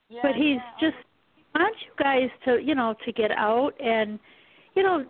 yeah, 0.09 0.21
but 0.21 0.35
he's 0.35 0.57
yeah. 0.57 0.89
just 0.89 0.97
wants 1.55 1.77
you 1.85 2.03
guys 2.03 2.29
to 2.45 2.63
you 2.63 2.75
know 2.75 2.95
to 3.05 3.11
get 3.11 3.31
out 3.31 3.71
and 3.79 4.19
you 4.75 4.83
know 4.83 5.03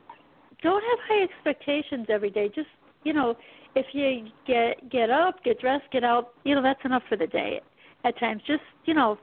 don't 0.64 0.84
have 0.84 1.00
high 1.08 1.24
expectations 1.24 2.08
every 2.10 2.30
day 2.30 2.50
just 2.54 2.68
you 3.04 3.14
know 3.14 3.36
if 3.76 3.86
you 3.94 4.28
get 4.46 4.90
get 4.90 5.10
up 5.10 5.44
get 5.44 5.60
dressed 5.60 5.84
get 5.92 6.04
out 6.04 6.30
you 6.44 6.56
know 6.56 6.62
that's 6.62 6.80
enough 6.86 7.04
for 7.10 7.18
the 7.18 7.28
day 7.28 7.60
at 8.06 8.18
times 8.20 8.42
just 8.48 8.62
you 8.86 8.94
know 8.94 9.18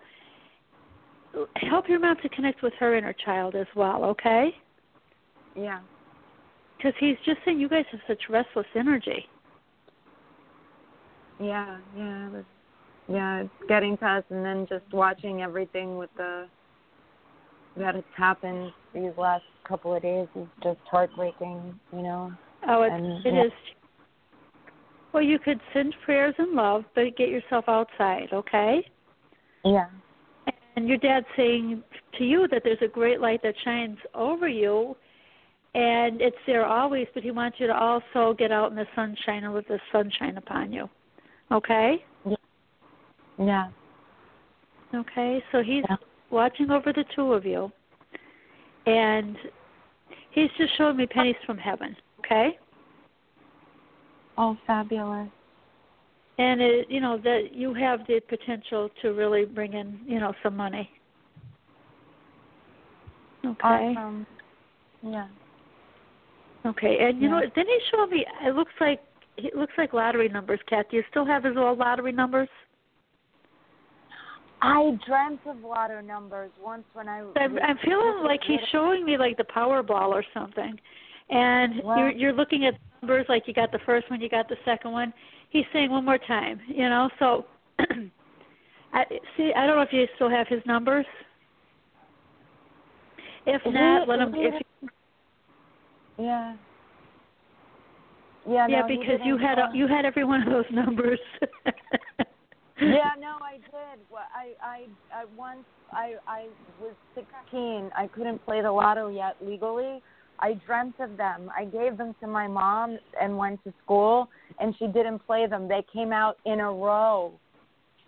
help 1.57 1.89
your 1.89 1.99
mom 1.99 2.17
to 2.23 2.29
connect 2.29 2.63
with 2.63 2.73
her 2.79 2.97
inner 2.97 3.15
child 3.25 3.55
as 3.55 3.67
well 3.75 4.05
okay 4.05 4.51
Yeah. 5.57 5.81
Because 6.85 6.97
he's 7.01 7.17
just 7.25 7.39
saying 7.45 7.59
you 7.59 7.69
guys 7.69 7.85
have 7.91 8.01
such 8.07 8.21
restless 8.29 8.67
energy 8.77 9.27
Yeah, 11.41 11.79
yeah, 11.97 12.27
it 12.27 12.33
was, 12.33 12.45
yeah. 13.09 13.41
It's 13.41 13.51
getting 13.69 13.97
to 13.99 14.07
us, 14.07 14.25
and 14.31 14.45
then 14.45 14.67
just 14.69 14.85
watching 14.93 15.43
everything 15.43 15.97
with 15.97 16.11
the 16.17 16.47
that 17.77 17.95
has 17.97 18.05
happened 18.17 18.73
these 18.95 19.11
last 19.19 19.43
couple 19.67 19.95
of 19.95 20.03
days 20.03 20.29
is 20.37 20.47
just 20.63 20.79
heartbreaking. 20.91 21.79
You 21.93 22.03
know. 22.03 22.33
oh 22.69 22.83
it's 22.83 22.93
And, 22.95 23.27
it 23.27 23.35
yeah. 23.35 23.45
is 23.47 23.53
well 25.13 25.23
you 25.23 25.39
could 25.39 25.61
send 25.73 25.95
prayers 26.05 26.35
and 26.39 26.53
love 26.53 26.85
but 26.95 27.17
get 27.17 27.31
yourself 27.31 27.65
outside 27.69 28.29
okay 28.33 28.87
Yeah. 29.65 29.87
And 30.77 30.89
your 30.89 30.99
dad's 30.99 31.27
saying 31.37 31.83
to 32.19 32.25
you 32.25 32.49
that 32.49 32.63
there's 32.65 32.83
a 32.83 32.89
great 32.89 33.21
light 33.21 33.41
that 33.45 33.55
shines 33.65 33.97
over 34.13 34.49
you, 34.49 34.97
and 35.75 36.21
it's 36.21 36.37
there 36.47 36.65
always, 36.65 37.07
but 37.15 37.23
he 37.23 37.31
wants 37.31 37.59
you 37.59 37.67
to 37.67 37.77
also 37.77 38.35
get 38.35 38.53
out 38.53 38.71
in 38.71 38.77
the 38.77 38.87
sunshine 38.95 39.45
and 39.45 39.55
let 39.55 39.67
the 39.67 39.81
sunshine 39.91 40.37
upon 40.37 40.73
you. 40.73 40.89
Okay? 41.51 42.05
Yeah. 43.39 43.71
Okay, 44.95 45.43
so 45.51 45.63
he's 45.63 45.85
Yeah. 45.89 45.97
watching 46.31 46.71
over 46.71 46.93
the 46.93 47.05
two 47.05 47.33
of 47.33 47.45
you, 47.45 47.73
and 48.87 49.37
he's 50.31 50.51
just 50.53 50.75
showing 50.77 50.97
me 50.97 51.07
pennies 51.07 51.37
from 51.45 51.59
heaven. 51.59 51.97
Okay? 52.21 52.57
Oh, 54.39 54.57
fabulous. 54.67 55.29
And 56.39 56.61
it, 56.61 56.91
you 56.91 57.01
know 57.01 57.17
that 57.19 57.53
you 57.53 57.75
have 57.75 58.07
the 58.07 58.21
potential 58.21 58.89
to 59.03 59.13
really 59.13 59.45
bring 59.45 59.73
in, 59.75 60.01
you 60.07 60.19
know, 60.19 60.33
some 60.43 60.57
money. 60.57 60.91
Okay. 63.45 63.95
Awesome. 63.97 64.27
Yeah. 65.03 65.29
Okay, 66.67 66.97
and 67.01 67.21
you 67.21 67.29
know 67.29 67.39
Yeah. 67.39 67.45
what? 67.45 67.55
Then 67.55 67.67
he 67.67 67.79
showed 67.91 68.11
me. 68.11 68.25
It 68.43 68.55
looks 68.55 68.73
like 68.81 69.01
it 69.37 69.57
looks 69.57 69.73
like 69.77 69.93
lottery 69.93 70.29
numbers. 70.29 70.61
Kat, 70.67 70.87
do 70.91 70.97
you 70.97 71.05
still 71.11 71.25
have 71.25 71.45
his 71.45 71.57
old 71.57 71.79
lottery 71.79 72.13
numbers? 72.13 72.49
I 74.63 74.99
dreamt 75.07 75.41
of 75.47 75.63
lottery 75.63 76.05
numbers 76.05 76.51
once 76.63 76.85
when 76.95 77.09
I. 77.09 77.21
I'm, 77.37 77.59
I'm 77.59 77.79
feeling 77.85 78.25
like 78.25 78.41
he's 78.47 78.61
showing 78.73 79.05
me 79.05 79.19
like 79.19 79.37
the 79.37 79.45
Powerball 79.45 80.09
or 80.09 80.25
something, 80.33 80.79
and 81.31 81.83
Well- 81.83 81.99
you're 81.99 82.11
you're 82.11 82.33
looking 82.33 82.65
at 82.65 82.75
numbers 83.03 83.27
like 83.29 83.47
you 83.47 83.53
got 83.53 83.73
the 83.73 83.81
first 83.85 84.09
one, 84.09 84.21
you 84.21 84.31
got 84.31 84.49
the 84.49 84.57
second 84.65 84.93
one. 84.93 85.13
He's 85.51 85.67
saying 85.73 85.91
one 85.91 86.05
more 86.05 86.19
time, 86.19 86.61
you 86.67 86.89
know. 86.89 87.11
So, 87.19 87.45
I 88.93 89.05
see. 89.37 89.53
I 89.55 89.67
don't 89.67 89.77
know 89.77 89.83
if 89.83 89.93
you 89.93 90.07
still 90.15 90.31
have 90.31 90.49
his 90.49 90.63
numbers. 90.67 91.07
If 93.47 93.61
not, 93.67 94.09
let 94.09 94.21
him. 94.21 94.33
If 94.35 94.63
Yeah. 96.19 96.57
Yeah, 98.47 98.67
yeah, 98.69 98.81
no, 98.81 98.89
because 98.89 99.21
you 99.25 99.39
had 99.39 99.57
call. 99.57 99.75
you 99.75 99.89
had 99.89 100.05
every 100.05 100.25
one 100.25 100.43
of 100.43 100.53
those 100.53 100.67
numbers. 100.71 101.19
yeah, 102.79 103.13
no, 103.19 103.39
I 103.41 103.55
did. 103.55 104.05
Well, 104.11 104.27
I, 104.35 104.53
I, 104.63 104.87
I 105.15 105.25
once 105.35 105.65
I, 105.93 106.15
I 106.27 106.49
was 106.81 106.95
16. 107.15 107.91
I 107.97 108.07
couldn't 108.09 108.45
play 108.45 108.61
the 108.61 108.71
lotto 108.71 109.09
yet 109.09 109.37
legally. 109.41 110.03
I 110.41 110.55
dreamt 110.67 110.97
of 110.99 111.17
them. 111.17 111.51
I 111.57 111.65
gave 111.65 111.97
them 111.97 112.15
to 112.21 112.27
my 112.27 112.47
mom 112.47 112.99
and 113.21 113.39
went 113.39 113.63
to 113.65 113.73
school, 113.83 114.29
and 114.59 114.75
she 114.79 114.87
didn't 114.89 115.21
play 115.21 115.47
them. 115.47 115.69
They 115.69 115.85
came 115.93 116.13
out 116.13 116.37
in 116.45 116.61
a 116.61 116.71
row. 116.71 117.33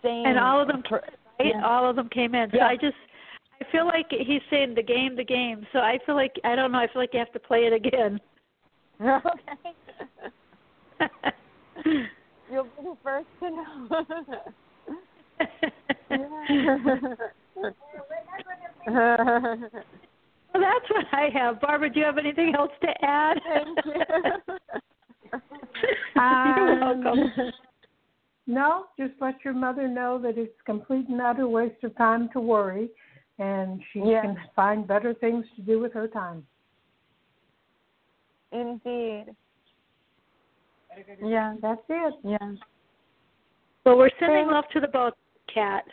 Same. 0.02 0.26
and 0.26 0.38
all 0.38 0.60
of 0.60 0.68
them, 0.68 0.82
right? 0.90 1.02
yeah. 1.40 1.66
All 1.66 1.88
of 1.88 1.96
them 1.96 2.08
came 2.10 2.34
in. 2.34 2.50
So 2.50 2.58
Yeah. 2.58 2.66
I 2.66 2.76
just, 2.76 2.96
I 3.60 3.64
feel 3.72 3.86
like 3.86 4.06
he's 4.10 4.42
saying 4.50 4.74
the 4.74 4.82
game, 4.82 5.16
the 5.16 5.24
game. 5.24 5.66
So 5.72 5.78
I 5.78 5.98
feel 6.04 6.14
like 6.14 6.34
I 6.44 6.54
don't 6.56 6.72
know. 6.72 6.78
I 6.78 6.86
feel 6.92 7.02
like 7.02 7.12
you 7.12 7.18
have 7.18 7.32
to 7.32 7.38
play 7.38 7.60
it 7.66 7.72
again. 7.72 8.20
okay. 9.00 9.20
You'll 12.50 12.64
be 12.64 12.70
the 12.82 12.96
first 13.02 13.26
to 13.40 13.50
know. 13.50 13.88
Well, 20.54 20.62
that's 20.62 20.90
what 20.90 21.04
I 21.12 21.28
have. 21.34 21.60
Barbara, 21.60 21.90
do 21.92 21.98
you 22.00 22.06
have 22.06 22.16
anything 22.18 22.54
else 22.56 22.70
to 22.80 22.88
add? 23.04 23.38
Thank 23.46 23.78
you. 23.84 23.92
You're 26.16 26.84
Um, 26.84 27.04
welcome. 27.04 27.52
No, 28.46 28.84
just 28.98 29.12
let 29.20 29.44
your 29.44 29.52
mother 29.54 29.88
know 29.88 30.18
that 30.22 30.38
it's 30.38 30.58
complete 30.64 31.08
and 31.08 31.20
utter 31.20 31.46
waste 31.48 31.82
of 31.82 31.94
time 31.96 32.28
to 32.32 32.40
worry, 32.40 32.88
and 33.38 33.82
she 33.92 34.00
Yeah. 34.00 34.22
can 34.22 34.36
find 34.54 34.86
better 34.86 35.12
things 35.14 35.46
to 35.56 35.62
do 35.62 35.78
with 35.78 35.92
her 35.92 36.08
time. 36.08 36.46
Indeed. 38.52 39.34
Yeah, 41.20 41.56
That's 41.60 41.82
it. 41.88 42.14
yeah. 42.24 42.54
Well, 43.84 43.98
we're 43.98 44.08
sending 44.18 44.46
Thank- 44.46 44.50
love 44.52 44.68
to 44.70 44.80
the 44.80 44.88
both, 44.88 45.14
Kat. 45.46 45.84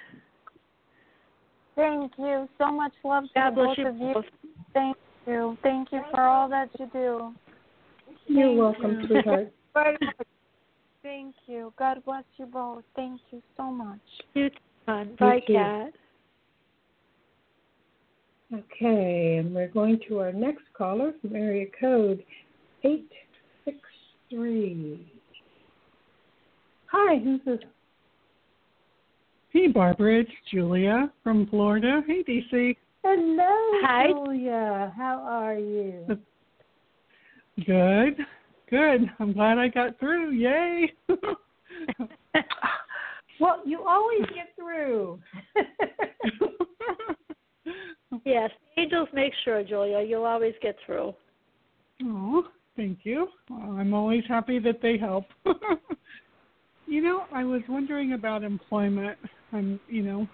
Thank 1.75 2.17
you. 2.17 2.47
So 2.57 2.71
much 2.71 2.93
love 3.03 3.25
to 3.25 3.33
God 3.33 3.55
both 3.55 3.77
you 3.77 3.87
of 3.87 3.97
you. 3.97 4.13
both. 4.13 4.25
Thank 4.73 4.97
you. 5.25 5.57
Thank 5.61 5.91
you 5.91 6.03
for 6.11 6.21
all 6.21 6.47
that 6.49 6.69
you 6.79 6.85
do. 6.87 7.35
You're 8.27 8.47
Thank 8.47 8.59
welcome, 8.59 9.01
you. 9.01 9.07
sweetheart. 9.07 9.53
Thank 11.03 11.35
you. 11.47 11.73
God 11.77 12.03
bless 12.05 12.23
you 12.37 12.45
both. 12.45 12.83
Thank 12.95 13.19
you 13.31 13.41
so 13.57 13.63
much. 13.63 13.99
You 14.33 14.49
too, 14.49 14.55
hon. 14.87 15.15
Bye, 15.15 15.41
too. 15.41 15.91
Kat. 18.49 18.59
Okay, 18.59 19.37
and 19.37 19.53
we're 19.53 19.67
going 19.67 19.99
to 20.07 20.19
our 20.19 20.31
next 20.31 20.63
caller 20.77 21.11
from 21.21 21.35
area 21.35 21.65
code 21.79 22.23
863. 22.83 25.11
Hi, 26.87 27.17
who's 27.17 27.41
this? 27.45 27.59
Hey, 29.49 29.67
Barbara, 29.67 30.21
it's 30.21 30.31
Julia 30.51 31.11
from 31.23 31.45
Florida. 31.47 32.01
Hey, 32.07 32.23
DC. 32.23 32.75
Hello, 33.03 33.81
Hi. 33.85 34.07
Julia. 34.07 34.93
How 34.95 35.21
are 35.27 35.55
you? 35.55 36.17
Good, 37.65 38.17
good. 38.69 39.09
I'm 39.19 39.33
glad 39.33 39.57
I 39.59 39.67
got 39.67 39.99
through. 39.99 40.31
Yay! 40.31 40.91
Well, 43.39 43.61
you 43.65 43.83
always 43.85 44.21
get 44.33 44.53
through. 44.55 45.19
yes, 48.25 48.49
angels 48.77 49.09
make 49.13 49.33
sure, 49.43 49.63
Julia. 49.63 50.01
You'll 50.01 50.25
always 50.25 50.53
get 50.61 50.75
through. 50.85 51.13
oh, 52.03 52.45
thank 52.75 52.99
you. 53.03 53.27
I'm 53.49 53.93
always 53.93 54.23
happy 54.27 54.59
that 54.59 54.81
they 54.81 54.97
help. 54.97 55.25
you 56.87 57.01
know, 57.01 57.25
I 57.33 57.43
was 57.43 57.61
wondering 57.67 58.13
about 58.13 58.43
employment. 58.43 59.17
I'm, 59.51 59.79
you 59.87 60.03
know, 60.03 60.27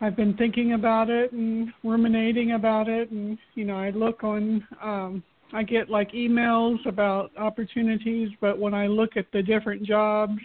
I've 0.00 0.16
been 0.16 0.36
thinking 0.36 0.72
about 0.72 1.10
it 1.10 1.32
and 1.32 1.68
ruminating 1.84 2.52
about 2.52 2.88
it, 2.88 3.10
and 3.10 3.38
you 3.54 3.64
know, 3.64 3.76
I 3.76 3.90
look 3.90 4.24
on. 4.24 4.66
um 4.82 5.22
I 5.52 5.64
get 5.64 5.90
like 5.90 6.12
emails 6.12 6.78
about 6.86 7.32
opportunities, 7.36 8.28
but 8.40 8.58
when 8.58 8.72
I 8.72 8.86
look 8.86 9.16
at 9.16 9.26
the 9.32 9.42
different 9.42 9.82
jobs, 9.82 10.38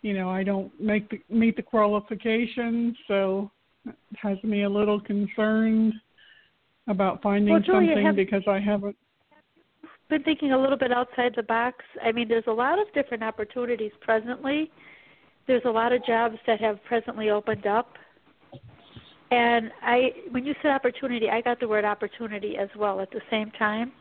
you 0.00 0.14
know, 0.14 0.30
I 0.30 0.42
don't 0.42 0.72
make 0.80 1.10
the, 1.10 1.20
meet 1.28 1.56
the 1.56 1.62
qualifications, 1.62 2.96
so 3.06 3.50
has 4.16 4.42
me 4.42 4.62
a 4.62 4.68
little 4.68 5.00
concerned 5.00 5.94
about 6.86 7.22
finding 7.22 7.52
Well, 7.52 7.62
Julia, 7.62 7.88
something 7.88 8.06
have- 8.06 8.16
because 8.16 8.46
I 8.46 8.58
haven't. 8.60 8.96
Been 10.10 10.22
thinking 10.22 10.52
a 10.52 10.58
little 10.58 10.76
bit 10.76 10.92
outside 10.92 11.34
the 11.34 11.42
box. 11.42 11.84
I 12.02 12.12
mean, 12.12 12.28
there's 12.28 12.46
a 12.46 12.52
lot 12.52 12.78
of 12.78 12.92
different 12.92 13.22
opportunities 13.22 13.92
presently. 14.02 14.70
There's 15.46 15.64
a 15.64 15.70
lot 15.70 15.92
of 15.92 16.04
jobs 16.04 16.38
that 16.46 16.60
have 16.60 16.82
presently 16.84 17.30
opened 17.30 17.66
up. 17.66 17.96
And 19.30 19.72
I, 19.82 20.12
when 20.30 20.44
you 20.44 20.54
said 20.60 20.70
opportunity, 20.70 21.30
I 21.30 21.40
got 21.40 21.58
the 21.58 21.66
word 21.66 21.84
opportunity 21.84 22.56
as 22.58 22.68
well 22.76 23.00
at 23.00 23.10
the 23.10 23.22
same 23.30 23.50
time. 23.52 23.92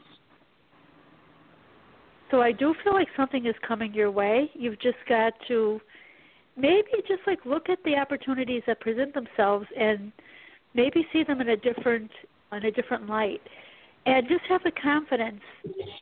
So 2.32 2.42
I 2.42 2.52
do 2.52 2.76
feel 2.84 2.94
like 2.94 3.08
something 3.16 3.46
is 3.46 3.56
coming 3.66 3.94
your 3.94 4.12
way. 4.12 4.52
You've 4.54 4.80
just 4.80 4.98
got 5.08 5.34
to 5.48 5.80
maybe 6.56 6.90
just 7.08 7.22
like 7.28 7.40
look 7.46 7.70
at 7.70 7.80
the 7.84 7.96
opportunities 7.96 8.64
that 8.68 8.80
present 8.80 9.14
themselves 9.14 9.66
and 9.78 10.12
maybe 10.74 11.08
see 11.12 11.24
them 11.24 11.42
in 11.42 11.50
a 11.50 11.58
different 11.58 12.12
in 12.52 12.66
a 12.66 12.72
different 12.72 13.08
light. 13.10 13.42
And 14.06 14.28
just 14.28 14.44
have 14.50 14.62
the 14.64 14.72
confidence 14.72 15.42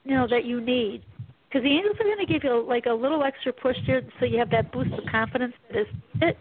you 0.04 0.16
know 0.16 0.28
that 0.28 0.45
you 0.45 0.60
need. 0.60 1.04
Because 1.47 1.64
the 1.64 1.70
angels 1.72 1.95
are 1.99 2.04
going 2.04 2.26
to 2.26 2.32
give 2.32 2.43
you 2.43 2.66
like 2.68 2.86
a 2.86 2.93
little 2.93 3.24
extra 3.24 3.52
push 3.54 3.76
there 3.86 4.02
so 4.20 4.26
you 4.26 4.39
have 4.39 4.49
that 4.52 4.72
boost 4.72 4.91
of 4.93 5.06
confidence 5.12 5.54
that 5.70 5.82
is 5.82 5.88
it. 6.22 6.38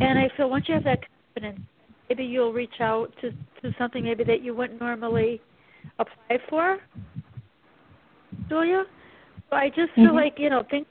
And 0.00 0.18
i 0.18 0.28
feel 0.36 0.50
once 0.50 0.66
you 0.68 0.74
have 0.74 0.84
that 0.84 1.00
confidence 1.34 1.60
maybe 2.08 2.24
you'll 2.24 2.52
reach 2.52 2.80
out 2.80 3.12
to 3.20 3.30
to 3.62 3.74
something 3.78 4.04
maybe 4.04 4.24
that 4.24 4.42
you 4.42 4.54
wouldn't 4.54 4.80
normally 4.80 5.40
apply 5.98 6.38
for. 6.48 6.78
Julia? 8.48 8.84
So 9.50 9.56
i 9.56 9.68
just 9.68 9.92
feel 9.94 10.12
Mhm. 10.12 10.14
like 10.14 10.38
you 10.38 10.50
know 10.50 10.62
things 10.64 10.86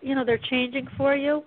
you 0.00 0.14
know 0.14 0.24
they're 0.24 0.40
changing 0.50 0.86
for 0.96 1.14
you 1.14 1.42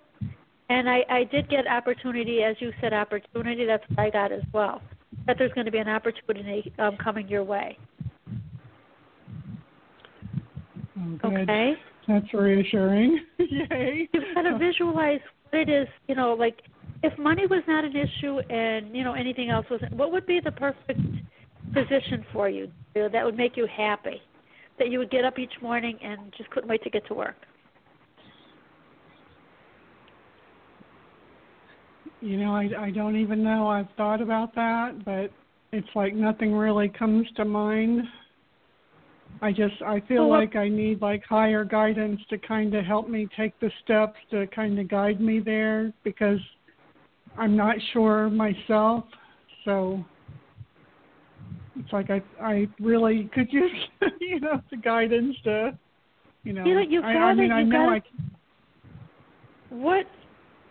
and 0.70 0.90
i 0.90 1.00
i 1.10 1.24
did 1.26 1.50
get 1.50 1.68
opportunity 1.68 2.42
as 2.42 2.56
you 2.60 2.72
said 2.82 2.94
opportunity 2.94 3.66
that's 3.66 3.84
what 3.90 4.00
i 4.00 4.10
got 4.10 4.32
as 4.32 4.44
well 4.54 4.82
that 5.28 5.38
there's 5.38 5.52
going 5.54 5.66
to 5.66 5.72
be 5.72 5.78
an 5.78 5.90
opportunity 5.90 6.72
um, 6.80 6.98
coming 7.04 7.28
your 7.28 7.44
way. 7.44 7.78
Oh. 10.98 11.18
Okay, 11.26 11.74
That's 12.08 12.34
reassuring. 12.34 13.20
Yay! 13.40 14.10
you've 14.14 14.36
got 14.36 14.44
to 14.44 14.58
visualize 14.58 15.20
what 15.50 15.62
it 15.62 15.70
is. 15.70 15.88
You 16.08 16.16
know, 16.16 16.34
like 16.34 16.62
if 17.04 17.18
money 17.18 17.48
was 17.48 17.64
not 17.68 17.84
an 17.84 17.96
issue 17.96 18.40
and 18.50 18.96
you 18.96 19.04
know 19.04 19.14
anything 19.14 19.50
else 19.50 19.66
wasn't, 19.70 19.94
what 19.94 20.12
would 20.12 20.26
be 20.26 20.40
the 20.44 20.52
perfect 20.52 21.00
position 21.74 22.26
for 22.32 22.50
you 22.50 22.72
that 22.94 23.24
would 23.24 23.38
make 23.38 23.58
you 23.58 23.68
happy? 23.76 24.22
That 24.78 24.90
you 24.90 25.00
would 25.00 25.10
get 25.10 25.24
up 25.24 25.40
each 25.40 25.54
morning 25.62 25.98
and 26.04 26.34
just 26.38 26.50
couldn't 26.50 26.70
wait 26.70 26.84
to 26.84 26.90
get 26.90 27.08
to 27.08 27.14
work. 27.14 27.36
You 32.26 32.38
know, 32.38 32.56
I 32.56 32.70
I 32.80 32.90
don't 32.92 33.16
even 33.16 33.44
know. 33.44 33.68
I've 33.68 33.88
thought 33.98 34.20
about 34.20 34.56
that, 34.56 35.06
but 35.06 35.30
it's 35.72 35.88
like 35.94 36.16
nothing 36.16 36.54
really 36.54 36.90
comes 36.90 37.28
to 37.36 37.46
mind. 37.46 38.02
I 39.44 39.52
just 39.52 39.80
I 39.86 40.00
feel 40.08 40.28
Well, 40.30 40.40
like 40.40 40.56
I 40.56 40.68
need 40.68 41.02
like 41.02 41.24
higher 41.24 41.64
guidance 41.64 42.20
to 42.32 42.40
kind 42.40 42.74
of 42.74 42.84
help 42.84 43.08
me 43.10 43.28
take 43.38 43.58
the 43.60 43.70
steps 43.84 44.16
to 44.32 44.48
kind 44.48 44.80
of 44.80 44.88
guide 44.88 45.22
me 45.22 45.40
there 45.40 45.94
because 46.04 46.40
I'm 47.38 47.56
not 47.56 47.76
sure 47.94 48.30
myself. 48.32 49.04
So 49.64 50.04
it's 51.78 51.94
like 51.94 52.10
I 52.10 52.24
I 52.42 52.68
really 52.80 53.30
could 53.36 53.54
use 53.54 53.72
you 54.20 54.40
know 54.40 54.62
the 54.72 54.78
guidance 54.78 55.36
to 55.44 55.78
you 56.44 56.54
know, 56.54 56.66
You 56.66 56.74
know, 56.76 56.82
you've 56.82 57.04
I, 57.04 57.10
I 57.12 57.14
gotta- 57.14 57.36
mean 57.36 57.52
I 57.52 57.64
know 57.64 57.78
gotta- 57.86 57.92
I 57.92 58.02
What, 59.76 60.06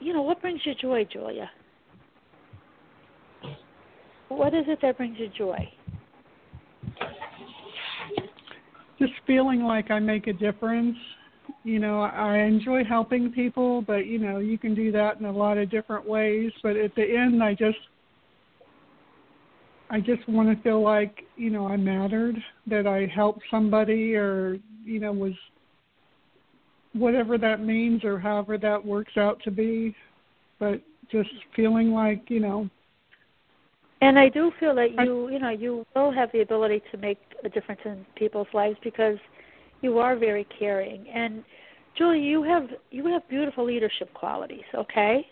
you 0.01 0.12
know, 0.12 0.22
what 0.22 0.40
brings 0.40 0.61
you 0.64 0.74
joy, 0.74 1.07
Julia? 1.11 1.51
What 4.28 4.55
is 4.55 4.64
it 4.66 4.78
that 4.82 4.97
brings 4.97 5.18
you 5.18 5.28
joy? 5.36 5.70
just 8.99 9.12
feeling 9.26 9.62
like 9.62 9.90
I 9.90 9.99
make 9.99 10.26
a 10.26 10.32
difference. 10.32 10.97
You 11.62 11.78
know, 11.78 12.03
I 12.03 12.38
enjoy 12.38 12.84
helping 12.84 13.30
people, 13.30 13.82
but 13.82 14.07
you 14.07 14.18
know, 14.18 14.38
you 14.38 14.59
can 14.59 14.74
do 14.74 14.92
that 14.92 15.18
in 15.18 15.26
a 15.26 15.32
lot 15.32 15.59
of 15.59 15.70
different 15.70 16.07
ways. 16.07 16.53
But 16.62 16.76
at 16.76 16.95
the 16.95 17.03
end, 17.03 17.42
I 17.42 17.55
just, 17.55 17.78
I 19.90 20.01
just 20.01 20.26
want 20.28 20.57
to 20.57 20.62
feel 20.62 20.82
like 20.82 21.24
you 21.36 21.51
know 21.51 21.66
I 21.66 21.76
mattered, 21.76 22.36
that 22.66 22.86
I 22.86 23.07
helped 23.14 23.42
somebody, 23.51 24.14
or 24.14 24.59
you 24.84 25.01
know, 25.01 25.12
was 25.12 25.32
whatever 26.95 27.36
that 27.38 27.61
means, 27.61 28.05
or 28.05 28.18
however 28.18 28.57
that 28.59 28.84
works 28.84 29.16
out 29.16 29.40
to 29.45 29.51
be. 29.51 29.95
But 30.59 30.80
just 31.11 31.30
feeling 31.55 31.92
like 31.92 32.22
you 32.28 32.40
know, 32.40 32.70
And 34.01 34.18
I 34.18 34.28
do 34.28 34.51
feel 34.59 34.74
that 34.76 34.90
I- 34.99 35.05
you, 35.05 35.30
you 35.30 35.38
know, 35.38 35.51
you 35.51 35.86
will 35.95 36.11
have 36.11 36.30
the 36.32 36.40
ability 36.40 36.82
to 36.90 36.97
make 36.99 37.18
a 37.45 37.49
difference 37.49 37.80
in 37.84 38.05
people's 38.16 38.49
lives 38.53 38.78
because 38.82 39.18
You 39.82 39.99
are 39.99 40.16
very 40.16 40.45
caring, 40.59 41.07
and 41.11 41.45
Julie, 41.97 42.20
you 42.20 42.42
have 42.42 42.68
you 42.90 43.07
have 43.07 43.28
beautiful 43.28 43.64
leadership 43.64 44.12
qualities. 44.14 44.64
Okay. 44.74 45.26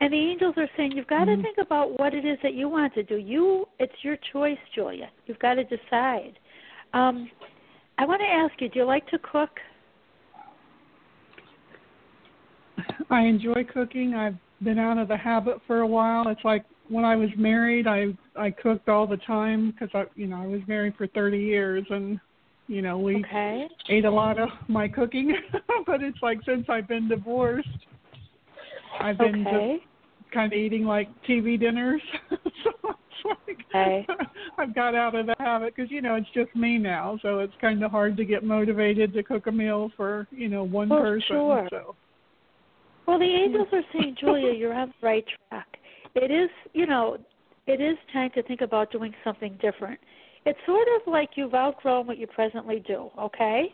And 0.00 0.12
the 0.12 0.16
angels 0.16 0.54
are 0.56 0.68
saying 0.76 0.92
you've 0.92 1.06
got 1.06 1.28
mm-hmm. 1.28 1.36
to 1.36 1.42
think 1.42 1.58
about 1.58 1.96
what 1.98 2.12
it 2.12 2.24
is 2.24 2.36
that 2.42 2.54
you 2.54 2.68
want 2.68 2.92
to 2.94 3.04
do. 3.04 3.16
You, 3.16 3.66
it's 3.78 3.94
your 4.02 4.16
choice, 4.32 4.58
Julia. 4.74 5.08
You've 5.26 5.38
got 5.38 5.54
to 5.54 5.64
decide. 5.64 6.38
Um, 6.92 7.30
I 7.98 8.04
want 8.04 8.20
to 8.20 8.26
ask 8.26 8.60
you, 8.60 8.68
do 8.68 8.80
you 8.80 8.84
like 8.84 9.06
to 9.08 9.18
cook? 9.18 9.50
I 13.10 13.22
enjoy 13.22 13.64
cooking. 13.72 14.14
I've 14.14 14.36
been 14.62 14.78
out 14.78 14.98
of 14.98 15.08
the 15.08 15.16
habit 15.16 15.58
for 15.66 15.80
a 15.80 15.86
while. 15.86 16.28
It's 16.28 16.44
like 16.44 16.64
when 16.88 17.04
I 17.04 17.16
was 17.16 17.28
married, 17.36 17.86
I 17.86 18.16
I 18.36 18.50
cooked 18.50 18.88
all 18.88 19.06
the 19.06 19.18
time 19.18 19.70
because 19.70 19.90
I, 19.94 20.04
you 20.14 20.26
know, 20.26 20.42
I 20.42 20.46
was 20.46 20.60
married 20.66 20.94
for 20.96 21.06
30 21.06 21.38
years, 21.38 21.84
and 21.90 22.18
you 22.68 22.82
know, 22.82 22.98
we 22.98 23.16
okay. 23.16 23.68
ate 23.88 24.04
a 24.04 24.10
lot 24.10 24.38
of 24.38 24.48
my 24.68 24.88
cooking. 24.88 25.34
but 25.86 26.02
it's 26.02 26.18
like 26.22 26.38
since 26.46 26.66
I've 26.68 26.88
been 26.88 27.08
divorced, 27.08 27.68
I've 29.00 29.18
been 29.18 29.46
okay. 29.46 29.78
just 29.78 30.32
kind 30.32 30.52
of 30.52 30.58
eating 30.58 30.84
like 30.84 31.08
TV 31.28 31.58
dinners. 31.58 32.02
so 32.30 32.81
like 33.46 33.58
okay. 33.70 34.06
I've 34.58 34.74
got 34.74 34.94
out 34.94 35.14
of 35.14 35.26
the 35.26 35.34
habit 35.38 35.74
because 35.74 35.90
you 35.90 36.02
know 36.02 36.14
it's 36.16 36.28
just 36.34 36.54
me 36.54 36.78
now, 36.78 37.18
so 37.22 37.38
it's 37.40 37.52
kind 37.60 37.82
of 37.82 37.90
hard 37.90 38.16
to 38.16 38.24
get 38.24 38.44
motivated 38.44 39.12
to 39.14 39.22
cook 39.22 39.46
a 39.46 39.52
meal 39.52 39.90
for 39.96 40.26
you 40.30 40.48
know 40.48 40.64
one 40.64 40.88
well, 40.88 41.00
person. 41.00 41.26
Sure. 41.28 41.68
So. 41.70 41.94
Well, 43.06 43.18
the 43.18 43.24
angels 43.24 43.68
are 43.72 43.82
saying, 43.92 44.16
Julia, 44.20 44.52
you're 44.56 44.74
on 44.74 44.88
the 45.00 45.06
right 45.06 45.24
track. 45.48 45.66
It 46.14 46.30
is, 46.30 46.50
you 46.72 46.86
know, 46.86 47.18
it 47.66 47.80
is 47.80 47.96
time 48.12 48.30
to 48.34 48.42
think 48.42 48.60
about 48.60 48.92
doing 48.92 49.14
something 49.24 49.58
different. 49.60 49.98
It's 50.44 50.58
sort 50.66 50.86
of 50.96 51.12
like 51.12 51.30
you've 51.36 51.54
outgrown 51.54 52.06
what 52.06 52.18
you 52.18 52.26
presently 52.26 52.82
do, 52.86 53.10
okay? 53.18 53.66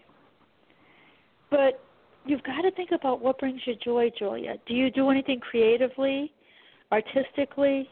But 1.51 1.80
you've 2.26 2.42
got 2.42 2.62
to 2.62 2.70
think 2.72 2.90
about 2.92 3.20
what 3.20 3.38
brings 3.38 3.61
you 3.66 3.74
joy, 3.82 4.11
Julia. 4.18 4.57
Do 4.66 4.74
you 4.74 4.90
do 4.90 5.09
anything 5.11 5.40
creatively, 5.40 6.32
artistically? 6.92 7.88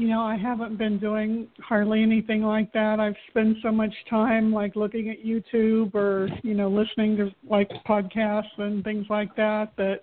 You 0.00 0.08
know, 0.08 0.22
I 0.22 0.38
haven't 0.38 0.78
been 0.78 0.98
doing 0.98 1.46
hardly 1.58 2.02
anything 2.02 2.40
like 2.40 2.72
that. 2.72 2.98
I've 2.98 3.16
spent 3.28 3.58
so 3.62 3.70
much 3.70 3.92
time 4.08 4.50
like 4.50 4.74
looking 4.74 5.10
at 5.10 5.22
YouTube 5.22 5.94
or, 5.94 6.26
you 6.42 6.54
know, 6.54 6.70
listening 6.70 7.18
to 7.18 7.30
like 7.46 7.68
podcasts 7.86 8.56
and 8.56 8.82
things 8.82 9.04
like 9.10 9.36
that 9.36 9.74
that 9.76 10.00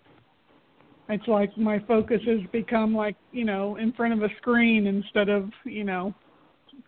it's 1.10 1.28
like 1.28 1.58
my 1.58 1.80
focus 1.88 2.22
has 2.28 2.42
become 2.52 2.94
like, 2.94 3.16
you 3.32 3.44
know, 3.44 3.78
in 3.78 3.92
front 3.92 4.14
of 4.14 4.22
a 4.22 4.30
screen 4.38 4.86
instead 4.86 5.30
of, 5.30 5.50
you 5.66 5.84
know, 5.84 6.14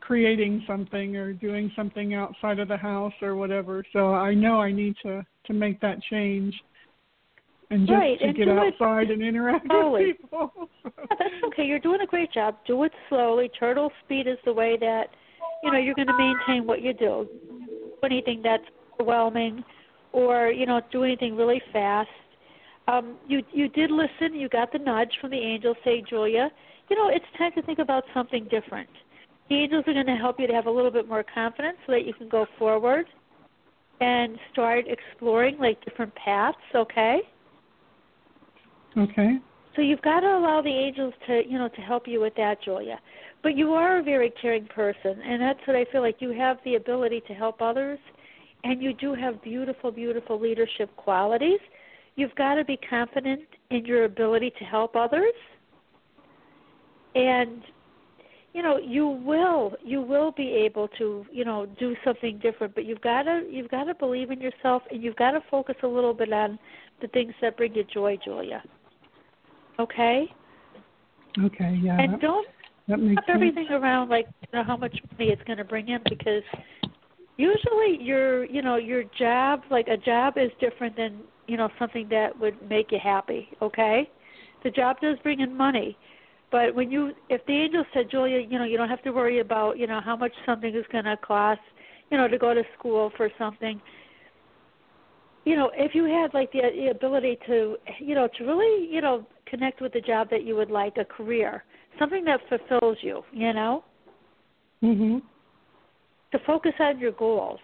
creating 0.01 0.63
something 0.67 1.15
or 1.15 1.33
doing 1.33 1.71
something 1.75 2.13
outside 2.13 2.59
of 2.59 2.67
the 2.67 2.77
house 2.77 3.13
or 3.23 3.35
whatever. 3.35 3.83
So 3.91 4.13
I 4.13 4.35
know 4.35 4.61
I 4.61 4.71
need 4.71 4.93
to 5.01 5.25
to 5.47 5.53
make 5.53 5.81
that 5.81 5.99
change 6.11 6.53
and 7.71 7.87
just 7.87 7.97
right, 7.97 8.19
to 8.19 8.25
and 8.25 8.35
get 8.35 8.49
outside 8.49 9.11
and 9.11 9.21
interact 9.21 9.67
slowly. 9.67 10.07
with 10.07 10.17
people. 10.21 10.51
yeah, 10.83 10.91
that's 11.09 11.43
okay. 11.47 11.65
You're 11.65 11.79
doing 11.79 12.01
a 12.01 12.05
great 12.05 12.31
job. 12.31 12.55
Do 12.65 12.83
it 12.83 12.91
slowly. 13.09 13.49
Turtle 13.59 13.91
speed 14.03 14.27
is 14.27 14.37
the 14.45 14.53
way 14.53 14.77
that 14.79 15.09
you 15.63 15.71
know 15.71 15.77
you're 15.77 15.95
going 15.95 16.07
to 16.07 16.17
maintain 16.17 16.65
what 16.65 16.81
you 16.81 16.93
do. 16.93 17.27
Do 17.29 17.99
anything 18.03 18.41
that's 18.43 18.63
overwhelming, 18.99 19.63
or 20.13 20.47
you 20.47 20.65
know, 20.65 20.81
do 20.91 21.03
anything 21.03 21.35
really 21.35 21.61
fast. 21.71 22.09
Um, 22.87 23.17
you 23.27 23.43
you 23.51 23.69
did 23.69 23.91
listen. 23.91 24.33
You 24.33 24.49
got 24.49 24.71
the 24.71 24.79
nudge 24.79 25.11
from 25.21 25.31
the 25.31 25.37
angels. 25.37 25.77
Say, 25.83 26.03
Julia, 26.09 26.49
you 26.89 26.95
know, 26.95 27.09
it's 27.09 27.25
time 27.37 27.51
to 27.53 27.61
think 27.61 27.79
about 27.79 28.03
something 28.13 28.47
different. 28.49 28.89
The 29.49 29.55
angels 29.55 29.83
are 29.87 29.93
going 29.93 30.05
to 30.07 30.15
help 30.15 30.39
you 30.39 30.47
to 30.47 30.53
have 30.53 30.65
a 30.65 30.71
little 30.71 30.91
bit 30.91 31.07
more 31.07 31.23
confidence 31.23 31.77
so 31.85 31.91
that 31.91 32.05
you 32.05 32.13
can 32.13 32.29
go 32.29 32.45
forward 32.57 33.05
and 34.01 34.37
start 34.51 34.85
exploring 34.87 35.57
like 35.59 35.83
different 35.83 36.13
paths. 36.15 36.57
Okay. 36.73 37.21
Okay. 38.97 39.37
So 39.75 39.81
you've 39.81 40.01
got 40.01 40.21
to 40.21 40.27
allow 40.27 40.61
the 40.61 40.69
angels 40.69 41.13
to, 41.27 41.43
you 41.47 41.57
know, 41.57 41.69
to 41.69 41.81
help 41.81 42.07
you 42.07 42.19
with 42.19 42.35
that, 42.35 42.61
Julia. 42.63 42.99
But 43.43 43.55
you 43.55 43.73
are 43.73 43.99
a 43.99 44.03
very 44.03 44.33
caring 44.41 44.65
person, 44.65 45.21
and 45.21 45.41
that's 45.41 45.59
what 45.65 45.75
I 45.75 45.85
feel 45.91 46.01
like. 46.01 46.17
You 46.19 46.31
have 46.31 46.57
the 46.65 46.75
ability 46.75 47.21
to 47.27 47.33
help 47.33 47.61
others, 47.61 47.99
and 48.63 48.81
you 48.81 48.93
do 48.93 49.13
have 49.13 49.41
beautiful, 49.41 49.91
beautiful 49.91 50.39
leadership 50.39 50.93
qualities. 50.97 51.59
You've 52.15 52.35
got 52.35 52.55
to 52.55 52.65
be 52.65 52.77
confident 52.89 53.43
in 53.69 53.85
your 53.85 54.03
ability 54.03 54.51
to 54.59 54.65
help 54.65 54.95
others, 54.95 55.33
and 57.15 57.61
you 58.53 58.63
know 58.63 58.77
you 58.77 59.07
will 59.07 59.73
you 59.83 60.01
will 60.01 60.31
be 60.31 60.49
able 60.49 60.87
to 60.97 61.25
you 61.31 61.45
know 61.45 61.65
do 61.79 61.95
something 62.03 62.39
different 62.39 62.73
but 62.73 62.85
you've 62.85 63.01
got 63.01 63.23
to 63.23 63.43
you've 63.49 63.69
got 63.69 63.85
to 63.85 63.93
believe 63.93 64.31
in 64.31 64.41
yourself 64.41 64.81
and 64.91 65.03
you've 65.03 65.15
got 65.15 65.31
to 65.31 65.41
focus 65.51 65.75
a 65.83 65.87
little 65.87 66.13
bit 66.13 66.33
on 66.33 66.57
the 67.01 67.07
things 67.09 67.33
that 67.41 67.55
bring 67.57 67.73
you 67.75 67.83
joy 67.93 68.17
julia 68.23 68.63
Okay. 69.79 70.31
Okay. 71.41 71.79
Yeah. 71.81 71.99
And 71.99 72.19
don't 72.19 72.47
that 72.87 72.99
makes 72.99 73.23
everything 73.27 73.67
around 73.69 74.09
like 74.09 74.27
you 74.41 74.59
know 74.59 74.63
how 74.63 74.75
much 74.75 74.95
money 75.11 75.31
it's 75.31 75.41
going 75.43 75.57
to 75.57 75.63
bring 75.63 75.89
in 75.89 76.01
because 76.09 76.43
usually 77.37 77.97
your 78.01 78.45
you 78.45 78.61
know 78.61 78.75
your 78.75 79.03
job 79.17 79.61
like 79.71 79.87
a 79.87 79.97
job 79.97 80.33
is 80.37 80.51
different 80.59 80.97
than 80.97 81.19
you 81.47 81.55
know 81.55 81.69
something 81.79 82.07
that 82.09 82.37
would 82.39 82.55
make 82.69 82.91
you 82.91 82.99
happy. 83.01 83.49
Okay. 83.61 84.09
The 84.63 84.71
job 84.71 84.97
does 85.01 85.17
bring 85.23 85.39
in 85.39 85.55
money, 85.55 85.97
but 86.51 86.75
when 86.75 86.91
you 86.91 87.11
if 87.29 87.45
the 87.45 87.53
angel 87.53 87.85
said 87.93 88.11
Julia, 88.11 88.39
you 88.39 88.59
know 88.59 88.65
you 88.65 88.77
don't 88.77 88.89
have 88.89 89.03
to 89.03 89.11
worry 89.11 89.39
about 89.39 89.77
you 89.77 89.87
know 89.87 90.01
how 90.03 90.17
much 90.17 90.33
something 90.45 90.75
is 90.75 90.85
going 90.91 91.05
to 91.05 91.15
cost, 91.17 91.61
you 92.11 92.17
know 92.17 92.27
to 92.27 92.37
go 92.37 92.53
to 92.53 92.63
school 92.77 93.11
for 93.15 93.29
something 93.37 93.79
you 95.49 95.55
know, 95.55 95.71
if 95.73 95.95
you 95.95 96.05
had 96.05 96.33
like 96.33 96.51
the, 96.51 96.61
the 96.75 96.91
ability 96.91 97.39
to, 97.47 97.77
you 97.99 98.13
know, 98.13 98.27
to 98.37 98.43
really, 98.43 98.87
you 98.87 99.01
know, 99.01 99.25
connect 99.49 99.81
with 99.81 99.93
the 99.93 100.01
job 100.01 100.29
that 100.29 100.43
you 100.43 100.55
would 100.55 100.71
like, 100.71 100.97
a 100.97 101.05
career, 101.05 101.63
something 101.97 102.23
that 102.25 102.39
fulfills 102.49 102.97
you, 103.01 103.23
you 103.31 103.53
know. 103.53 103.83
Mhm. 104.81 105.21
To 106.31 106.39
focus 106.39 106.73
on 106.79 106.99
your 106.99 107.11
goals. 107.11 107.59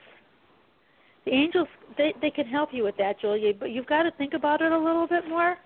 The 1.25 1.31
angels, 1.33 1.67
they 1.97 2.13
they 2.21 2.31
can 2.31 2.47
help 2.47 2.73
you 2.73 2.83
with 2.83 2.97
that, 2.97 3.19
Julia, 3.19 3.53
but 3.53 3.71
you've 3.71 3.87
got 3.87 4.03
to 4.03 4.11
think 4.11 4.33
about 4.33 4.61
it 4.61 4.71
a 4.71 4.77
little 4.77 5.07
bit 5.07 5.27
more. 5.27 5.57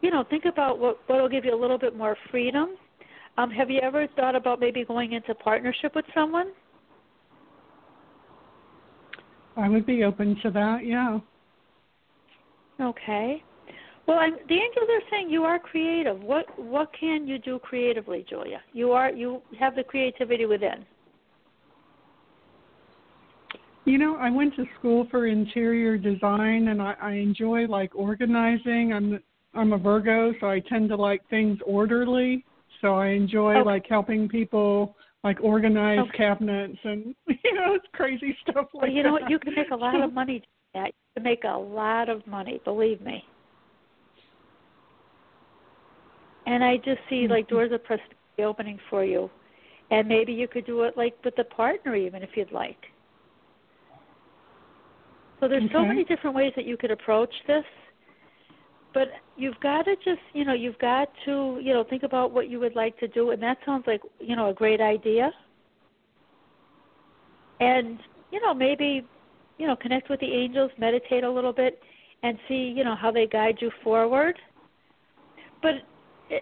You 0.00 0.10
know, 0.10 0.24
think 0.24 0.44
about 0.44 0.78
what 0.78 0.98
what 1.08 1.20
will 1.20 1.28
give 1.28 1.44
you 1.44 1.54
a 1.54 1.60
little 1.60 1.78
bit 1.78 1.96
more 1.96 2.16
freedom. 2.30 2.76
Um, 3.38 3.50
have 3.50 3.70
you 3.70 3.80
ever 3.80 4.06
thought 4.08 4.36
about 4.36 4.60
maybe 4.60 4.84
going 4.84 5.12
into 5.12 5.34
partnership 5.34 5.94
with 5.94 6.04
someone? 6.14 6.52
I 9.56 9.68
would 9.68 9.86
be 9.86 10.04
open 10.04 10.36
to 10.42 10.50
that. 10.50 10.84
Yeah. 10.84 11.20
Okay. 12.80 13.42
Well, 14.06 14.18
I'm, 14.18 14.32
the 14.48 14.54
angels 14.54 14.88
are 14.90 15.10
saying 15.10 15.30
you 15.30 15.44
are 15.44 15.58
creative. 15.58 16.20
What 16.20 16.46
what 16.58 16.90
can 16.98 17.26
you 17.26 17.38
do 17.38 17.58
creatively, 17.58 18.24
Julia? 18.28 18.60
You 18.72 18.92
are 18.92 19.12
you 19.12 19.42
have 19.58 19.76
the 19.76 19.84
creativity 19.84 20.46
within. 20.46 20.84
You 23.84 23.98
know, 23.98 24.16
I 24.16 24.30
went 24.30 24.54
to 24.56 24.64
school 24.78 25.06
for 25.10 25.26
interior 25.26 25.98
design, 25.98 26.68
and 26.68 26.80
I, 26.80 26.94
I 27.00 27.12
enjoy 27.12 27.66
like 27.66 27.94
organizing. 27.94 28.92
I'm 28.92 29.20
I'm 29.54 29.72
a 29.72 29.78
Virgo, 29.78 30.32
so 30.40 30.48
I 30.48 30.60
tend 30.60 30.88
to 30.88 30.96
like 30.96 31.28
things 31.28 31.58
orderly. 31.64 32.44
So 32.80 32.94
I 32.94 33.08
enjoy 33.08 33.56
okay. 33.56 33.66
like 33.66 33.86
helping 33.88 34.28
people 34.28 34.96
like 35.22 35.38
organize 35.40 36.00
okay. 36.00 36.16
cabinets 36.16 36.78
and 36.82 37.14
you 37.28 37.54
know 37.54 37.74
it's 37.74 37.86
crazy 37.92 38.36
stuff 38.42 38.66
like 38.74 38.82
well, 38.82 38.90
you 38.90 39.04
know 39.04 39.14
that. 39.14 39.22
what? 39.22 39.30
You 39.30 39.38
can 39.38 39.54
make 39.54 39.70
a 39.70 39.76
lot 39.76 40.00
of 40.02 40.12
money 40.14 40.40
doing 40.40 40.84
that. 40.84 40.86
You 40.86 40.92
can 41.14 41.22
make 41.22 41.44
a 41.44 41.56
lot 41.56 42.08
of 42.08 42.26
money, 42.26 42.60
believe 42.64 43.00
me. 43.00 43.24
And 46.46 46.64
I 46.64 46.76
just 46.76 47.00
see 47.08 47.28
like 47.28 47.46
Mm-hmm. 47.46 47.54
doors 47.54 47.72
of 47.72 47.84
prosperity 47.84 48.16
opening 48.44 48.78
for 48.90 49.04
you, 49.04 49.30
and 49.90 50.08
maybe 50.08 50.32
you 50.32 50.48
could 50.48 50.66
do 50.66 50.82
it 50.82 50.96
like 50.96 51.14
with 51.24 51.38
a 51.38 51.44
partner 51.44 51.94
even 51.94 52.22
if 52.22 52.30
you'd 52.36 52.52
like. 52.52 52.78
So 55.40 55.48
there's 55.48 55.70
so 55.72 55.84
many 55.84 56.04
different 56.04 56.36
ways 56.36 56.52
that 56.56 56.64
you 56.66 56.76
could 56.76 56.90
approach 56.90 57.34
this. 57.46 57.64
But 58.94 59.08
you've 59.36 59.58
got 59.60 59.84
to 59.84 59.96
just, 59.96 60.20
you 60.34 60.44
know, 60.44 60.52
you've 60.52 60.78
got 60.78 61.08
to, 61.24 61.58
you 61.62 61.72
know, 61.72 61.84
think 61.88 62.02
about 62.02 62.32
what 62.32 62.48
you 62.48 62.60
would 62.60 62.76
like 62.76 62.98
to 62.98 63.08
do, 63.08 63.30
and 63.30 63.42
that 63.42 63.58
sounds 63.64 63.84
like, 63.86 64.02
you 64.20 64.36
know, 64.36 64.50
a 64.50 64.54
great 64.54 64.80
idea. 64.80 65.32
And 67.60 67.98
you 68.32 68.40
know, 68.40 68.54
maybe, 68.54 69.06
you 69.58 69.66
know, 69.66 69.76
connect 69.76 70.08
with 70.08 70.20
the 70.20 70.32
angels, 70.32 70.70
meditate 70.78 71.22
a 71.22 71.30
little 71.30 71.52
bit, 71.52 71.80
and 72.22 72.38
see, 72.48 72.72
you 72.74 72.82
know, 72.82 72.96
how 72.96 73.10
they 73.10 73.26
guide 73.26 73.58
you 73.60 73.70
forward. 73.84 74.36
But 75.60 75.74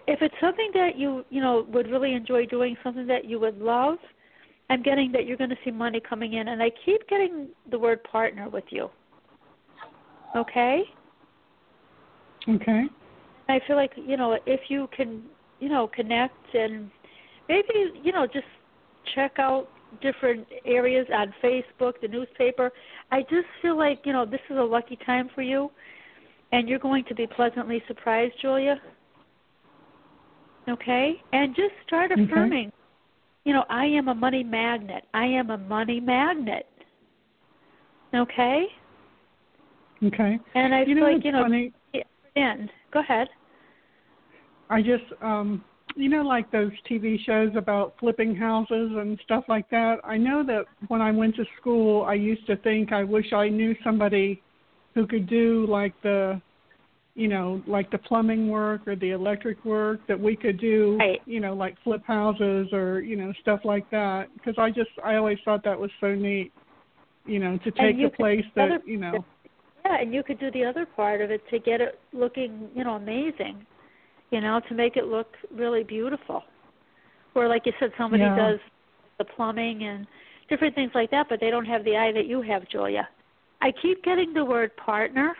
if 0.07 0.21
it's 0.21 0.35
something 0.39 0.71
that 0.73 0.97
you, 0.97 1.25
you 1.29 1.41
know, 1.41 1.65
would 1.69 1.87
really 1.89 2.13
enjoy 2.13 2.45
doing, 2.45 2.75
something 2.83 3.07
that 3.07 3.25
you 3.25 3.39
would 3.39 3.57
love, 3.57 3.97
I'm 4.69 4.81
getting 4.81 5.11
that 5.11 5.25
you're 5.25 5.37
going 5.37 5.49
to 5.49 5.57
see 5.65 5.71
money 5.71 6.01
coming 6.07 6.33
in, 6.33 6.47
and 6.47 6.63
I 6.63 6.71
keep 6.85 7.07
getting 7.09 7.49
the 7.69 7.77
word 7.77 8.03
partner 8.03 8.47
with 8.49 8.63
you. 8.69 8.89
Okay. 10.35 10.83
Okay. 12.47 12.83
I 13.49 13.59
feel 13.67 13.75
like 13.75 13.91
you 13.97 14.15
know 14.15 14.37
if 14.45 14.61
you 14.69 14.87
can 14.95 15.23
you 15.59 15.67
know 15.67 15.89
connect 15.93 16.55
and 16.55 16.89
maybe 17.49 17.91
you 18.01 18.13
know 18.13 18.25
just 18.25 18.45
check 19.13 19.33
out 19.39 19.67
different 20.01 20.47
areas 20.65 21.05
on 21.13 21.33
Facebook, 21.43 21.93
the 22.01 22.07
newspaper. 22.07 22.71
I 23.11 23.21
just 23.23 23.47
feel 23.61 23.77
like, 23.77 24.01
you 24.05 24.13
know, 24.13 24.25
this 24.25 24.39
is 24.49 24.57
a 24.57 24.63
lucky 24.63 24.97
time 25.05 25.29
for 25.35 25.41
you 25.41 25.69
and 26.51 26.67
you're 26.69 26.79
going 26.79 27.03
to 27.05 27.15
be 27.15 27.27
pleasantly 27.27 27.81
surprised, 27.87 28.33
Julia. 28.41 28.79
Okay? 30.69 31.21
And 31.33 31.55
just 31.55 31.73
start 31.87 32.11
affirming. 32.11 32.67
Okay. 32.67 32.75
You 33.45 33.53
know, 33.53 33.65
I 33.69 33.85
am 33.85 34.07
a 34.07 34.15
money 34.15 34.43
magnet. 34.43 35.03
I 35.13 35.25
am 35.25 35.49
a 35.49 35.57
money 35.57 35.99
magnet. 35.99 36.67
Okay? 38.13 38.65
Okay. 40.03 40.39
And 40.55 40.73
I 40.73 40.79
you 40.81 40.95
feel 40.95 40.95
know, 40.95 41.11
like, 41.11 41.23
you 41.23 41.31
know, 41.31 41.43
funny. 41.43 41.73
in. 42.35 42.69
Go 42.91 42.99
ahead. 42.99 43.27
I 44.69 44.81
just 44.81 45.03
um 45.21 45.63
you 45.95 46.09
know 46.09 46.21
like 46.21 46.49
those 46.51 46.71
TV 46.89 47.17
shows 47.25 47.51
about 47.57 47.95
flipping 47.99 48.35
houses 48.35 48.91
and 48.95 49.19
stuff 49.25 49.43
like 49.47 49.69
that. 49.69 49.97
I 50.03 50.17
know 50.17 50.43
that 50.45 50.65
when 50.87 51.01
I 51.01 51.11
went 51.11 51.35
to 51.35 51.45
school, 51.59 52.03
I 52.03 52.13
used 52.13 52.45
to 52.47 52.55
think 52.57 52.93
I 52.93 53.03
wish 53.03 53.33
I 53.33 53.49
knew 53.49 53.75
somebody 53.83 54.41
who 54.95 55.05
could 55.05 55.29
do 55.29 55.65
like 55.69 55.93
the 56.03 56.41
you 57.15 57.27
know 57.27 57.61
like 57.67 57.89
the 57.91 57.97
plumbing 57.97 58.49
work 58.49 58.87
or 58.87 58.95
the 58.95 59.11
electric 59.11 59.63
work 59.65 59.99
that 60.07 60.19
we 60.19 60.35
could 60.35 60.59
do 60.59 60.97
right. 60.99 61.21
you 61.25 61.39
know 61.39 61.53
like 61.53 61.75
flip 61.83 62.01
houses 62.05 62.67
or 62.71 63.01
you 63.01 63.15
know 63.15 63.33
stuff 63.41 63.59
like 63.65 63.89
that 63.91 64.27
because 64.35 64.55
i 64.57 64.69
just 64.69 64.89
i 65.03 65.15
always 65.15 65.37
thought 65.43 65.63
that 65.63 65.77
was 65.77 65.91
so 65.99 66.15
neat 66.15 66.53
you 67.25 67.37
know 67.37 67.57
to 67.59 67.71
take 67.71 67.97
the 67.97 68.09
place 68.15 68.45
that 68.55 68.81
you 68.85 68.97
know 68.97 69.25
yeah 69.85 69.99
and 69.99 70.13
you 70.13 70.23
could 70.23 70.39
do 70.39 70.49
the 70.51 70.63
other 70.63 70.85
part 70.85 71.21
of 71.21 71.31
it 71.31 71.41
to 71.49 71.59
get 71.59 71.81
it 71.81 71.99
looking 72.13 72.69
you 72.73 72.83
know 72.83 72.95
amazing 72.95 73.65
you 74.31 74.39
know, 74.39 74.61
to 74.67 74.73
make 74.73 74.95
it 74.95 75.05
look 75.05 75.27
really 75.53 75.83
beautiful. 75.83 76.43
Or 77.35 77.47
like 77.47 77.65
you 77.65 77.73
said, 77.79 77.91
somebody 77.97 78.23
yeah. 78.23 78.35
does 78.35 78.59
the 79.19 79.25
plumbing 79.25 79.83
and 79.83 80.07
different 80.49 80.73
things 80.73 80.91
like 80.95 81.11
that, 81.11 81.27
but 81.29 81.39
they 81.39 81.49
don't 81.49 81.65
have 81.65 81.83
the 81.83 81.95
eye 81.95 82.11
that 82.13 82.25
you 82.25 82.41
have, 82.41 82.67
Julia. 82.69 83.07
I 83.61 83.71
keep 83.81 84.03
getting 84.03 84.33
the 84.33 84.43
word 84.43 84.75
partner. 84.77 85.35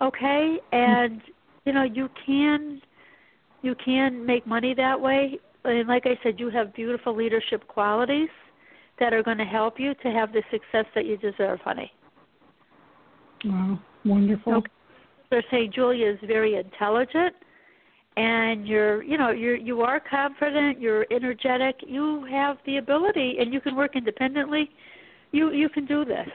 Okay, 0.00 0.58
and 0.72 1.22
you 1.64 1.72
know 1.72 1.84
you 1.84 2.08
can 2.24 2.80
you 3.62 3.74
can 3.82 4.24
make 4.24 4.46
money 4.46 4.74
that 4.74 5.00
way. 5.00 5.38
And 5.64 5.88
like 5.88 6.06
I 6.06 6.18
said, 6.22 6.38
you 6.38 6.50
have 6.50 6.74
beautiful 6.74 7.16
leadership 7.16 7.66
qualities 7.66 8.28
that 9.00 9.12
are 9.12 9.22
going 9.22 9.38
to 9.38 9.44
help 9.44 9.80
you 9.80 9.94
to 9.94 10.10
have 10.10 10.32
the 10.32 10.42
success 10.50 10.86
that 10.94 11.06
you 11.06 11.16
deserve, 11.16 11.60
honey. 11.60 11.92
Wow, 13.44 13.80
wonderful. 14.04 14.54
Okay. 14.54 14.70
They're 15.30 15.44
saying 15.50 15.72
Julia 15.74 16.10
is 16.12 16.18
very 16.26 16.54
intelligent 16.54 17.34
and 18.16 18.66
you're 18.66 19.02
you 19.02 19.18
know 19.18 19.30
you're 19.30 19.56
you 19.56 19.82
are 19.82 20.00
confident 20.00 20.80
you're 20.80 21.06
energetic 21.10 21.76
you 21.86 22.24
have 22.30 22.56
the 22.64 22.78
ability 22.78 23.36
and 23.38 23.52
you 23.52 23.60
can 23.60 23.76
work 23.76 23.94
independently 23.94 24.70
you 25.32 25.52
you 25.52 25.68
can 25.68 25.84
do 25.84 26.04
this 26.04 26.28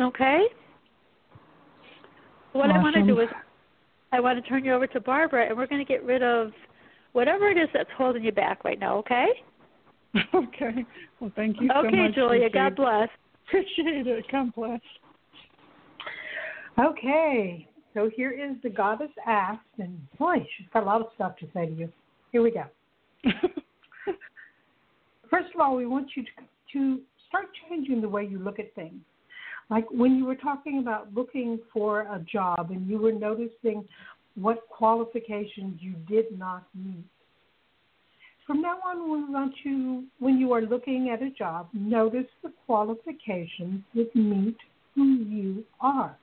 okay 0.00 0.44
what 2.52 2.70
awesome. 2.70 2.76
i 2.76 2.82
want 2.82 2.94
to 2.94 3.02
do 3.06 3.20
is 3.20 3.28
i 4.12 4.20
want 4.20 4.42
to 4.42 4.48
turn 4.48 4.64
you 4.64 4.72
over 4.72 4.86
to 4.86 5.00
barbara 5.00 5.46
and 5.48 5.56
we're 5.56 5.66
going 5.66 5.84
to 5.84 5.90
get 5.90 6.02
rid 6.04 6.22
of 6.22 6.52
whatever 7.12 7.48
it 7.48 7.58
is 7.58 7.68
that's 7.72 7.90
holding 7.96 8.24
you 8.24 8.32
back 8.32 8.64
right 8.64 8.78
now 8.78 8.96
okay 8.96 9.26
okay 10.34 10.84
well 11.20 11.32
thank 11.36 11.60
you 11.60 11.68
so 11.72 11.86
okay 11.86 11.96
much 11.96 12.14
julia 12.14 12.46
appreciate, 12.46 12.52
god 12.52 12.76
bless 12.76 13.08
appreciate 13.48 14.06
it 14.06 14.24
god 14.30 14.54
bless 14.54 14.80
okay 16.78 17.66
so 17.94 18.10
here 18.14 18.30
is 18.30 18.56
the 18.62 18.70
goddess 18.70 19.10
asked, 19.26 19.60
and 19.78 19.98
boy, 20.18 20.36
she's 20.56 20.66
got 20.72 20.82
a 20.82 20.86
lot 20.86 21.00
of 21.00 21.08
stuff 21.14 21.36
to 21.38 21.46
say 21.52 21.66
to 21.66 21.72
you. 21.72 21.92
Here 22.30 22.42
we 22.42 22.50
go. 22.50 22.64
First 25.30 25.54
of 25.54 25.60
all, 25.60 25.76
we 25.76 25.86
want 25.86 26.08
you 26.14 26.22
to, 26.22 26.30
to 26.72 27.00
start 27.28 27.48
changing 27.68 28.00
the 28.00 28.08
way 28.08 28.24
you 28.24 28.38
look 28.38 28.58
at 28.58 28.74
things. 28.74 29.00
Like 29.70 29.86
when 29.90 30.16
you 30.16 30.24
were 30.24 30.36
talking 30.36 30.78
about 30.78 31.12
looking 31.14 31.58
for 31.72 32.00
a 32.00 32.24
job 32.30 32.70
and 32.70 32.86
you 32.88 32.98
were 32.98 33.12
noticing 33.12 33.86
what 34.34 34.68
qualifications 34.68 35.80
you 35.80 35.94
did 36.08 36.38
not 36.38 36.64
meet. 36.74 37.04
From 38.46 38.60
now 38.60 38.78
on, 38.84 39.04
we 39.04 39.32
want 39.32 39.54
you, 39.64 40.04
when 40.18 40.38
you 40.38 40.52
are 40.52 40.62
looking 40.62 41.10
at 41.10 41.22
a 41.22 41.30
job, 41.30 41.68
notice 41.72 42.26
the 42.42 42.52
qualifications 42.66 43.82
that 43.94 44.14
meet 44.16 44.56
who 44.94 45.14
you 45.14 45.64
are. 45.80 46.16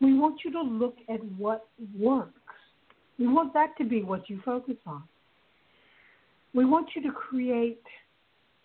We 0.00 0.18
want 0.18 0.40
you 0.44 0.50
to 0.52 0.60
look 0.60 0.96
at 1.08 1.24
what 1.38 1.66
works. 1.98 2.32
We 3.18 3.28
want 3.28 3.54
that 3.54 3.76
to 3.78 3.84
be 3.84 4.02
what 4.02 4.28
you 4.28 4.40
focus 4.44 4.74
on. 4.86 5.04
We 6.54 6.64
want 6.64 6.88
you 6.96 7.02
to 7.02 7.12
create 7.12 7.82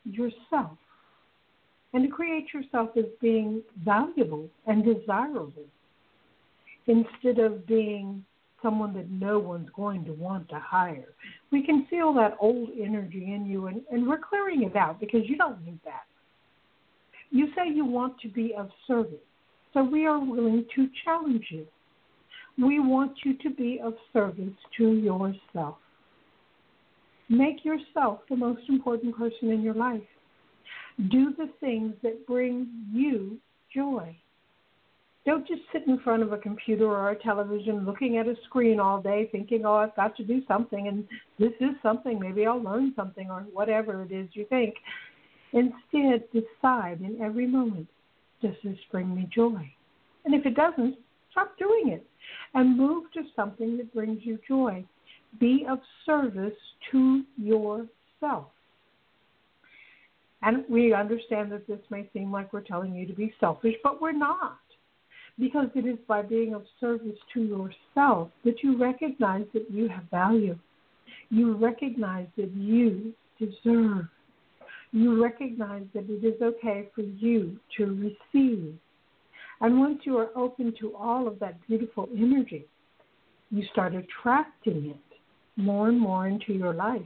yourself. 0.03 0.77
And 1.93 2.03
to 2.03 2.09
create 2.09 2.53
yourself 2.53 2.89
as 2.97 3.05
being 3.19 3.63
valuable 3.83 4.47
and 4.67 4.85
desirable 4.85 5.63
instead 6.87 7.39
of 7.39 7.65
being 7.65 8.23
someone 8.61 8.93
that 8.93 9.09
no 9.09 9.39
one's 9.39 9.69
going 9.75 10.05
to 10.05 10.13
want 10.13 10.49
to 10.49 10.59
hire. 10.59 11.13
We 11.51 11.65
can 11.65 11.87
feel 11.89 12.13
that 12.15 12.35
old 12.39 12.69
energy 12.79 13.33
in 13.33 13.45
you, 13.45 13.67
and, 13.67 13.81
and 13.91 14.07
we're 14.07 14.19
clearing 14.19 14.63
it 14.63 14.75
out 14.75 14.99
because 14.99 15.21
you 15.25 15.37
don't 15.37 15.63
need 15.65 15.79
that. 15.85 16.03
You 17.31 17.47
say 17.55 17.71
you 17.71 17.85
want 17.85 18.19
to 18.21 18.27
be 18.27 18.53
of 18.57 18.69
service. 18.87 19.19
So 19.73 19.83
we 19.83 20.05
are 20.07 20.19
willing 20.19 20.65
to 20.75 20.87
challenge 21.03 21.45
you. 21.51 21.65
We 22.57 22.79
want 22.79 23.13
you 23.23 23.35
to 23.37 23.49
be 23.51 23.79
of 23.83 23.93
service 24.11 24.53
to 24.77 24.93
yourself. 24.93 25.77
Make 27.29 27.63
yourself 27.63 28.21
the 28.29 28.35
most 28.35 28.63
important 28.67 29.15
person 29.15 29.51
in 29.51 29.61
your 29.61 29.75
life. 29.75 30.01
Do 31.07 31.33
the 31.37 31.49
things 31.59 31.93
that 32.03 32.27
bring 32.27 32.67
you 32.91 33.37
joy. 33.73 34.15
Don't 35.25 35.47
just 35.47 35.61
sit 35.71 35.83
in 35.87 35.99
front 35.99 36.23
of 36.23 36.33
a 36.33 36.37
computer 36.37 36.85
or 36.85 37.11
a 37.11 37.15
television 37.15 37.85
looking 37.85 38.17
at 38.17 38.27
a 38.27 38.35
screen 38.45 38.79
all 38.79 39.01
day 39.01 39.29
thinking, 39.31 39.65
oh, 39.65 39.75
I've 39.75 39.95
got 39.95 40.15
to 40.17 40.23
do 40.23 40.41
something 40.47 40.87
and 40.87 41.05
this 41.37 41.53
is 41.59 41.75
something. 41.83 42.19
Maybe 42.19 42.45
I'll 42.45 42.61
learn 42.61 42.93
something 42.95 43.29
or 43.29 43.41
whatever 43.53 44.03
it 44.03 44.11
is 44.11 44.27
you 44.33 44.45
think. 44.49 44.75
Instead, 45.53 46.23
decide 46.33 47.01
in 47.01 47.19
every 47.21 47.47
moment 47.47 47.87
does 48.41 48.55
this 48.63 48.77
bring 48.91 49.13
me 49.13 49.29
joy? 49.33 49.69
And 50.25 50.33
if 50.33 50.45
it 50.45 50.55
doesn't, 50.55 50.97
stop 51.31 51.57
doing 51.57 51.89
it 51.89 52.05
and 52.53 52.77
move 52.77 53.11
to 53.13 53.21
something 53.35 53.77
that 53.77 53.93
brings 53.93 54.19
you 54.23 54.39
joy. 54.47 54.83
Be 55.39 55.65
of 55.69 55.79
service 56.05 56.53
to 56.91 57.23
yourself. 57.37 58.47
And 60.41 60.63
we 60.69 60.93
understand 60.93 61.51
that 61.51 61.67
this 61.67 61.79
may 61.89 62.09
seem 62.13 62.31
like 62.31 62.53
we're 62.53 62.61
telling 62.61 62.95
you 62.95 63.05
to 63.07 63.13
be 63.13 63.33
selfish, 63.39 63.75
but 63.83 64.01
we're 64.01 64.11
not. 64.11 64.59
Because 65.37 65.67
it 65.75 65.85
is 65.85 65.97
by 66.07 66.21
being 66.21 66.53
of 66.53 66.63
service 66.79 67.17
to 67.33 67.41
yourself 67.41 68.29
that 68.43 68.63
you 68.63 68.77
recognize 68.77 69.45
that 69.53 69.69
you 69.69 69.87
have 69.89 70.03
value. 70.11 70.57
You 71.29 71.55
recognize 71.55 72.27
that 72.37 72.51
you 72.53 73.13
deserve 73.37 74.05
you 74.91 75.21
recognize 75.21 75.83
that 75.93 76.09
it 76.09 76.25
is 76.25 76.41
okay 76.41 76.87
for 76.95 77.01
you 77.01 77.59
to 77.77 77.85
receive. 78.33 78.73
And 79.61 79.79
once 79.79 79.99
you 80.03 80.17
are 80.17 80.29
open 80.35 80.73
to 80.79 80.95
all 80.95 81.27
of 81.27 81.37
that 81.39 81.55
beautiful 81.67 82.07
energy, 82.17 82.65
you 83.51 83.63
start 83.71 83.93
attracting 83.93 84.91
it 84.91 85.19
more 85.57 85.89
and 85.89 85.99
more 85.99 86.27
into 86.27 86.53
your 86.53 86.73
life. 86.73 87.01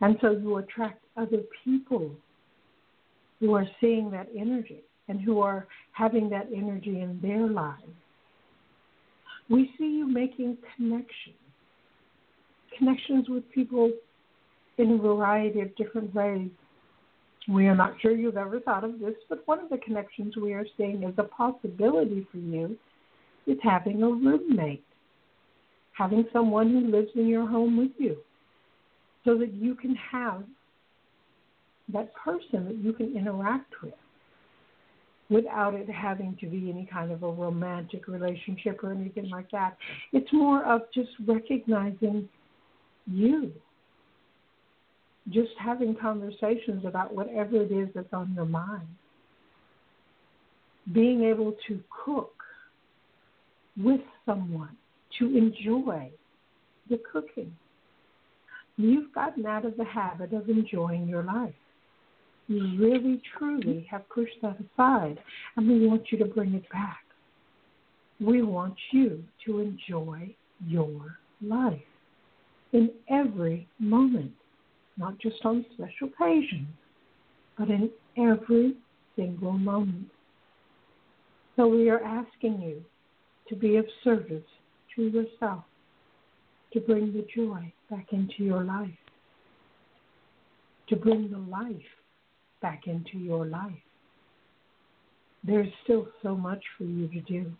And 0.00 0.16
so 0.20 0.30
you 0.32 0.56
attract 0.56 1.04
other 1.16 1.42
people 1.64 2.10
who 3.40 3.54
are 3.54 3.66
seeing 3.80 4.10
that 4.10 4.28
energy 4.36 4.82
and 5.08 5.20
who 5.20 5.40
are 5.40 5.66
having 5.92 6.28
that 6.30 6.48
energy 6.54 7.00
in 7.00 7.18
their 7.22 7.46
lives. 7.48 7.82
We 9.48 9.72
see 9.78 9.84
you 9.84 10.06
making 10.06 10.58
connections, 10.76 11.36
connections 12.76 13.28
with 13.28 13.50
people 13.50 13.90
in 14.76 14.92
a 14.92 14.98
variety 14.98 15.60
of 15.60 15.74
different 15.76 16.14
ways. 16.14 16.50
We 17.48 17.66
are 17.66 17.74
not 17.74 17.94
sure 18.00 18.12
you've 18.12 18.36
ever 18.36 18.60
thought 18.60 18.84
of 18.84 19.00
this, 19.00 19.14
but 19.28 19.46
one 19.46 19.60
of 19.60 19.70
the 19.70 19.78
connections 19.78 20.36
we 20.36 20.52
are 20.52 20.66
seeing 20.76 21.04
as 21.04 21.14
a 21.16 21.24
possibility 21.24 22.26
for 22.30 22.36
you 22.36 22.76
is 23.46 23.56
having 23.62 24.02
a 24.02 24.06
roommate, 24.06 24.84
having 25.92 26.26
someone 26.32 26.70
who 26.70 26.90
lives 26.90 27.08
in 27.14 27.26
your 27.26 27.48
home 27.48 27.78
with 27.78 27.92
you, 27.96 28.18
so 29.24 29.38
that 29.38 29.54
you 29.54 29.74
can 29.74 29.94
have 29.94 30.42
that 31.92 32.12
person 32.14 32.66
that 32.66 32.76
you 32.76 32.92
can 32.92 33.16
interact 33.16 33.72
with 33.82 33.94
without 35.30 35.74
it 35.74 35.88
having 35.90 36.36
to 36.40 36.46
be 36.46 36.70
any 36.70 36.88
kind 36.90 37.12
of 37.12 37.22
a 37.22 37.30
romantic 37.30 38.08
relationship 38.08 38.82
or 38.82 38.92
anything 38.92 39.28
like 39.28 39.50
that. 39.50 39.76
It's 40.12 40.32
more 40.32 40.64
of 40.64 40.82
just 40.94 41.10
recognizing 41.26 42.28
you 43.06 43.52
just 45.30 45.50
having 45.58 45.94
conversations 45.94 46.84
about 46.86 47.14
whatever 47.14 47.62
it 47.62 47.70
is 47.70 47.88
that's 47.94 48.12
on 48.12 48.32
your 48.34 48.46
mind. 48.46 48.88
Being 50.92 51.24
able 51.24 51.54
to 51.68 51.80
cook 52.04 52.32
with 53.76 54.00
someone, 54.24 54.76
to 55.18 55.36
enjoy 55.36 56.10
the 56.88 57.00
cooking. 57.12 57.54
You've 58.76 59.12
gotten 59.12 59.44
out 59.44 59.66
of 59.66 59.76
the 59.76 59.84
habit 59.84 60.32
of 60.32 60.48
enjoying 60.48 61.08
your 61.08 61.24
life. 61.24 61.54
Really, 62.48 63.20
truly 63.36 63.86
have 63.90 64.08
pushed 64.08 64.40
that 64.42 64.56
aside, 64.58 65.18
and 65.56 65.68
we 65.68 65.86
want 65.86 66.10
you 66.10 66.18
to 66.18 66.24
bring 66.24 66.54
it 66.54 66.68
back. 66.70 67.04
We 68.20 68.42
want 68.42 68.74
you 68.90 69.22
to 69.46 69.60
enjoy 69.60 70.34
your 70.66 71.18
life 71.42 71.80
in 72.72 72.90
every 73.08 73.68
moment, 73.78 74.32
not 74.96 75.18
just 75.18 75.44
on 75.44 75.64
special 75.74 76.08
occasions, 76.08 76.68
but 77.58 77.68
in 77.68 77.90
every 78.16 78.76
single 79.16 79.52
moment. 79.52 80.06
So 81.56 81.66
we 81.66 81.90
are 81.90 82.02
asking 82.02 82.60
you 82.60 82.82
to 83.48 83.56
be 83.56 83.76
of 83.76 83.86
service 84.04 84.44
to 84.94 85.02
yourself, 85.02 85.64
to 86.72 86.80
bring 86.80 87.12
the 87.12 87.26
joy 87.34 87.72
back 87.90 88.06
into 88.12 88.44
your 88.44 88.64
life, 88.64 88.90
to 90.88 90.96
bring 90.96 91.30
the 91.30 91.38
life 91.38 91.74
back 92.60 92.86
into 92.86 93.18
your 93.18 93.46
life. 93.46 93.72
There's 95.44 95.68
still 95.84 96.08
so 96.22 96.34
much 96.34 96.62
for 96.76 96.84
you 96.84 97.08
to 97.08 97.20
do. 97.20 97.52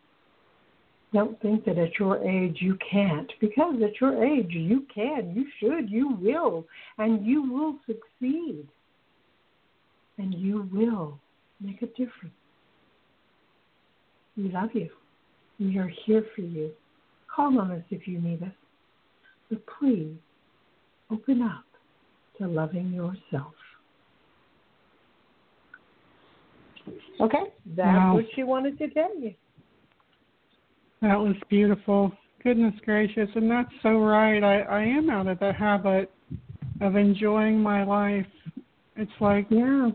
Don't 1.12 1.40
think 1.40 1.64
that 1.64 1.78
at 1.78 1.99
your 1.99 2.22
age 2.22 2.59
you 2.61 2.76
can't, 2.90 3.32
because 3.40 3.76
at 3.82 4.01
your 4.01 4.22
age 4.22 4.51
you 4.51 4.84
can, 4.94 5.32
you 5.34 5.46
should, 5.59 5.88
you 5.88 6.14
will, 6.20 6.66
and 6.99 7.24
you 7.24 7.51
will 7.51 7.76
succeed. 7.86 8.66
And 10.18 10.34
you 10.34 10.68
will 10.72 11.18
make 11.61 11.80
a 11.80 11.86
difference. 11.86 12.34
We 14.36 14.51
love 14.51 14.70
you. 14.74 14.90
We 15.59 15.78
are 15.78 15.90
here 16.05 16.24
for 16.34 16.42
you. 16.42 16.72
Call 17.34 17.59
on 17.59 17.70
us 17.70 17.82
if 17.90 18.07
you 18.07 18.20
need 18.20 18.42
us. 18.42 18.53
But 19.49 19.62
please 19.78 20.14
open 21.11 21.40
up 21.40 21.64
to 22.38 22.46
loving 22.46 22.92
yourself. 22.92 23.55
Okay, 27.20 27.53
that's 27.76 27.86
wow. 27.86 28.14
what 28.14 28.24
she 28.34 28.43
wanted 28.43 28.78
to 28.78 28.89
tell 28.89 29.18
you. 29.18 29.34
That 31.03 31.18
was 31.18 31.36
beautiful. 31.49 32.12
Goodness 32.43 32.74
gracious, 32.84 33.28
and 33.34 33.51
that's 33.51 33.70
so 33.82 33.99
right. 33.99 34.43
I, 34.43 34.61
I 34.61 34.82
am 34.82 35.11
out 35.11 35.26
of 35.26 35.39
the 35.39 35.53
habit 35.53 36.11
of 36.80 36.97
enjoying 36.97 37.61
my 37.61 37.84
life. 37.84 38.26
It's 38.97 39.12
like 39.20 39.47
yeah, 39.51 39.91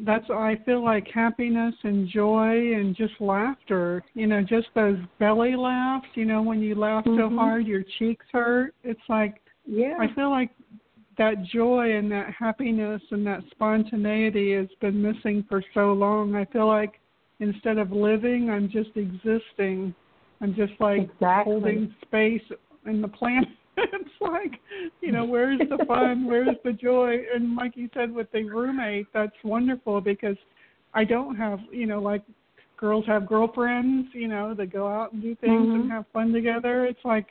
that's 0.00 0.24
I 0.30 0.58
feel 0.64 0.84
like 0.84 1.06
happiness 1.12 1.74
and 1.84 2.08
joy 2.08 2.74
and 2.74 2.96
just 2.96 3.14
laughter. 3.20 4.02
You 4.14 4.26
know, 4.26 4.42
just 4.42 4.68
those 4.74 4.98
belly 5.18 5.56
laughs. 5.56 6.08
You 6.14 6.26
know, 6.26 6.42
when 6.42 6.60
you 6.60 6.74
laugh 6.74 7.04
mm-hmm. 7.04 7.18
so 7.18 7.36
hard 7.36 7.66
your 7.66 7.82
cheeks 7.98 8.26
hurt. 8.32 8.74
It's 8.82 9.00
like 9.08 9.40
yeah. 9.66 9.94
I 9.98 10.14
feel 10.14 10.30
like 10.30 10.50
that 11.18 11.42
joy 11.44 11.96
and 11.96 12.10
that 12.12 12.32
happiness 12.38 13.00
and 13.10 13.26
that 13.26 13.40
spontaneity 13.50 14.54
has 14.54 14.68
been 14.80 15.00
missing 15.00 15.44
for 15.48 15.62
so 15.74 15.92
long. 15.92 16.34
I 16.34 16.44
feel 16.46 16.66
like 16.66 17.00
instead 17.40 17.78
of 17.78 17.92
living, 17.92 18.50
I'm 18.50 18.68
just 18.68 18.90
existing. 18.96 19.94
I'm 20.40 20.54
just 20.54 20.72
like 20.80 21.00
exactly. 21.00 21.52
holding 21.52 21.94
space 22.02 22.42
in 22.86 23.00
the 23.00 23.08
planet. 23.08 23.48
it's 23.76 24.10
like, 24.20 24.52
you 25.00 25.12
know, 25.12 25.24
where's 25.24 25.58
the 25.58 25.84
fun? 25.86 26.26
Where's 26.26 26.56
the 26.64 26.72
joy? 26.72 27.18
And 27.34 27.56
like 27.56 27.76
you 27.76 27.88
said 27.94 28.12
with 28.12 28.30
the 28.32 28.44
roommate, 28.44 29.06
that's 29.12 29.36
wonderful 29.44 30.00
because 30.00 30.36
I 30.94 31.04
don't 31.04 31.36
have, 31.36 31.60
you 31.70 31.86
know, 31.86 32.00
like 32.00 32.22
girls 32.76 33.04
have 33.06 33.26
girlfriends, 33.26 34.08
you 34.12 34.28
know, 34.28 34.54
that 34.54 34.72
go 34.72 34.86
out 34.86 35.12
and 35.12 35.22
do 35.22 35.34
things 35.36 35.66
mm-hmm. 35.66 35.80
and 35.82 35.90
have 35.90 36.06
fun 36.12 36.32
together. 36.32 36.86
It's 36.86 37.04
like 37.04 37.28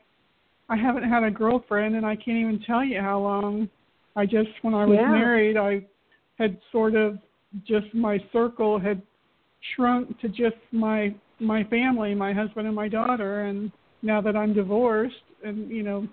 I 0.69 0.75
haven't 0.75 1.09
had 1.09 1.23
a 1.23 1.31
girlfriend 1.31 1.95
and 1.95 2.05
I 2.05 2.15
can't 2.15 2.37
even 2.37 2.59
tell 2.65 2.83
you 2.83 3.01
how 3.01 3.19
long. 3.19 3.69
I 4.15 4.25
just 4.25 4.49
when 4.61 4.73
I 4.73 4.85
was 4.85 4.97
yeah. 4.99 5.09
married, 5.09 5.57
I 5.57 5.85
had 6.37 6.57
sort 6.71 6.95
of 6.95 7.19
just 7.67 7.93
my 7.93 8.17
circle 8.31 8.79
had 8.79 9.01
shrunk 9.75 10.19
to 10.21 10.29
just 10.29 10.57
my 10.71 11.13
my 11.39 11.63
family, 11.65 12.15
my 12.15 12.33
husband 12.33 12.67
and 12.67 12.75
my 12.75 12.87
daughter 12.87 13.45
and 13.45 13.71
now 14.01 14.21
that 14.21 14.35
I'm 14.35 14.53
divorced 14.53 15.15
and 15.43 15.69
you 15.69 15.83
know 15.83 16.07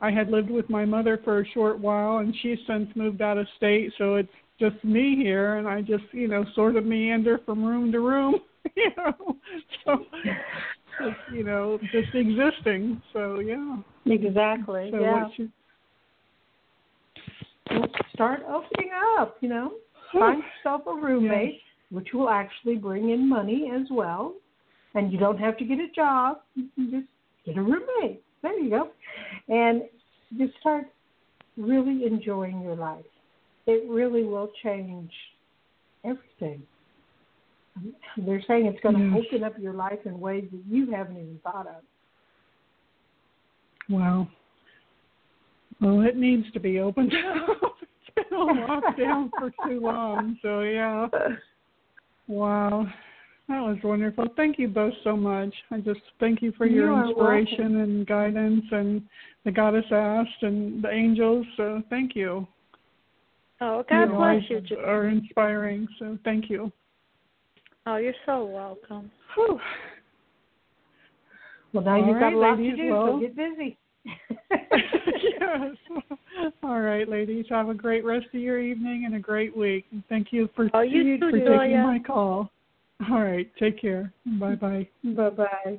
I 0.00 0.10
had 0.10 0.30
lived 0.30 0.50
with 0.50 0.70
my 0.70 0.84
mother 0.84 1.20
for 1.24 1.40
a 1.40 1.48
short 1.48 1.78
while 1.78 2.18
and 2.18 2.34
she's 2.42 2.58
since 2.66 2.88
moved 2.94 3.20
out 3.20 3.36
of 3.36 3.46
state 3.56 3.92
so 3.98 4.14
it's 4.14 4.28
just 4.58 4.82
me 4.84 5.16
here 5.16 5.56
and 5.56 5.68
I 5.68 5.82
just 5.82 6.04
you 6.12 6.28
know 6.28 6.44
sort 6.54 6.76
of 6.76 6.86
meander 6.86 7.40
from 7.44 7.64
room 7.64 7.92
to 7.92 8.00
room 8.00 8.36
you 8.76 8.90
know 8.96 9.36
so 9.84 10.04
you 11.32 11.44
know 11.44 11.78
just 11.92 12.14
existing 12.14 13.00
so 13.12 13.40
yeah 13.40 13.76
exactly 14.06 14.88
so 14.90 15.00
yeah 15.00 15.28
you, 15.36 15.48
start 18.14 18.40
opening 18.48 18.90
up 19.18 19.36
you 19.40 19.48
know 19.48 19.72
find 20.12 20.42
yourself 20.42 20.82
a 20.86 20.94
roommate 20.94 21.54
yes 21.54 21.62
which 21.90 22.08
will 22.12 22.28
actually 22.28 22.76
bring 22.76 23.10
in 23.10 23.28
money 23.28 23.70
as 23.74 23.86
well. 23.90 24.34
And 24.94 25.12
you 25.12 25.18
don't 25.18 25.38
have 25.38 25.56
to 25.58 25.64
get 25.64 25.78
a 25.78 25.88
job. 25.94 26.38
You 26.54 26.68
can 26.74 26.90
just 26.90 27.06
get 27.46 27.56
a 27.56 27.62
roommate. 27.62 28.22
There 28.42 28.58
you 28.58 28.70
go. 28.70 28.90
And 29.48 29.82
just 30.36 30.58
start 30.60 30.86
really 31.56 32.04
enjoying 32.06 32.60
your 32.62 32.76
life. 32.76 33.04
It 33.66 33.88
really 33.88 34.24
will 34.24 34.50
change 34.62 35.10
everything. 36.04 36.62
They're 38.16 38.42
saying 38.46 38.66
it's 38.66 38.80
going 38.80 38.96
to 38.96 39.16
yes. 39.16 39.24
open 39.26 39.44
up 39.44 39.54
your 39.58 39.74
life 39.74 39.98
in 40.04 40.18
ways 40.18 40.44
that 40.50 40.62
you 40.68 40.90
haven't 40.90 41.16
even 41.16 41.40
thought 41.42 41.66
of. 41.66 41.82
Wow. 43.88 44.28
Well, 45.80 46.00
it 46.02 46.16
needs 46.16 46.50
to 46.52 46.60
be 46.60 46.80
opened 46.80 47.12
up. 47.36 47.74
it's 47.80 48.28
been 48.28 48.38
on 48.38 48.82
lockdown 48.82 49.30
for 49.38 49.50
too 49.66 49.80
long. 49.80 50.38
So, 50.42 50.60
yeah. 50.60 51.06
Wow. 52.26 52.86
That 53.48 53.62
was 53.62 53.78
wonderful. 53.82 54.26
Thank 54.36 54.58
you 54.58 54.68
both 54.68 54.92
so 55.02 55.16
much. 55.16 55.54
I 55.70 55.78
just 55.78 56.00
thank 56.20 56.42
you 56.42 56.52
for 56.52 56.66
your 56.66 56.92
you 56.92 57.08
inspiration 57.08 57.80
and 57.80 58.06
guidance 58.06 58.64
and 58.70 59.02
the 59.46 59.50
goddess 59.50 59.86
asked 59.90 60.42
and 60.42 60.84
the 60.84 60.90
angels. 60.90 61.46
So 61.56 61.82
thank 61.88 62.14
you. 62.14 62.46
Oh, 63.62 63.82
God 63.88 64.04
you 64.04 64.14
bless 64.14 64.50
you. 64.50 64.60
Ju- 64.60 64.80
Are 64.84 65.08
inspiring. 65.08 65.88
So 65.98 66.18
thank 66.24 66.50
you. 66.50 66.70
Oh, 67.90 67.96
you're 67.96 68.12
so 68.26 68.44
welcome. 68.44 69.10
Whew. 69.34 69.58
Well, 71.72 71.84
now 71.84 71.92
All 71.92 72.06
you've 72.06 72.16
right, 72.16 72.20
got 72.20 72.32
a 72.34 72.38
lot 72.38 72.56
to 72.56 72.76
do, 72.76 72.92
well, 72.92 73.06
so 73.06 73.20
get 73.20 73.34
busy. 73.34 73.78
yes. 74.50 76.52
All 76.62 76.80
right, 76.80 77.08
ladies. 77.08 77.46
Have 77.48 77.70
a 77.70 77.74
great 77.74 78.04
rest 78.04 78.26
of 78.34 78.40
your 78.40 78.60
evening 78.60 79.04
and 79.06 79.14
a 79.14 79.18
great 79.18 79.56
week. 79.56 79.86
And 79.90 80.02
thank 80.10 80.32
you 80.32 80.50
for, 80.54 80.68
oh, 80.74 80.82
you 80.82 81.16
for 81.16 81.30
too, 81.30 81.38
taking 81.38 81.46
Julia. 81.46 81.78
my 81.78 81.98
call. 81.98 82.50
All 83.10 83.22
right. 83.22 83.50
Take 83.58 83.80
care. 83.80 84.12
Bye 84.38 84.56
bye. 84.56 84.86
Bye 85.02 85.30
bye. 85.30 85.78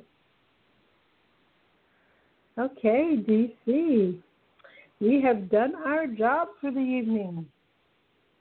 Okay, 2.58 3.18
DC. 3.28 4.18
We 5.00 5.22
have 5.22 5.48
done 5.48 5.74
our 5.86 6.08
job 6.08 6.48
for 6.60 6.72
the 6.72 6.80
evening. 6.80 7.46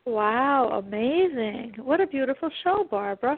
Wow, 0.05 0.81
amazing. 0.83 1.75
What 1.83 2.01
a 2.01 2.07
beautiful 2.07 2.49
show, 2.63 2.87
Barbara. 2.89 3.37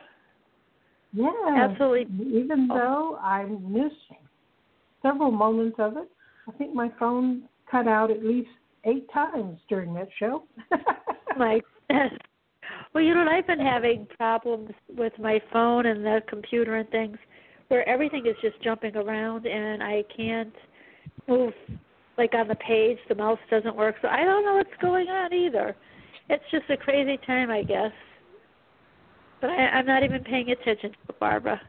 Yeah. 1.14 1.32
Absolutely. 1.58 2.08
Even 2.40 2.70
oh. 2.72 2.76
though 2.78 3.16
I 3.18 3.46
missed 3.46 3.96
several 5.02 5.32
moments 5.32 5.78
of 5.80 5.98
it, 5.98 6.10
I 6.48 6.52
think 6.58 6.74
my 6.74 6.92
phone 7.00 7.44
cut 7.70 7.88
out 7.88 8.12
at 8.12 8.24
least 8.24 8.50
eight 8.86 9.12
times 9.14 9.60
during 9.70 9.94
that 9.94 10.10
show. 10.18 10.44
my 11.38 11.62
well, 12.94 13.04
you 13.04 13.14
know, 13.14 13.26
I've 13.30 13.48
been 13.48 13.60
having 13.60 14.08
problems 14.18 14.72
with 14.90 15.14
my 15.20 15.42
phone 15.52 15.86
and 15.86 16.06
the 16.06 16.22
computer 16.28 16.78
and 16.78 16.90
things 16.90 17.18
where 17.68 17.88
everything 17.88 18.26
is 18.26 18.36
just 18.42 18.62
jumping 18.64 18.96
around 18.96 19.46
and 19.46 19.82
I 19.82 20.04
can't 20.16 20.54
move 21.28 21.54
like 22.18 22.34
on 22.34 22.48
the 22.48 22.56
page, 22.56 22.98
the 23.10 23.16
mouse 23.16 23.40
doesn't 23.50 23.76
work. 23.76 23.96
So 24.02 24.08
I 24.08 24.24
don't 24.24 24.46
know 24.46 24.56
what's 24.56 24.82
going 24.82 25.08
on 25.08 25.34
either. 25.34 25.76
It's 26.30 26.44
just 26.52 26.70
a 26.70 26.78
crazy 26.78 27.18
time, 27.26 27.50
I 27.50 27.64
guess. 27.64 27.92
But 29.42 29.50
I, 29.50 29.68
I'm 29.70 29.86
not 29.86 30.04
even 30.04 30.24
paying 30.24 30.52
attention 30.52 30.92
to 31.08 31.14
Barbara. 31.20 31.60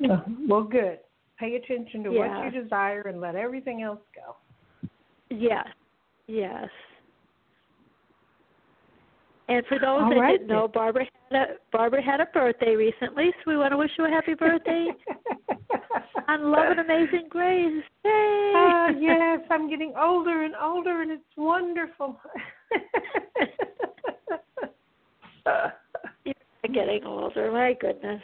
Yeah. 0.00 0.20
Well, 0.48 0.64
good. 0.64 0.98
Pay 1.38 1.54
attention 1.54 2.02
to 2.04 2.12
Yeah. 2.12 2.44
what 2.44 2.52
you 2.52 2.62
desire 2.62 3.02
and 3.02 3.20
let 3.20 3.36
everything 3.36 3.82
else 3.82 4.00
go. 4.14 4.36
Yes, 5.30 5.66
yes. 6.26 6.68
And 9.48 9.64
for 9.66 9.78
those 9.78 10.02
All 10.02 10.10
that 10.10 10.16
right, 10.16 10.32
didn't 10.32 10.48
know, 10.48 10.68
Barbara 10.68 11.06
had 11.30 11.50
a 11.50 11.54
Barbara 11.72 12.02
had 12.02 12.20
a 12.20 12.26
birthday 12.26 12.74
recently, 12.76 13.30
so 13.38 13.50
we 13.50 13.56
want 13.56 13.70
to 13.72 13.78
wish 13.78 13.90
you 13.98 14.04
a 14.04 14.10
happy 14.10 14.34
birthday 14.34 14.88
on 16.28 16.50
Love 16.50 16.72
and 16.72 16.80
Amazing 16.80 17.28
Grace. 17.30 17.82
Yay! 18.04 18.52
Ah, 18.54 18.88
yes, 18.98 19.40
I'm 19.50 19.70
getting 19.70 19.94
older 19.98 20.44
and 20.44 20.54
older, 20.60 21.00
and 21.00 21.10
it's 21.10 21.22
wonderful. 21.36 22.20
You're 25.46 25.72
getting 26.72 27.04
older. 27.04 27.50
My 27.52 27.74
goodness, 27.80 28.22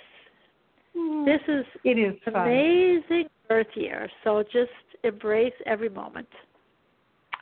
this 1.24 1.40
is 1.48 1.64
it 1.84 1.98
is 1.98 2.14
fun. 2.24 2.34
amazing 2.36 3.28
birth 3.48 3.66
year. 3.74 4.08
So 4.22 4.42
just 4.42 4.70
embrace 5.02 5.52
every 5.66 5.88
moment. 5.88 6.28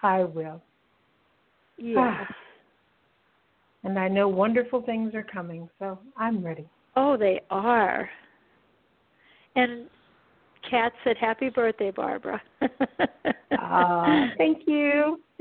I 0.02 0.24
will. 0.24 0.62
Yes. 1.78 2.26
And 3.84 3.98
I 3.98 4.06
know 4.06 4.28
wonderful 4.28 4.82
things 4.82 5.12
are 5.12 5.24
coming, 5.24 5.68
so 5.80 5.98
I'm 6.16 6.44
ready. 6.44 6.68
Oh, 6.94 7.16
they 7.16 7.40
are. 7.50 8.08
And 9.56 9.88
Kat 10.70 10.92
said, 11.02 11.16
"Happy 11.18 11.48
birthday, 11.48 11.90
Barbara." 11.90 12.40
uh, 12.62 14.26
thank 14.38 14.68
you. 14.68 15.20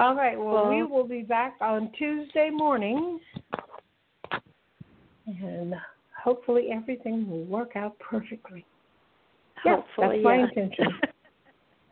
All 0.00 0.14
right. 0.14 0.38
Well, 0.38 0.54
well, 0.54 0.68
we 0.70 0.82
will 0.82 1.06
be 1.06 1.20
back 1.20 1.56
on 1.60 1.92
Tuesday 1.98 2.48
morning, 2.48 3.20
and 5.26 5.74
hopefully 6.18 6.68
everything 6.72 7.30
will 7.30 7.44
work 7.44 7.76
out 7.76 7.98
perfectly. 7.98 8.64
Hopefully, 9.62 10.22
yes, 10.22 10.22
that's 10.22 10.24
my 10.24 10.36
yeah. 10.36 10.44
intention. 10.44 10.86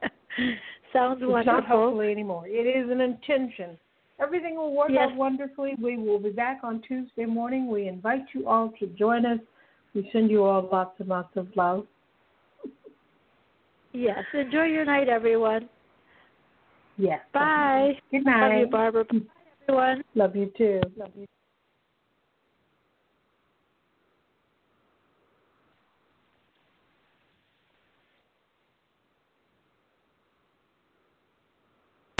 Sounds 0.94 1.20
wonderful. 1.20 1.36
it's 1.36 1.46
wonderful. 1.46 1.52
not 1.52 1.66
hopefully 1.66 2.11
anymore. 2.11 2.44
It 2.46 2.66
is 2.66 2.90
an 2.90 3.02
intention. 3.02 3.76
Everything 4.18 4.56
will 4.56 4.74
work 4.74 4.88
yes. 4.90 5.11
out 5.11 5.16
wonderfully. 5.16 5.74
We 5.78 5.98
will 5.98 6.18
be 6.18 6.30
back 6.30 6.61
on 6.62 6.80
Tuesday 6.88 7.26
morning. 7.26 7.70
We 7.70 7.88
invite 7.88 8.24
you 8.34 8.48
all 8.48 8.72
to 8.80 8.86
join 8.98 9.26
us. 9.26 9.38
We 9.94 10.09
send 10.14 10.30
you 10.30 10.44
all 10.44 10.66
lots 10.72 10.98
and 10.98 11.11
lots 11.11 11.36
of 11.36 11.48
love. 11.56 11.86
Yes. 13.92 14.24
Enjoy 14.32 14.64
your 14.64 14.86
night, 14.86 15.11
everyone. 15.11 15.68
Yes. 16.99 17.20
Bye. 17.32 17.92
Good 18.11 18.24
night. 18.24 18.49
Love 18.49 18.61
you, 18.61 18.66
Barbara. 18.66 19.05
Bye, 19.05 19.20
everyone. 19.62 20.03
Love 20.14 20.36
you 20.36 20.53
too. 20.59 20.80
Love 20.96 21.11
you. 21.16 21.26